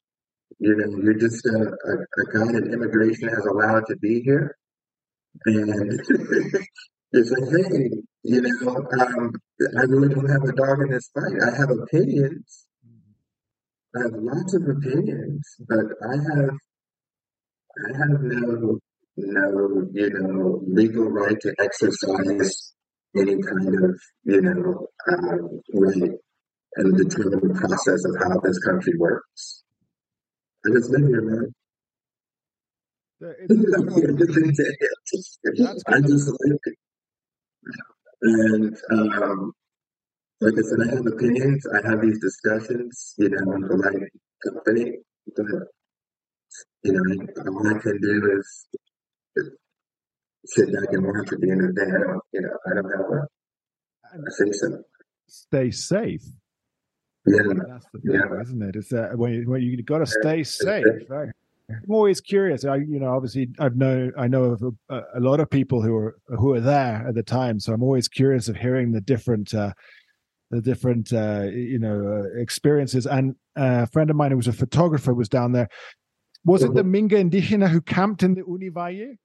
You 0.59 0.75
know, 0.75 0.97
you're 1.03 1.19
just 1.19 1.45
a, 1.45 1.57
a, 1.57 1.93
a 1.93 2.25
guy 2.33 2.51
that 2.53 2.69
immigration 2.71 3.27
has 3.27 3.45
allowed 3.45 3.83
to 3.87 3.97
be 3.97 4.21
here 4.21 4.55
and 5.45 5.99
it's 7.15 7.31
like, 7.31 7.71
hey, 7.71 7.89
you 8.23 8.41
know, 8.41 8.75
um, 8.99 9.31
I 9.77 9.81
really 9.83 10.13
don't 10.13 10.29
have 10.29 10.43
a 10.43 10.51
dog 10.51 10.81
in 10.81 10.91
this 10.91 11.09
fight. 11.13 11.41
I 11.41 11.55
have 11.57 11.69
opinions. 11.69 12.67
I 13.95 14.01
have 14.03 14.11
lots 14.13 14.53
of 14.53 14.63
opinions, 14.63 15.55
but 15.67 15.85
I 16.03 16.15
have, 16.15 16.49
I 17.85 17.97
have 17.97 18.21
no, 18.21 18.79
no, 19.15 19.87
you 19.93 20.09
know, 20.09 20.61
legal 20.67 21.05
right 21.05 21.39
to 21.39 21.55
exercise 21.59 22.73
any 23.17 23.41
kind 23.41 23.83
of, 23.83 23.99
you 24.25 24.41
know, 24.41 24.87
um, 25.07 25.61
right 25.73 26.11
and 26.77 26.97
determine 26.97 27.39
the 27.47 27.53
process 27.53 28.03
of 28.03 28.15
how 28.19 28.37
this 28.41 28.59
country 28.59 28.93
works. 28.97 29.63
I 30.65 30.71
just 30.73 30.89
live 30.89 31.07
here, 31.07 31.21
man. 31.21 31.53
I 35.87 36.01
just 36.01 36.27
like 36.27 36.59
it. 36.65 36.75
And 38.21 38.77
um, 38.91 39.51
like 40.41 40.53
I 40.57 40.61
said, 40.61 40.79
I 40.87 40.95
have 40.95 41.05
opinions. 41.05 41.65
I 41.67 41.87
have 41.87 42.01
these 42.01 42.19
discussions, 42.19 43.13
you 43.17 43.29
know, 43.29 43.53
in 43.53 43.61
the 43.61 43.75
right 43.75 44.09
company. 44.43 44.97
But 45.35 45.45
you 46.83 46.93
know, 46.93 47.51
all 47.51 47.67
I 47.67 47.79
can 47.79 47.99
do 48.01 48.39
is 48.39 48.67
sit 50.45 50.71
back 50.73 50.89
and 50.91 51.05
watch 51.05 51.31
at 51.33 51.41
the 51.41 51.51
end 51.51 51.61
of 51.61 51.75
the 51.75 51.81
day. 51.81 51.87
I 51.87 51.99
don't, 51.99 52.21
you 52.33 52.41
know, 52.41 52.57
I 52.67 52.73
don't 52.75 52.91
have 52.91 54.19
a, 54.21 54.27
a 54.27 54.31
say 54.31 54.51
so. 54.51 54.83
Stay 55.27 55.71
safe. 55.71 56.23
Yeah, 57.27 57.41
That's 57.67 57.85
the 57.91 57.99
thing, 58.01 58.13
Yeah. 58.13 58.41
isn't 58.41 58.61
it? 58.61 58.75
It's 58.75 58.89
that 58.89 59.17
when 59.17 59.33
you, 59.33 59.49
when 59.49 59.61
you 59.61 59.81
got 59.81 59.97
to 59.99 60.05
stay 60.05 60.43
safe. 60.43 60.85
Right? 61.09 61.29
I'm 61.69 61.91
always 61.91 62.21
curious. 62.21 62.63
I, 62.63 62.75
you 62.77 62.99
know, 62.99 63.15
obviously, 63.15 63.49
I've 63.59 63.75
known 63.75 64.11
I 64.17 64.27
know 64.27 64.43
of 64.45 64.63
a, 64.89 65.01
a 65.15 65.19
lot 65.19 65.39
of 65.39 65.49
people 65.49 65.81
who 65.81 65.95
are 65.95 66.15
who 66.27 66.53
are 66.53 66.59
there 66.59 67.05
at 67.07 67.15
the 67.15 67.23
time, 67.23 67.59
so 67.59 67.73
I'm 67.73 67.83
always 67.83 68.07
curious 68.07 68.47
of 68.47 68.55
hearing 68.55 68.91
the 68.91 69.01
different, 69.01 69.53
uh, 69.53 69.73
the 70.51 70.61
different, 70.61 71.11
uh, 71.11 71.43
you 71.51 71.79
know, 71.79 72.23
uh, 72.23 72.39
experiences. 72.39 73.07
And 73.07 73.35
uh, 73.57 73.83
a 73.83 73.87
friend 73.87 74.09
of 74.09 74.15
mine 74.15 74.31
who 74.31 74.37
was 74.37 74.47
a 74.47 74.53
photographer 74.53 75.13
was 75.13 75.29
down 75.29 75.53
there. 75.53 75.69
Was 76.43 76.63
it 76.63 76.75
the 76.75 76.83
Minga 76.83 77.13
Indigena 77.13 77.67
who 77.67 77.81
camped 77.81 78.21
in 78.21 78.35
the 78.35 78.41
Univalle? 78.43 79.17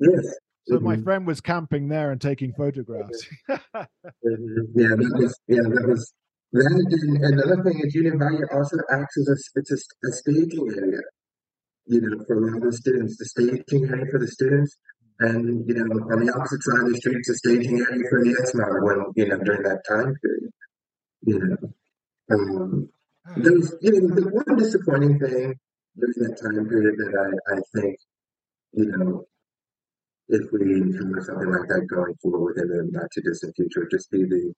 yes. 0.00 0.34
So 0.66 0.80
my 0.80 0.96
Mhm. 0.96 1.04
friend 1.04 1.26
was 1.26 1.40
camping 1.40 1.88
there 1.88 2.10
and 2.10 2.20
taking 2.20 2.52
photographs. 2.52 3.26
Mhm. 4.24 4.66
Yeah, 4.74 4.88
that 4.96 5.12
was 5.16 5.40
yeah, 5.46 5.62
that 5.62 5.86
was 5.86 6.12
that. 6.52 7.20
And 7.22 7.40
another 7.40 7.62
thing 7.62 7.80
is 7.86 7.94
Union 7.94 8.20
also 8.52 8.76
acts 8.90 9.16
as 9.18 9.28
a 9.28 9.60
it's 9.60 9.70
a, 9.70 10.08
a 10.08 10.12
staging 10.12 10.74
area. 10.76 11.00
You 11.88 12.00
know, 12.02 12.24
for 12.26 12.36
a 12.36 12.46
lot 12.46 12.56
of 12.56 12.62
the 12.62 12.72
students, 12.72 13.16
the 13.16 13.24
staging 13.24 13.88
area 13.88 14.04
for 14.10 14.18
the 14.18 14.28
students, 14.28 14.76
and 15.20 15.66
you 15.66 15.74
know, 15.74 15.84
on 15.84 16.24
the 16.24 16.32
opposite 16.32 16.62
side 16.62 16.80
of 16.80 16.92
the 16.92 16.96
street, 16.98 17.24
a 17.28 17.34
staging 17.34 17.80
area 17.80 18.04
for 18.10 18.22
the 18.22 18.36
ESMAD 18.36 18.82
when 18.84 19.12
you 19.16 19.26
know 19.26 19.38
during 19.38 19.62
that 19.62 19.82
time 19.88 20.14
period. 20.22 20.52
You 21.22 21.38
know, 21.38 21.56
um, 22.30 22.88
there 23.36 23.52
was 23.52 23.74
you 23.80 23.92
know 23.92 24.14
the 24.14 24.28
one 24.28 24.56
disappointing 24.58 25.18
thing 25.18 25.58
during 25.98 26.18
that 26.22 26.38
time 26.40 26.68
period 26.68 26.94
that 26.98 27.12
I 27.16 27.56
I 27.56 27.60
think 27.74 27.96
you 28.72 28.86
know 28.86 29.24
if 30.28 30.42
we 30.52 30.80
have 30.92 31.24
something 31.24 31.50
like 31.50 31.68
that 31.68 31.86
going 31.88 32.14
forward 32.22 32.58
in 32.58 32.68
the 32.68 32.88
not 32.92 33.10
too 33.14 33.22
distant 33.22 33.56
future, 33.56 33.88
just 33.90 34.10
be 34.10 34.24
the 34.24 34.52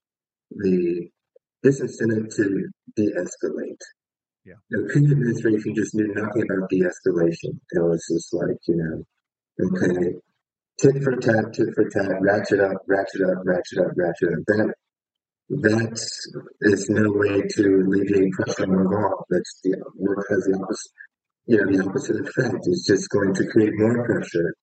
the 0.50 1.08
disincentive 1.64 2.34
to 2.34 2.68
de-escalate. 2.96 3.84
Yeah. 4.50 4.56
The 4.70 4.88
Clinton 4.90 5.12
administration 5.12 5.74
just 5.76 5.94
knew 5.94 6.12
nothing 6.12 6.42
about 6.42 6.68
de-escalation. 6.70 7.60
It 7.70 7.80
was 7.80 8.04
just 8.10 8.34
like, 8.34 8.58
you 8.66 8.76
know, 8.82 9.04
okay, 9.62 10.14
tit 10.80 11.02
for 11.04 11.14
tat, 11.16 11.52
tit 11.52 11.68
for 11.74 11.88
tat, 11.88 12.18
ratchet 12.20 12.58
up, 12.58 12.82
ratchet 12.88 13.22
up, 13.22 13.38
ratchet 13.44 13.78
up, 13.78 13.92
ratchet 13.94 14.32
up. 14.32 14.42
That 14.48 14.74
that 15.50 15.98
is 16.62 16.88
no 16.90 17.12
way 17.12 17.42
to 17.42 17.62
alleviate 17.86 18.32
pressure 18.32 18.64
on 18.64 18.70
the 18.70 18.90
law. 18.90 19.22
That's 19.30 19.60
the 19.62 19.76
work 19.94 20.26
has 20.30 20.44
the 20.44 20.58
opposite, 20.60 20.92
you 21.46 21.56
know, 21.58 21.70
the 21.70 21.88
opposite 21.88 22.16
effect. 22.20 22.66
It's 22.66 22.86
just 22.86 23.08
going 23.10 23.34
to 23.34 23.46
create 23.46 23.72
more 23.74 24.04
pressure. 24.04 24.54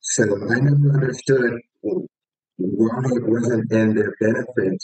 So 0.00 0.24
I 0.24 0.60
never 0.60 0.94
understood 0.94 1.60
why 1.80 3.02
it 3.16 3.26
wasn't 3.26 3.70
in 3.72 3.94
their 3.94 4.14
benefit 4.18 4.82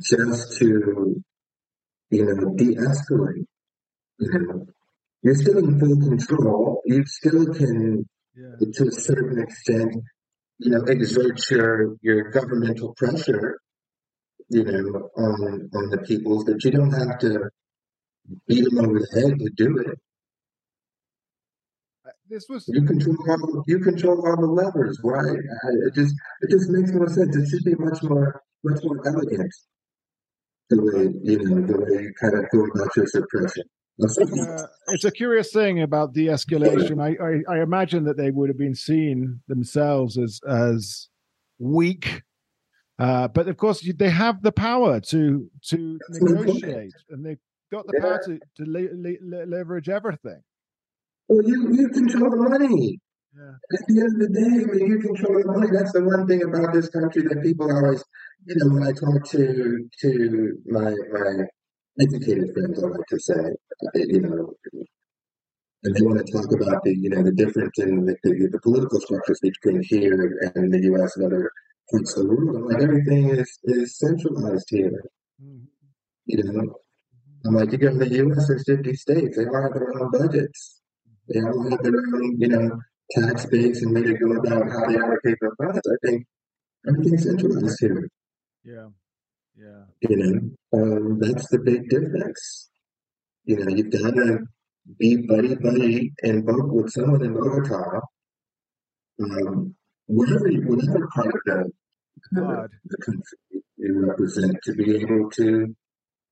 just 0.00 0.58
to, 0.58 1.22
you 2.16 2.24
know, 2.26 2.54
de-escalate. 2.54 3.46
You 4.20 4.30
know, 4.32 4.66
you're 5.22 5.34
still 5.34 5.58
in 5.58 5.78
full 5.80 5.96
control. 6.08 6.82
You 6.86 7.04
still 7.06 7.46
can, 7.54 8.06
yeah. 8.36 8.56
to 8.74 8.88
a 8.88 8.92
certain 8.92 9.38
extent, 9.40 9.94
you 10.58 10.70
know, 10.72 10.82
exert 10.84 11.38
your 11.50 11.96
your 12.02 12.30
governmental 12.30 12.94
pressure, 12.96 13.58
you 14.50 14.64
know, 14.64 15.10
on 15.16 15.70
on 15.78 15.90
the 15.90 15.98
peoples, 16.06 16.44
but 16.44 16.62
you 16.64 16.70
don't 16.70 16.92
have 16.92 17.18
to 17.20 17.50
beat 18.48 18.64
them 18.64 18.78
over 18.84 18.98
the 19.00 19.08
head 19.20 19.38
to 19.38 19.50
do 19.56 19.78
it. 19.78 19.98
This 22.28 22.46
was 22.48 22.64
You 22.68 22.82
control 22.84 23.16
all, 23.28 23.64
you 23.66 23.78
control 23.80 24.26
all 24.26 24.36
the 24.36 24.46
levers. 24.46 24.98
Why? 25.02 25.20
I- 25.20 25.80
It 25.86 25.94
just 25.94 26.14
it 26.42 26.50
just 26.50 26.70
makes 26.70 26.92
more 26.92 27.08
sense. 27.08 27.34
It 27.36 27.48
should 27.48 27.64
be 27.64 27.74
much 27.76 28.02
more 28.02 28.42
much 28.62 28.80
more 28.84 29.06
elegant. 29.06 29.52
The 30.70 30.80
way 30.82 31.12
you 31.22 31.38
know 31.44 31.66
the 31.66 31.78
way 31.78 32.02
you 32.04 32.12
kind 32.20 32.34
of 32.34 32.48
go 32.50 32.64
about 32.64 32.88
your 32.96 33.06
suppression. 33.06 33.64
uh, 34.00 34.66
it's 34.88 35.04
a 35.04 35.10
curious 35.10 35.52
thing 35.52 35.82
about 35.82 36.14
de-escalation. 36.14 37.00
I, 37.00 37.16
I, 37.52 37.58
I 37.58 37.62
imagine 37.62 38.04
that 38.04 38.16
they 38.16 38.30
would 38.30 38.48
have 38.48 38.58
been 38.58 38.74
seen 38.74 39.40
themselves 39.46 40.16
as 40.18 40.40
as 40.48 41.08
weak, 41.58 42.22
uh, 42.98 43.28
but 43.28 43.46
of 43.48 43.56
course 43.58 43.82
you- 43.84 43.92
they 43.92 44.10
have 44.10 44.42
the 44.42 44.52
power 44.52 45.00
to 45.00 45.50
to 45.68 45.98
That's 46.08 46.20
negotiate, 46.22 46.94
and 47.10 47.24
they've 47.24 47.38
got 47.70 47.86
the 47.86 48.00
power 48.00 48.20
to 48.24 48.38
to 48.56 48.64
le- 48.70 48.88
le- 49.20 49.46
leverage 49.46 49.88
everything. 49.90 50.40
Well, 51.28 51.46
you 51.46 51.72
you 51.74 51.88
control 51.90 52.30
the 52.30 52.36
money. 52.36 52.98
Yeah. 53.36 53.54
At 53.74 53.86
the 53.88 54.00
end 54.00 54.12
of 54.14 54.18
the 54.22 54.28
day, 54.28 54.52
I 54.62 54.64
mean, 54.72 54.86
you 54.90 54.98
control 55.00 55.38
the 55.42 55.46
money. 55.46 55.68
That's 55.72 55.92
the 55.92 56.04
one 56.04 56.26
thing 56.26 56.42
about 56.44 56.72
this 56.72 56.88
country 56.88 57.22
that 57.22 57.42
people 57.42 57.70
always, 57.70 58.02
you 58.46 58.54
know, 58.58 58.74
when 58.74 58.82
I 58.84 58.92
talk 58.92 59.24
to 59.34 59.88
to 60.02 60.58
my 60.66 60.90
my 61.16 61.44
educated 62.00 62.52
friends, 62.54 62.82
I 62.82 62.86
like 62.86 63.06
to 63.08 63.18
say, 63.18 63.34
uh, 63.42 63.90
you 63.94 64.20
know, 64.20 64.54
and 65.84 65.94
they 65.94 66.02
want 66.02 66.18
to 66.24 66.32
talk 66.32 66.48
about 66.60 66.82
the 66.84 66.92
you 66.96 67.10
know 67.10 67.22
the 67.22 67.32
difference 67.32 67.78
in 67.78 68.04
the, 68.06 68.16
the, 68.24 68.48
the 68.52 68.60
political 68.60 69.00
structures 69.00 69.40
between 69.42 69.82
here 69.82 70.38
and 70.54 70.72
the 70.72 70.80
U.S. 70.90 71.16
and 71.16 71.26
other 71.26 71.50
parts 71.90 72.16
of 72.16 72.26
the 72.26 72.34
world. 72.34 72.70
Like 72.70 72.82
everything 72.82 73.30
is 73.30 73.50
is 73.64 73.98
centralized 73.98 74.68
here. 74.70 75.02
Mhm. 75.42 75.66
You 76.26 76.42
know, 76.44 76.74
I'm 77.46 77.54
like 77.54 77.72
you 77.72 77.78
go 77.78 77.90
to 77.90 77.98
the 77.98 78.10
U.S. 78.24 78.48
There's 78.48 78.64
50 78.66 78.94
states. 78.94 79.36
They 79.36 79.46
all 79.46 79.62
have 79.62 79.74
their 79.74 79.92
own 80.00 80.10
budgets. 80.10 80.80
They 81.28 81.40
all 81.40 81.70
have 81.70 81.82
their 81.82 81.98
own, 82.14 82.40
you 82.40 82.48
know, 82.48 82.80
tax 83.14 83.46
base 83.46 83.82
and 83.82 83.94
way 83.94 84.02
to 84.02 84.14
go 84.14 84.32
about 84.32 84.68
how 84.70 84.86
they 84.86 84.96
allocate 84.96 85.38
their 85.40 85.54
funds. 85.56 85.80
I 85.86 86.06
think 86.06 86.26
everything's 86.88 87.24
centralized 87.24 87.78
here. 87.80 88.08
Yeah, 88.64 88.88
yeah, 89.56 89.84
You 90.00 90.16
know, 90.16 90.78
um, 90.78 91.18
that's 91.20 91.48
the 91.48 91.58
big 91.58 91.88
difference. 91.88 92.70
You 93.44 93.58
know, 93.58 93.68
you've 93.68 93.90
got 93.90 94.14
to 94.14 94.38
be 94.98 95.16
buddy 95.16 95.54
buddy 95.54 96.12
and 96.22 96.44
vote 96.44 96.72
with 96.72 96.90
someone 96.92 97.24
in 97.24 97.34
Bogota, 97.34 98.00
um, 99.22 99.74
whatever 100.06 100.48
whatever 100.50 101.08
part 101.14 101.34
of 101.34 101.40
the, 102.32 102.68
the 102.84 102.96
country 103.04 103.62
you 103.76 104.06
represent, 104.06 104.56
to 104.64 104.72
be 104.74 104.96
able 104.96 105.30
to 105.30 105.74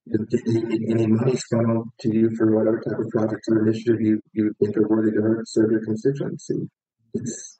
any, 0.09 0.78
any 0.90 1.07
money 1.07 1.36
funneled 1.50 1.88
to 2.00 2.14
you 2.14 2.30
for 2.36 2.57
whatever 2.57 2.80
type 2.80 2.98
of 2.98 3.09
project 3.11 3.42
or 3.48 3.68
initiative 3.68 4.00
you, 4.00 4.20
you 4.32 4.53
think 4.61 4.76
are 4.76 4.88
worthy 4.88 5.12
to 5.12 5.42
serve 5.44 5.70
your 5.70 5.84
constituency. 5.84 6.68
It's 7.14 7.59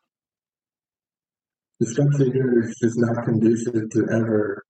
the 1.78 1.86
structure 1.86 2.32
here 2.32 2.62
is 2.62 2.76
just 2.80 2.95
not 2.97 3.24
conducive 3.24 3.90
to 3.90 4.01
ever. 4.12 4.62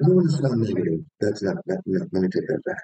I 0.00 0.08
don't 0.08 0.16
want 0.16 0.58
negative. 0.58 1.00
That's 1.20 1.42
not. 1.42 1.56
That, 1.66 1.82
no, 1.86 2.00
let 2.12 2.22
me 2.22 2.28
take 2.28 2.48
that 2.48 2.62
back. 2.66 2.82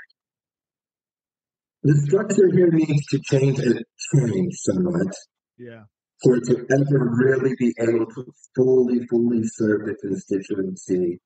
The 1.83 1.95
structure 2.07 2.51
here 2.53 2.71
needs 2.71 3.07
to 3.07 3.21
change 3.25 3.59
and 3.59 3.83
change 4.15 4.55
somewhat 4.63 5.13
yeah. 5.59 5.83
for 6.23 6.37
it 6.37 6.45
to 6.45 6.67
ever 6.71 7.11
really 7.19 7.55
be 7.59 7.75
able 7.81 8.07
to 8.07 8.33
fully, 8.55 9.01
fully 9.11 9.43
serve 9.43 9.87
the 9.87 9.95
constituency 10.01 11.19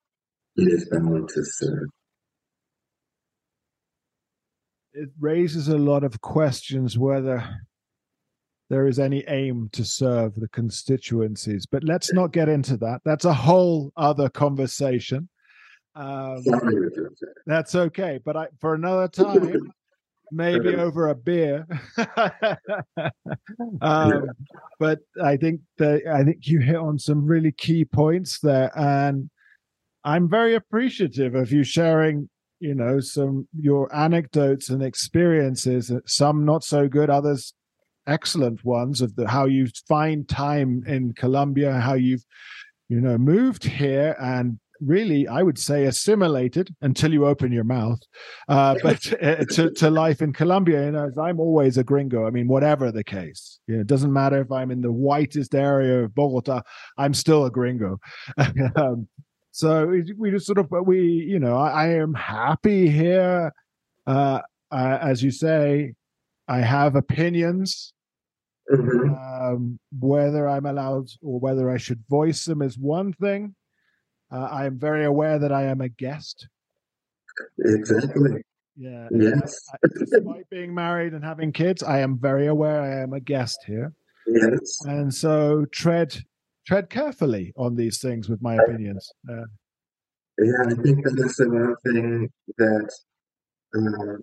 it 0.57 0.73
is 0.73 0.89
bound 0.91 1.29
to 1.29 1.43
serve. 1.45 1.89
It 4.99 5.11
raises 5.21 5.69
a 5.69 5.79
lot 5.79 6.03
of 6.03 6.21
questions 6.21 6.99
whether 6.99 7.45
there 8.69 8.87
is 8.87 8.99
any 8.99 9.25
aim 9.29 9.71
to 9.73 9.85
serve 9.85 10.35
the 10.35 10.49
constituencies, 10.49 11.67
but 11.67 11.85
let's 11.85 12.13
not 12.13 12.33
get 12.33 12.49
into 12.49 12.77
that. 12.79 13.01
That's 13.05 13.25
a 13.25 13.33
whole 13.33 13.93
other 13.97 14.29
conversation. 14.29 15.29
Um, 15.95 16.43
That's 17.47 17.75
okay, 17.75 18.21
but 18.25 18.37
I 18.37 18.49
for 18.61 18.75
another 18.75 19.09
time, 19.09 19.73
maybe 20.31 20.75
over 20.77 21.09
a 21.09 21.15
beer. 21.15 21.67
um, 23.81 24.31
but 24.79 25.01
I 25.23 25.37
think 25.37 25.61
that 25.79 26.03
I 26.07 26.23
think 26.25 26.47
you 26.47 26.61
hit 26.61 26.77
on 26.77 26.99
some 26.99 27.25
really 27.25 27.53
key 27.53 27.85
points 27.85 28.41
there, 28.41 28.71
and 28.79 29.31
I'm 30.05 30.29
very 30.29 30.55
appreciative 30.55 31.35
of 31.35 31.53
you 31.53 31.65
sharing. 31.65 32.29
You 32.61 32.75
know, 32.75 33.01
some 33.01 33.49
your 33.59 33.95
anecdotes 33.95 34.69
and 34.69 34.83
experiences. 34.83 35.93
Some 36.07 36.45
not 36.45 36.65
so 36.65 36.89
good, 36.89 37.11
others 37.11 37.55
excellent 38.07 38.65
ones 38.65 39.03
of 39.03 39.15
the 39.17 39.29
how 39.29 39.45
you 39.45 39.67
find 39.87 40.29
time 40.29 40.83
in 40.87 41.13
Colombia, 41.13 41.75
how 41.75 41.95
you've 41.95 42.25
you 42.89 43.01
know 43.01 43.19
moved 43.19 43.65
here 43.65 44.17
and 44.19 44.59
really, 44.81 45.27
I 45.27 45.43
would 45.43 45.59
say, 45.59 45.85
assimilated 45.85 46.75
until 46.81 47.13
you 47.13 47.27
open 47.27 47.53
your 47.53 47.65
mouth. 47.65 48.01
Uh, 48.49 48.77
but 48.83 49.23
uh, 49.23 49.45
to, 49.53 49.71
to 49.71 49.91
life 49.91 50.23
in 50.23 50.33
Colombia, 50.33 50.85
you 50.85 50.93
know, 50.93 51.07
as 51.07 51.19
I'm 51.19 51.41
always 51.41 51.79
a 51.79 51.85
gringo. 51.85 52.27
I 52.27 52.31
mean, 52.31 52.49
whatever 52.49 52.93
the 52.93 53.05
case, 53.05 53.61
you 53.67 53.77
know, 53.77 53.81
it 53.81 53.87
doesn't 53.87 54.13
matter 54.13 54.41
if 54.41 54.53
I'm 54.53 54.71
in 54.71 54.81
the 54.81 54.93
whitest 54.93 55.55
area 55.55 56.05
of 56.05 56.15
Bogota, 56.15 56.63
I'm 56.97 57.15
still 57.15 57.45
a 57.47 57.51
gringo. 57.51 57.99
um, 58.77 59.09
so 59.51 59.87
we, 59.87 60.05
we 60.17 60.31
just 60.31 60.47
sort 60.47 60.59
of, 60.59 60.71
we, 60.87 61.01
you 61.01 61.39
know, 61.39 61.57
I, 61.57 61.85
I 61.85 61.89
am 61.95 62.15
happy 62.15 62.89
here. 62.89 63.53
Uh, 64.07 64.41
uh, 64.71 64.99
as 65.01 65.23
you 65.23 65.31
say, 65.31 65.95
I 66.47 66.61
have 66.61 66.97
opinions 66.97 67.93
Mm-hmm. 68.71 69.15
Um, 69.15 69.79
whether 69.99 70.49
I'm 70.49 70.67
allowed 70.67 71.09
or 71.23 71.41
whether 71.41 71.71
I 71.71 71.79
should 71.79 72.03
voice 72.09 72.45
them 72.45 72.63
is 72.63 72.79
one 72.79 73.13
thing. 73.15 73.55
Uh, 74.31 74.49
I 74.51 74.67
am 74.67 74.79
very 74.79 75.05
aware 75.07 75.39
that 75.39 75.53
I 75.53 75.65
am 75.65 75.81
a 75.81 75.89
guest. 75.89 76.49
Exactly. 77.59 78.43
Yeah. 78.77 79.09
Yes. 79.11 79.69
Despite 79.99 80.51
being 80.51 80.75
married 80.75 81.15
and 81.15 81.25
having 81.25 81.53
kids, 81.53 81.83
I 81.83 82.01
am 82.01 82.19
very 82.19 82.47
aware 82.47 82.81
I 82.81 83.03
am 83.03 83.15
a 83.15 83.21
guest 83.21 83.61
here. 83.67 83.93
Yes. 84.27 84.85
And 84.85 85.13
so 85.13 85.65
tread 85.73 86.23
tread 86.69 86.91
carefully 86.91 87.53
on 87.57 87.77
these 87.77 87.99
things 87.99 88.29
with 88.29 88.43
my 88.43 88.55
opinions. 88.57 89.11
Uh, 89.29 89.49
yeah, 90.39 90.63
I 90.67 90.75
think 90.83 91.03
that 91.05 91.15
that 91.17 91.25
is 91.25 91.37
the 91.37 91.49
one 91.49 91.75
thing 91.85 92.31
that 92.59 92.89
uh, 93.75 94.17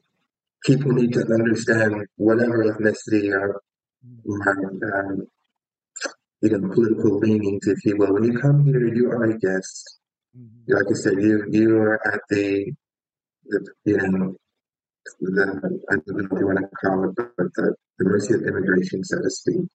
people 0.64 0.92
need 0.92 1.14
to 1.14 1.22
understand, 1.22 2.06
whatever 2.18 2.64
ethnicity 2.66 3.34
or, 3.34 3.62
or 4.26 5.10
um, 5.10 5.28
you 6.42 6.50
know, 6.52 6.70
political 6.72 7.18
leanings, 7.18 7.68
if 7.68 7.84
you 7.84 7.98
will. 7.98 8.14
When 8.14 8.26
you 8.26 8.38
come 8.40 8.64
here, 8.64 8.94
you 8.94 9.10
are 9.10 9.24
a 9.24 9.38
guest. 9.40 10.00
Mm-hmm. 10.38 10.74
Like 10.74 10.86
I 10.88 10.94
said, 10.94 11.14
you 11.14 11.46
you 11.50 11.78
are 11.78 12.00
at 12.14 12.22
the, 12.30 12.72
the 13.46 13.60
you 13.86 13.98
know, 13.98 14.36
the, 15.20 15.80
I 15.90 15.96
don't 15.96 16.18
know 16.18 16.26
if 16.26 16.40
you 16.40 16.46
want 16.46 16.60
to 16.60 16.70
call 16.84 17.10
it, 17.10 17.16
but 17.16 17.54
the, 17.56 17.76
the 17.98 18.06
mercy 18.06 18.36
of 18.36 18.44
immigration, 18.44 19.04
so 19.04 19.20
to 19.20 19.30
speak. 19.32 19.66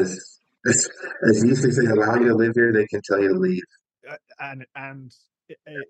As, 0.00 0.35
as, 0.68 0.88
as 1.28 1.42
you 1.42 1.50
used 1.50 1.62
to 1.62 1.72
say, 1.72 1.86
allow 1.86 2.14
you 2.16 2.28
to 2.28 2.34
live 2.34 2.52
here, 2.54 2.72
they 2.72 2.86
can 2.86 3.00
tell 3.02 3.20
you 3.20 3.28
to 3.28 3.38
leave. 3.38 3.62
Uh, 4.08 4.16
and 4.38 4.66
and 4.74 5.12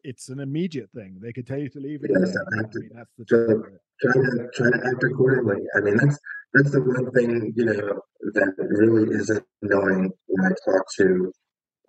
it's 0.04 0.28
an 0.28 0.40
immediate 0.40 0.90
thing. 0.94 1.18
They 1.20 1.32
could 1.32 1.46
tell 1.46 1.58
you 1.58 1.68
to 1.70 1.78
leave. 1.78 2.00
Yes, 2.02 2.36
I 2.36 2.56
mean, 2.56 2.90
that's 2.94 3.10
the 3.18 3.24
so, 3.28 3.62
trying 4.00 4.24
to 4.24 4.48
try 4.54 4.70
to 4.70 4.86
act 4.86 5.02
accordingly. 5.02 5.62
I 5.76 5.80
mean, 5.80 5.96
that's 5.96 6.18
that's 6.54 6.70
the 6.72 6.82
one 6.82 7.10
thing 7.12 7.52
you 7.56 7.64
know 7.64 8.00
that 8.34 8.54
really 8.58 9.14
isn't 9.14 9.44
annoying 9.62 10.12
when 10.26 10.46
I 10.46 10.70
talk 10.70 10.84
to, 10.98 11.32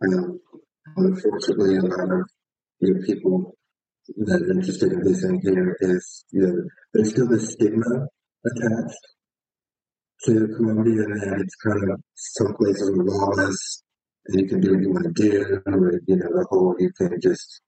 um, 0.05 0.39
unfortunately, 0.95 1.77
a 1.77 1.81
lot 1.81 2.11
of 2.11 2.29
you 2.79 2.93
know, 2.93 3.01
people 3.05 3.55
that 4.17 4.41
are 4.41 4.51
interested 4.51 4.93
in 4.93 5.03
this 5.03 5.23
in 5.23 5.39
here 5.41 5.77
is 5.81 6.25
you 6.31 6.41
know 6.41 6.63
there's 6.93 7.09
still 7.09 7.27
this 7.27 7.51
stigma 7.51 8.07
attached 8.45 9.07
to 10.25 10.47
Colombia, 10.55 11.03
and 11.03 11.41
it's 11.41 11.55
kind 11.55 11.91
of 11.91 12.01
some 12.15 12.53
places 12.55 12.89
are 12.89 13.03
lawless 13.03 13.83
and 14.27 14.41
you 14.41 14.47
can 14.47 14.59
do 14.59 14.73
what 14.73 14.81
you 14.81 14.91
want 14.91 15.05
to 15.05 15.11
do, 15.11 15.61
you 16.07 16.15
know, 16.17 16.27
the 16.27 16.45
whole 16.49 16.75
you 16.79 16.91
can 16.97 17.19
just, 17.21 17.61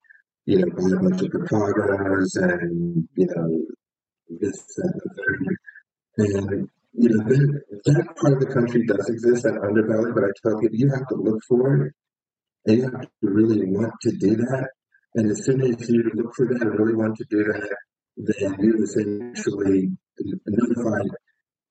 you 0.46 0.60
know, 0.60 0.68
buy 0.76 0.90
a 0.92 1.10
bunch 1.10 1.22
of 1.22 1.32
papagas 1.32 2.36
and, 2.36 3.08
you 3.16 3.28
know, 3.28 3.62
this, 4.42 4.66
that, 4.76 5.02
and 6.18 6.36
And, 6.36 6.70
you 6.94 7.10
know, 7.10 7.24
that, 7.24 7.62
that 7.86 8.16
part 8.20 8.34
of 8.34 8.40
the 8.40 8.54
country 8.54 8.86
does 8.86 9.10
exist, 9.10 9.44
that 9.44 9.54
underbelly, 9.54 10.14
but 10.14 10.24
I 10.24 10.32
tell 10.44 10.60
people 10.60 10.76
you 10.76 10.90
have 10.90 11.08
to 11.08 11.16
look 11.16 11.40
for 11.48 11.86
it 11.86 11.94
and 12.66 12.78
you 12.78 12.84
have 12.84 13.02
to 13.02 13.08
really 13.22 13.66
want 13.68 13.94
to 14.02 14.12
do 14.18 14.36
that. 14.36 14.70
And 15.16 15.32
as 15.32 15.46
soon 15.46 15.62
as 15.62 15.90
you 15.90 16.12
look 16.14 16.36
for 16.36 16.48
that 16.48 16.62
and 16.62 16.78
really 16.78 16.96
want 16.96 17.16
to 17.18 17.26
do 17.30 17.44
that, 17.44 17.76
then 18.18 18.56
you 18.60 18.84
essentially 18.84 19.92
notify 20.46 21.08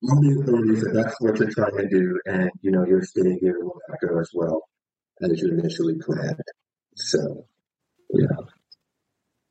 the 0.01 0.39
authorities 0.41 0.81
that 0.81 0.93
that's 0.93 1.19
what 1.19 1.37
you're 1.37 1.51
trying 1.51 1.77
to 1.77 1.87
do, 1.89 2.19
and 2.25 2.49
you 2.61 2.71
know 2.71 2.85
your 2.85 3.03
stay 3.03 3.37
here 3.39 3.59
will 3.63 3.79
not 3.89 3.99
go 4.01 4.19
as 4.19 4.29
well 4.33 4.61
as 5.21 5.39
you 5.41 5.49
initially 5.49 5.95
planned. 5.95 6.39
So, 6.95 7.45
yeah. 8.13 8.27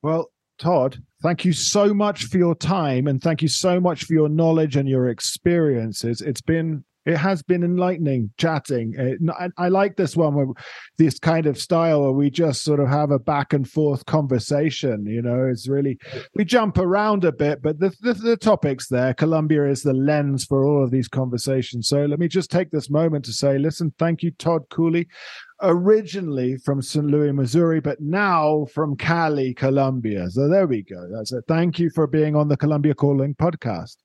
Well, 0.02 0.30
Todd, 0.58 1.02
thank 1.22 1.44
you 1.44 1.52
so 1.52 1.94
much 1.94 2.24
for 2.24 2.38
your 2.38 2.54
time 2.54 3.06
and 3.06 3.22
thank 3.22 3.42
you 3.42 3.48
so 3.48 3.80
much 3.80 4.04
for 4.04 4.12
your 4.12 4.28
knowledge 4.28 4.76
and 4.76 4.88
your 4.88 5.08
experiences. 5.08 6.20
It's 6.20 6.40
been 6.40 6.84
it 7.08 7.16
has 7.16 7.42
been 7.42 7.64
enlightening 7.64 8.30
chatting. 8.36 8.94
Uh, 8.98 9.04
it, 9.04 9.52
I, 9.56 9.68
like 9.68 9.96
this 9.96 10.14
one 10.14 10.34
where 10.34 10.46
this 10.98 11.18
kind 11.18 11.46
of 11.46 11.58
style 11.58 12.02
where 12.02 12.12
we 12.12 12.30
just 12.30 12.62
sort 12.62 12.80
of 12.80 12.88
have 12.88 13.10
a 13.10 13.18
back 13.18 13.54
and 13.54 13.68
forth 13.68 14.04
conversation. 14.04 15.06
You 15.06 15.22
know, 15.22 15.46
it's 15.46 15.68
really 15.68 15.98
we 16.34 16.44
jump 16.44 16.76
around 16.76 17.24
a 17.24 17.32
bit, 17.32 17.62
but 17.62 17.78
the, 17.80 17.94
the, 18.02 18.12
the 18.12 18.36
topics 18.36 18.88
there. 18.88 19.14
Colombia 19.14 19.68
is 19.68 19.82
the 19.82 19.94
lens 19.94 20.44
for 20.44 20.64
all 20.64 20.84
of 20.84 20.90
these 20.90 21.08
conversations. 21.08 21.88
So 21.88 22.04
let 22.04 22.18
me 22.18 22.28
just 22.28 22.50
take 22.50 22.70
this 22.70 22.90
moment 22.90 23.24
to 23.24 23.32
say, 23.32 23.58
listen, 23.58 23.92
thank 23.98 24.22
you, 24.22 24.30
Todd 24.32 24.68
Cooley 24.68 25.08
originally 25.60 26.56
from 26.56 26.80
St. 26.80 27.04
Louis, 27.04 27.32
Missouri, 27.32 27.80
but 27.80 28.00
now 28.00 28.64
from 28.72 28.96
Cali, 28.96 29.52
Colombia. 29.54 30.30
So 30.30 30.48
there 30.48 30.68
we 30.68 30.82
go. 30.82 31.08
That's 31.12 31.32
it. 31.32 31.42
Thank 31.48 31.80
you 31.80 31.90
for 31.90 32.06
being 32.06 32.36
on 32.36 32.46
the 32.46 32.56
Colombia 32.56 32.94
Calling 32.94 33.34
podcast. 33.34 33.96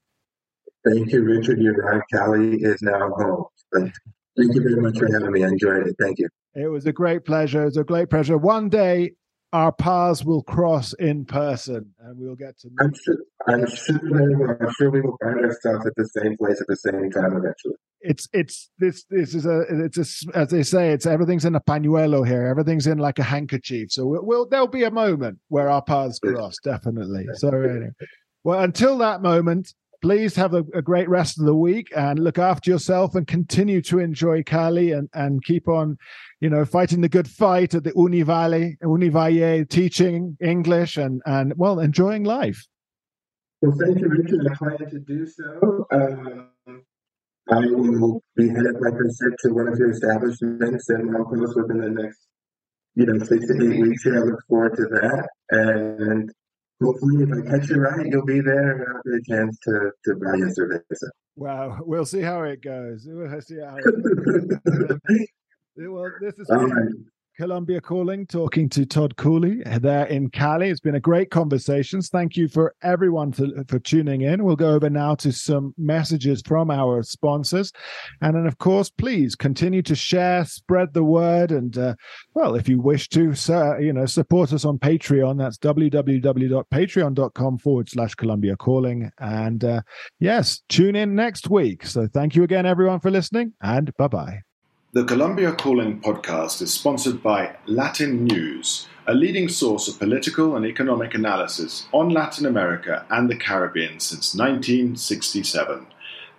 Thank 0.86 1.12
you, 1.12 1.24
Richard. 1.24 1.60
You're 1.60 1.76
right. 1.76 2.02
Cali 2.12 2.58
is 2.58 2.82
now 2.82 3.10
home. 3.18 3.46
Thank 3.74 4.56
you 4.56 4.62
very 4.62 4.82
much 4.82 4.98
for 4.98 5.12
having 5.12 5.32
me. 5.32 5.44
I 5.44 5.48
enjoyed 5.48 5.88
it. 5.88 5.96
Thank 6.00 6.20
you. 6.20 6.28
It 6.56 6.68
was 6.68 6.86
a 6.86 6.92
great 6.92 7.26
pleasure. 7.26 7.62
It 7.62 7.66
was 7.66 7.78
a 7.78 7.84
great 7.84 8.10
pleasure. 8.10 8.38
One 8.38 8.70
day 8.70 9.14
our 9.54 9.72
paths 9.72 10.26
will 10.26 10.42
cross 10.42 10.94
in 10.94 11.26
person 11.26 11.94
and 12.00 12.18
we'll 12.18 12.36
get 12.36 12.58
to 12.58 12.70
I'm 12.80 12.92
sure, 12.94 13.18
I'm 13.48 13.68
sure, 13.68 14.58
I'm 14.60 14.74
sure 14.74 14.90
we 14.90 15.02
will 15.02 15.16
find 15.24 15.40
ourselves 15.46 15.86
at 15.86 15.94
the 15.96 16.08
same 16.08 16.36
place 16.38 16.60
at 16.60 16.66
the 16.68 16.76
same 16.76 17.12
time 17.12 17.38
eventually. 17.38 17.76
It's 18.02 18.28
it's 18.34 18.72
this 18.80 19.06
this 19.12 19.36
is 19.36 19.46
a 19.46 19.62
it's 19.70 20.26
a, 20.26 20.38
as 20.38 20.50
they 20.50 20.64
say 20.64 20.90
it's 20.90 21.06
everything's 21.06 21.46
in 21.46 21.56
a 21.56 21.62
pañuelo 21.62 22.28
here 22.28 22.48
everything's 22.48 22.88
in 22.88 22.98
like 22.98 23.20
a 23.20 23.24
handkerchief 23.24 23.92
so 23.92 24.06
we'll, 24.06 24.26
we'll 24.26 24.50
there'll 24.50 24.68
be 24.68 24.84
a 24.84 24.92
moment 24.92 25.38
where 25.48 25.70
our 25.70 25.82
paths 25.82 26.20
cross 26.20 26.56
definitely 26.64 27.26
so 27.36 27.50
anyway. 27.50 27.90
well 28.44 28.60
until 28.62 28.98
that 28.98 29.22
moment 29.22 29.74
please 30.04 30.36
have 30.36 30.54
a, 30.54 30.66
a, 30.74 30.82
great 30.82 31.08
rest 31.08 31.40
of 31.40 31.46
the 31.46 31.56
week 31.56 31.88
and 31.96 32.20
look 32.20 32.38
after 32.38 32.70
yourself 32.70 33.16
and 33.16 33.26
continue 33.26 33.82
to 33.82 34.00
enjoy 34.00 34.44
Cali 34.44 34.92
and, 34.92 35.08
and 35.14 35.42
keep 35.46 35.70
on, 35.70 35.98
you 36.42 36.50
know, 36.50 36.66
fighting 36.66 37.00
the 37.00 37.08
good 37.08 37.28
fight 37.28 37.74
at 37.74 37.86
the 37.86 37.94
Univale, 37.94 38.78
Univalle, 38.84 39.68
teaching 39.70 40.38
English 40.42 40.98
and, 40.98 41.22
and 41.26 41.54
well, 41.56 41.80
enjoying 41.80 42.26
life. 42.26 42.68
Well, 43.62 43.78
thank 43.80 43.98
you, 43.98 44.10
Richard. 44.10 44.46
I 44.52 44.56
plan 44.56 44.90
to 44.90 45.00
do 45.00 45.26
so. 45.26 45.88
Um, 45.90 46.50
I 47.50 47.60
will 47.60 48.22
be 48.36 48.50
headed, 48.50 48.76
like 48.82 48.96
I 48.96 49.08
said, 49.08 49.32
to 49.44 49.54
one 49.54 49.70
of 49.70 49.80
your 49.80 49.92
establishments 49.92 50.90
in 50.90 51.10
Mompox 51.10 51.56
within 51.56 51.78
the 51.78 51.90
next, 51.90 52.28
you 52.96 53.06
know, 53.06 53.18
six 53.20 53.48
to 53.48 53.54
eight 53.54 53.82
weeks. 53.82 54.04
Here, 54.04 54.18
I 54.18 54.26
look 54.26 54.42
forward 54.50 54.76
to 54.76 54.84
that. 54.84 55.30
And 55.52 56.30
hopefully, 56.84 57.24
if 57.24 57.30
I 57.32 57.50
catch 57.50 57.70
you 57.70 57.78
right, 57.78 58.06
you'll 58.06 58.26
be 58.26 58.42
there 58.42 58.72
and 58.72 58.88
I'll 58.96 59.02
get 59.04 59.22
a 59.22 59.38
chance 59.38 59.58
to, 59.64 59.92
to 60.06 60.16
buy 60.16 60.36
you 60.36 60.48
a 60.48 60.50
cerveza. 60.50 61.10
Wow, 61.36 61.80
we'll 61.82 62.06
see 62.06 62.22
how 62.22 62.44
it 62.44 62.62
goes. 62.62 63.06
We'll 63.10 63.42
see 63.42 63.60
how 63.60 63.78
it 63.78 63.84
goes. 63.84 65.00
well, 65.78 66.12
this 66.22 66.36
is 66.38 66.50
All 66.50 66.68
right. 66.68 66.90
Colombia 67.38 67.82
Calling, 67.82 68.28
talking 68.28 68.70
to 68.70 68.86
Todd 68.86 69.16
Cooley 69.18 69.62
there 69.82 70.06
in 70.06 70.30
Cali. 70.30 70.70
It's 70.70 70.80
been 70.80 70.96
a 70.96 71.00
great 71.00 71.32
conversation. 71.32 72.02
Thank 72.02 72.38
you 72.38 72.48
for 72.48 72.76
everyone 72.82 73.32
to, 73.34 73.66
for 73.68 73.80
tuning 73.80 74.22
in. 74.22 74.44
We'll 74.44 74.56
go 74.56 74.74
over 74.74 74.90
now 74.90 75.16
to 75.16 75.32
some 75.32 75.74
messages 75.78 76.42
from 76.46 76.70
our 76.70 77.04
sponsors. 77.04 77.72
And 78.22 78.36
then, 78.36 78.46
of 78.46 78.58
course, 78.60 78.90
please 78.90 79.36
continue 79.36 79.82
to 79.84 79.96
share, 79.96 80.46
spread 80.46 80.94
the 80.94 81.04
word. 81.04 81.52
And, 81.52 81.78
uh, 81.78 81.96
well, 82.34 82.56
if 82.56 82.70
you 82.70 82.80
wish 82.80 83.10
to, 83.10 83.34
sir, 83.34 83.80
you 83.80 83.94
know, 83.94 84.06
support 84.06 84.54
us 84.54 84.66
on 84.66 84.78
Patreon, 84.78 85.38
that's 85.38 85.58
www.patreon.com 85.58 87.58
forward 87.58 87.90
slash 87.90 88.16
Colombia 88.16 88.56
Calling. 88.56 89.12
And, 89.20 89.64
uh, 89.64 89.82
yes, 90.20 90.62
tune 90.70 90.96
in 90.96 91.16
next 91.16 91.50
week. 91.50 91.86
So 91.86 92.08
thank 92.08 92.36
you 92.36 92.44
again, 92.44 92.66
everyone, 92.66 93.00
for 93.00 93.12
listening, 93.12 93.54
and 93.62 93.96
bye 93.98 94.08
bye. 94.08 94.53
The 94.96 95.04
Colombia 95.04 95.54
Calling 95.54 96.02
podcast 96.02 96.62
is 96.62 96.72
sponsored 96.72 97.24
by 97.24 97.56
Latin 97.66 98.26
News, 98.26 98.88
a 99.08 99.16
leading 99.16 99.50
source 99.50 99.88
of 99.88 99.98
political 99.98 100.56
and 100.56 100.68
economic 100.68 101.16
analysis 101.16 101.88
on 101.92 102.10
Latin 102.10 102.46
America 102.46 103.04
and 103.10 103.28
the 103.28 103.36
Caribbean 103.36 104.00
since 104.00 104.36
1967. 104.36 105.88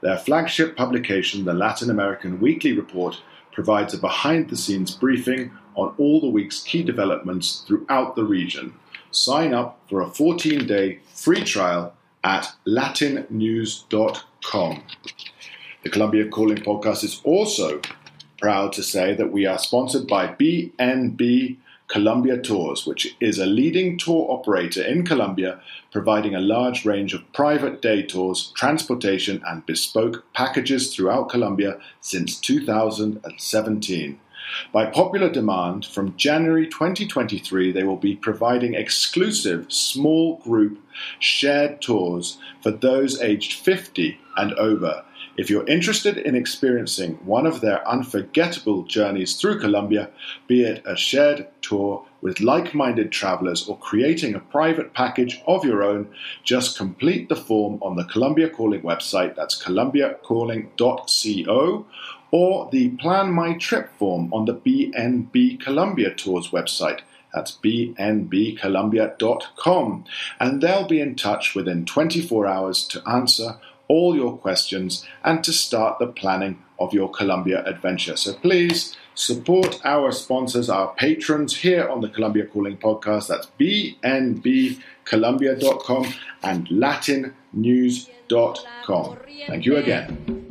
Their 0.02 0.18
flagship 0.18 0.76
publication, 0.76 1.44
the 1.44 1.52
Latin 1.52 1.90
American 1.90 2.40
Weekly 2.40 2.72
Report, 2.72 3.20
provides 3.50 3.92
a 3.92 3.98
behind 3.98 4.50
the 4.50 4.56
scenes 4.56 4.94
briefing 4.94 5.50
on 5.74 5.92
all 5.98 6.20
the 6.20 6.28
week's 6.28 6.62
key 6.62 6.84
developments 6.84 7.64
throughout 7.66 8.14
the 8.14 8.22
region. 8.22 8.74
Sign 9.10 9.52
up 9.52 9.80
for 9.88 10.00
a 10.00 10.08
14 10.08 10.64
day 10.64 11.00
free 11.12 11.42
trial 11.42 11.92
at 12.22 12.52
latinnews.com. 12.68 14.84
The 15.82 15.90
Colombia 15.90 16.28
Calling 16.28 16.58
podcast 16.58 17.02
is 17.02 17.20
also 17.24 17.80
proud 18.44 18.74
to 18.74 18.82
say 18.82 19.14
that 19.14 19.32
we 19.32 19.46
are 19.46 19.58
sponsored 19.58 20.06
by 20.06 20.26
BNB 20.26 21.56
Colombia 21.88 22.36
Tours, 22.36 22.84
which 22.84 23.16
is 23.18 23.38
a 23.38 23.46
leading 23.46 23.96
tour 23.96 24.30
operator 24.30 24.82
in 24.82 25.02
Colombia, 25.06 25.60
providing 25.90 26.34
a 26.34 26.40
large 26.40 26.84
range 26.84 27.14
of 27.14 27.32
private 27.32 27.80
day 27.80 28.02
tours, 28.02 28.52
transportation, 28.54 29.42
and 29.46 29.64
bespoke 29.64 30.26
packages 30.34 30.94
throughout 30.94 31.30
Colombia 31.30 31.78
since 32.02 32.38
2017. 32.38 34.20
By 34.74 34.84
popular 34.84 35.30
demand, 35.30 35.86
from 35.86 36.14
January 36.18 36.66
2023, 36.66 37.72
they 37.72 37.82
will 37.82 37.96
be 37.96 38.14
providing 38.14 38.74
exclusive 38.74 39.72
small 39.72 40.36
group 40.44 40.78
shared 41.18 41.80
tours 41.80 42.36
for 42.62 42.72
those 42.72 43.22
aged 43.22 43.54
50 43.54 44.18
and 44.36 44.52
over 44.52 45.02
If 45.36 45.50
you're 45.50 45.66
interested 45.66 46.16
in 46.16 46.36
experiencing 46.36 47.14
one 47.24 47.44
of 47.44 47.60
their 47.60 47.84
unforgettable 47.88 48.84
journeys 48.84 49.34
through 49.34 49.58
Colombia, 49.58 50.10
be 50.46 50.62
it 50.62 50.80
a 50.86 50.94
shared 50.96 51.48
tour 51.60 52.06
with 52.20 52.38
like 52.40 52.72
minded 52.72 53.10
travelers 53.10 53.66
or 53.66 53.76
creating 53.78 54.36
a 54.36 54.40
private 54.40 54.94
package 54.94 55.42
of 55.46 55.64
your 55.64 55.82
own, 55.82 56.08
just 56.44 56.78
complete 56.78 57.28
the 57.28 57.34
form 57.34 57.80
on 57.82 57.96
the 57.96 58.04
Colombia 58.04 58.48
Calling 58.48 58.82
website, 58.82 59.34
that's 59.34 59.60
colombiacalling.co, 59.60 61.86
or 62.30 62.68
the 62.70 62.90
Plan 62.90 63.32
My 63.32 63.58
Trip 63.58 63.90
form 63.98 64.32
on 64.32 64.44
the 64.44 64.54
BNB 64.54 65.58
Colombia 65.60 66.14
Tours 66.14 66.50
website. 66.50 67.00
That's 67.34 67.50
bnbcolombia.com. 67.52 70.04
And 70.38 70.62
they'll 70.62 70.86
be 70.86 71.00
in 71.00 71.16
touch 71.16 71.56
within 71.56 71.84
24 71.84 72.46
hours 72.46 72.86
to 72.88 73.02
answer 73.08 73.58
all 73.88 74.16
your 74.16 74.36
questions 74.36 75.06
and 75.22 75.42
to 75.44 75.52
start 75.52 75.98
the 75.98 76.06
planning 76.06 76.58
of 76.78 76.92
your 76.92 77.10
Colombia 77.10 77.64
adventure. 77.64 78.16
So 78.16 78.34
please 78.34 78.94
support 79.14 79.80
our 79.84 80.12
sponsors, 80.12 80.68
our 80.68 80.92
patrons 80.94 81.56
here 81.56 81.88
on 81.88 82.00
the 82.00 82.08
Colombia 82.08 82.46
Calling 82.46 82.76
podcast. 82.76 83.28
That's 83.28 83.46
bnbcolombia.com 83.60 86.14
and 86.42 86.66
latinnews.com. 86.68 89.16
Thank 89.46 89.66
you 89.66 89.76
again. 89.76 90.50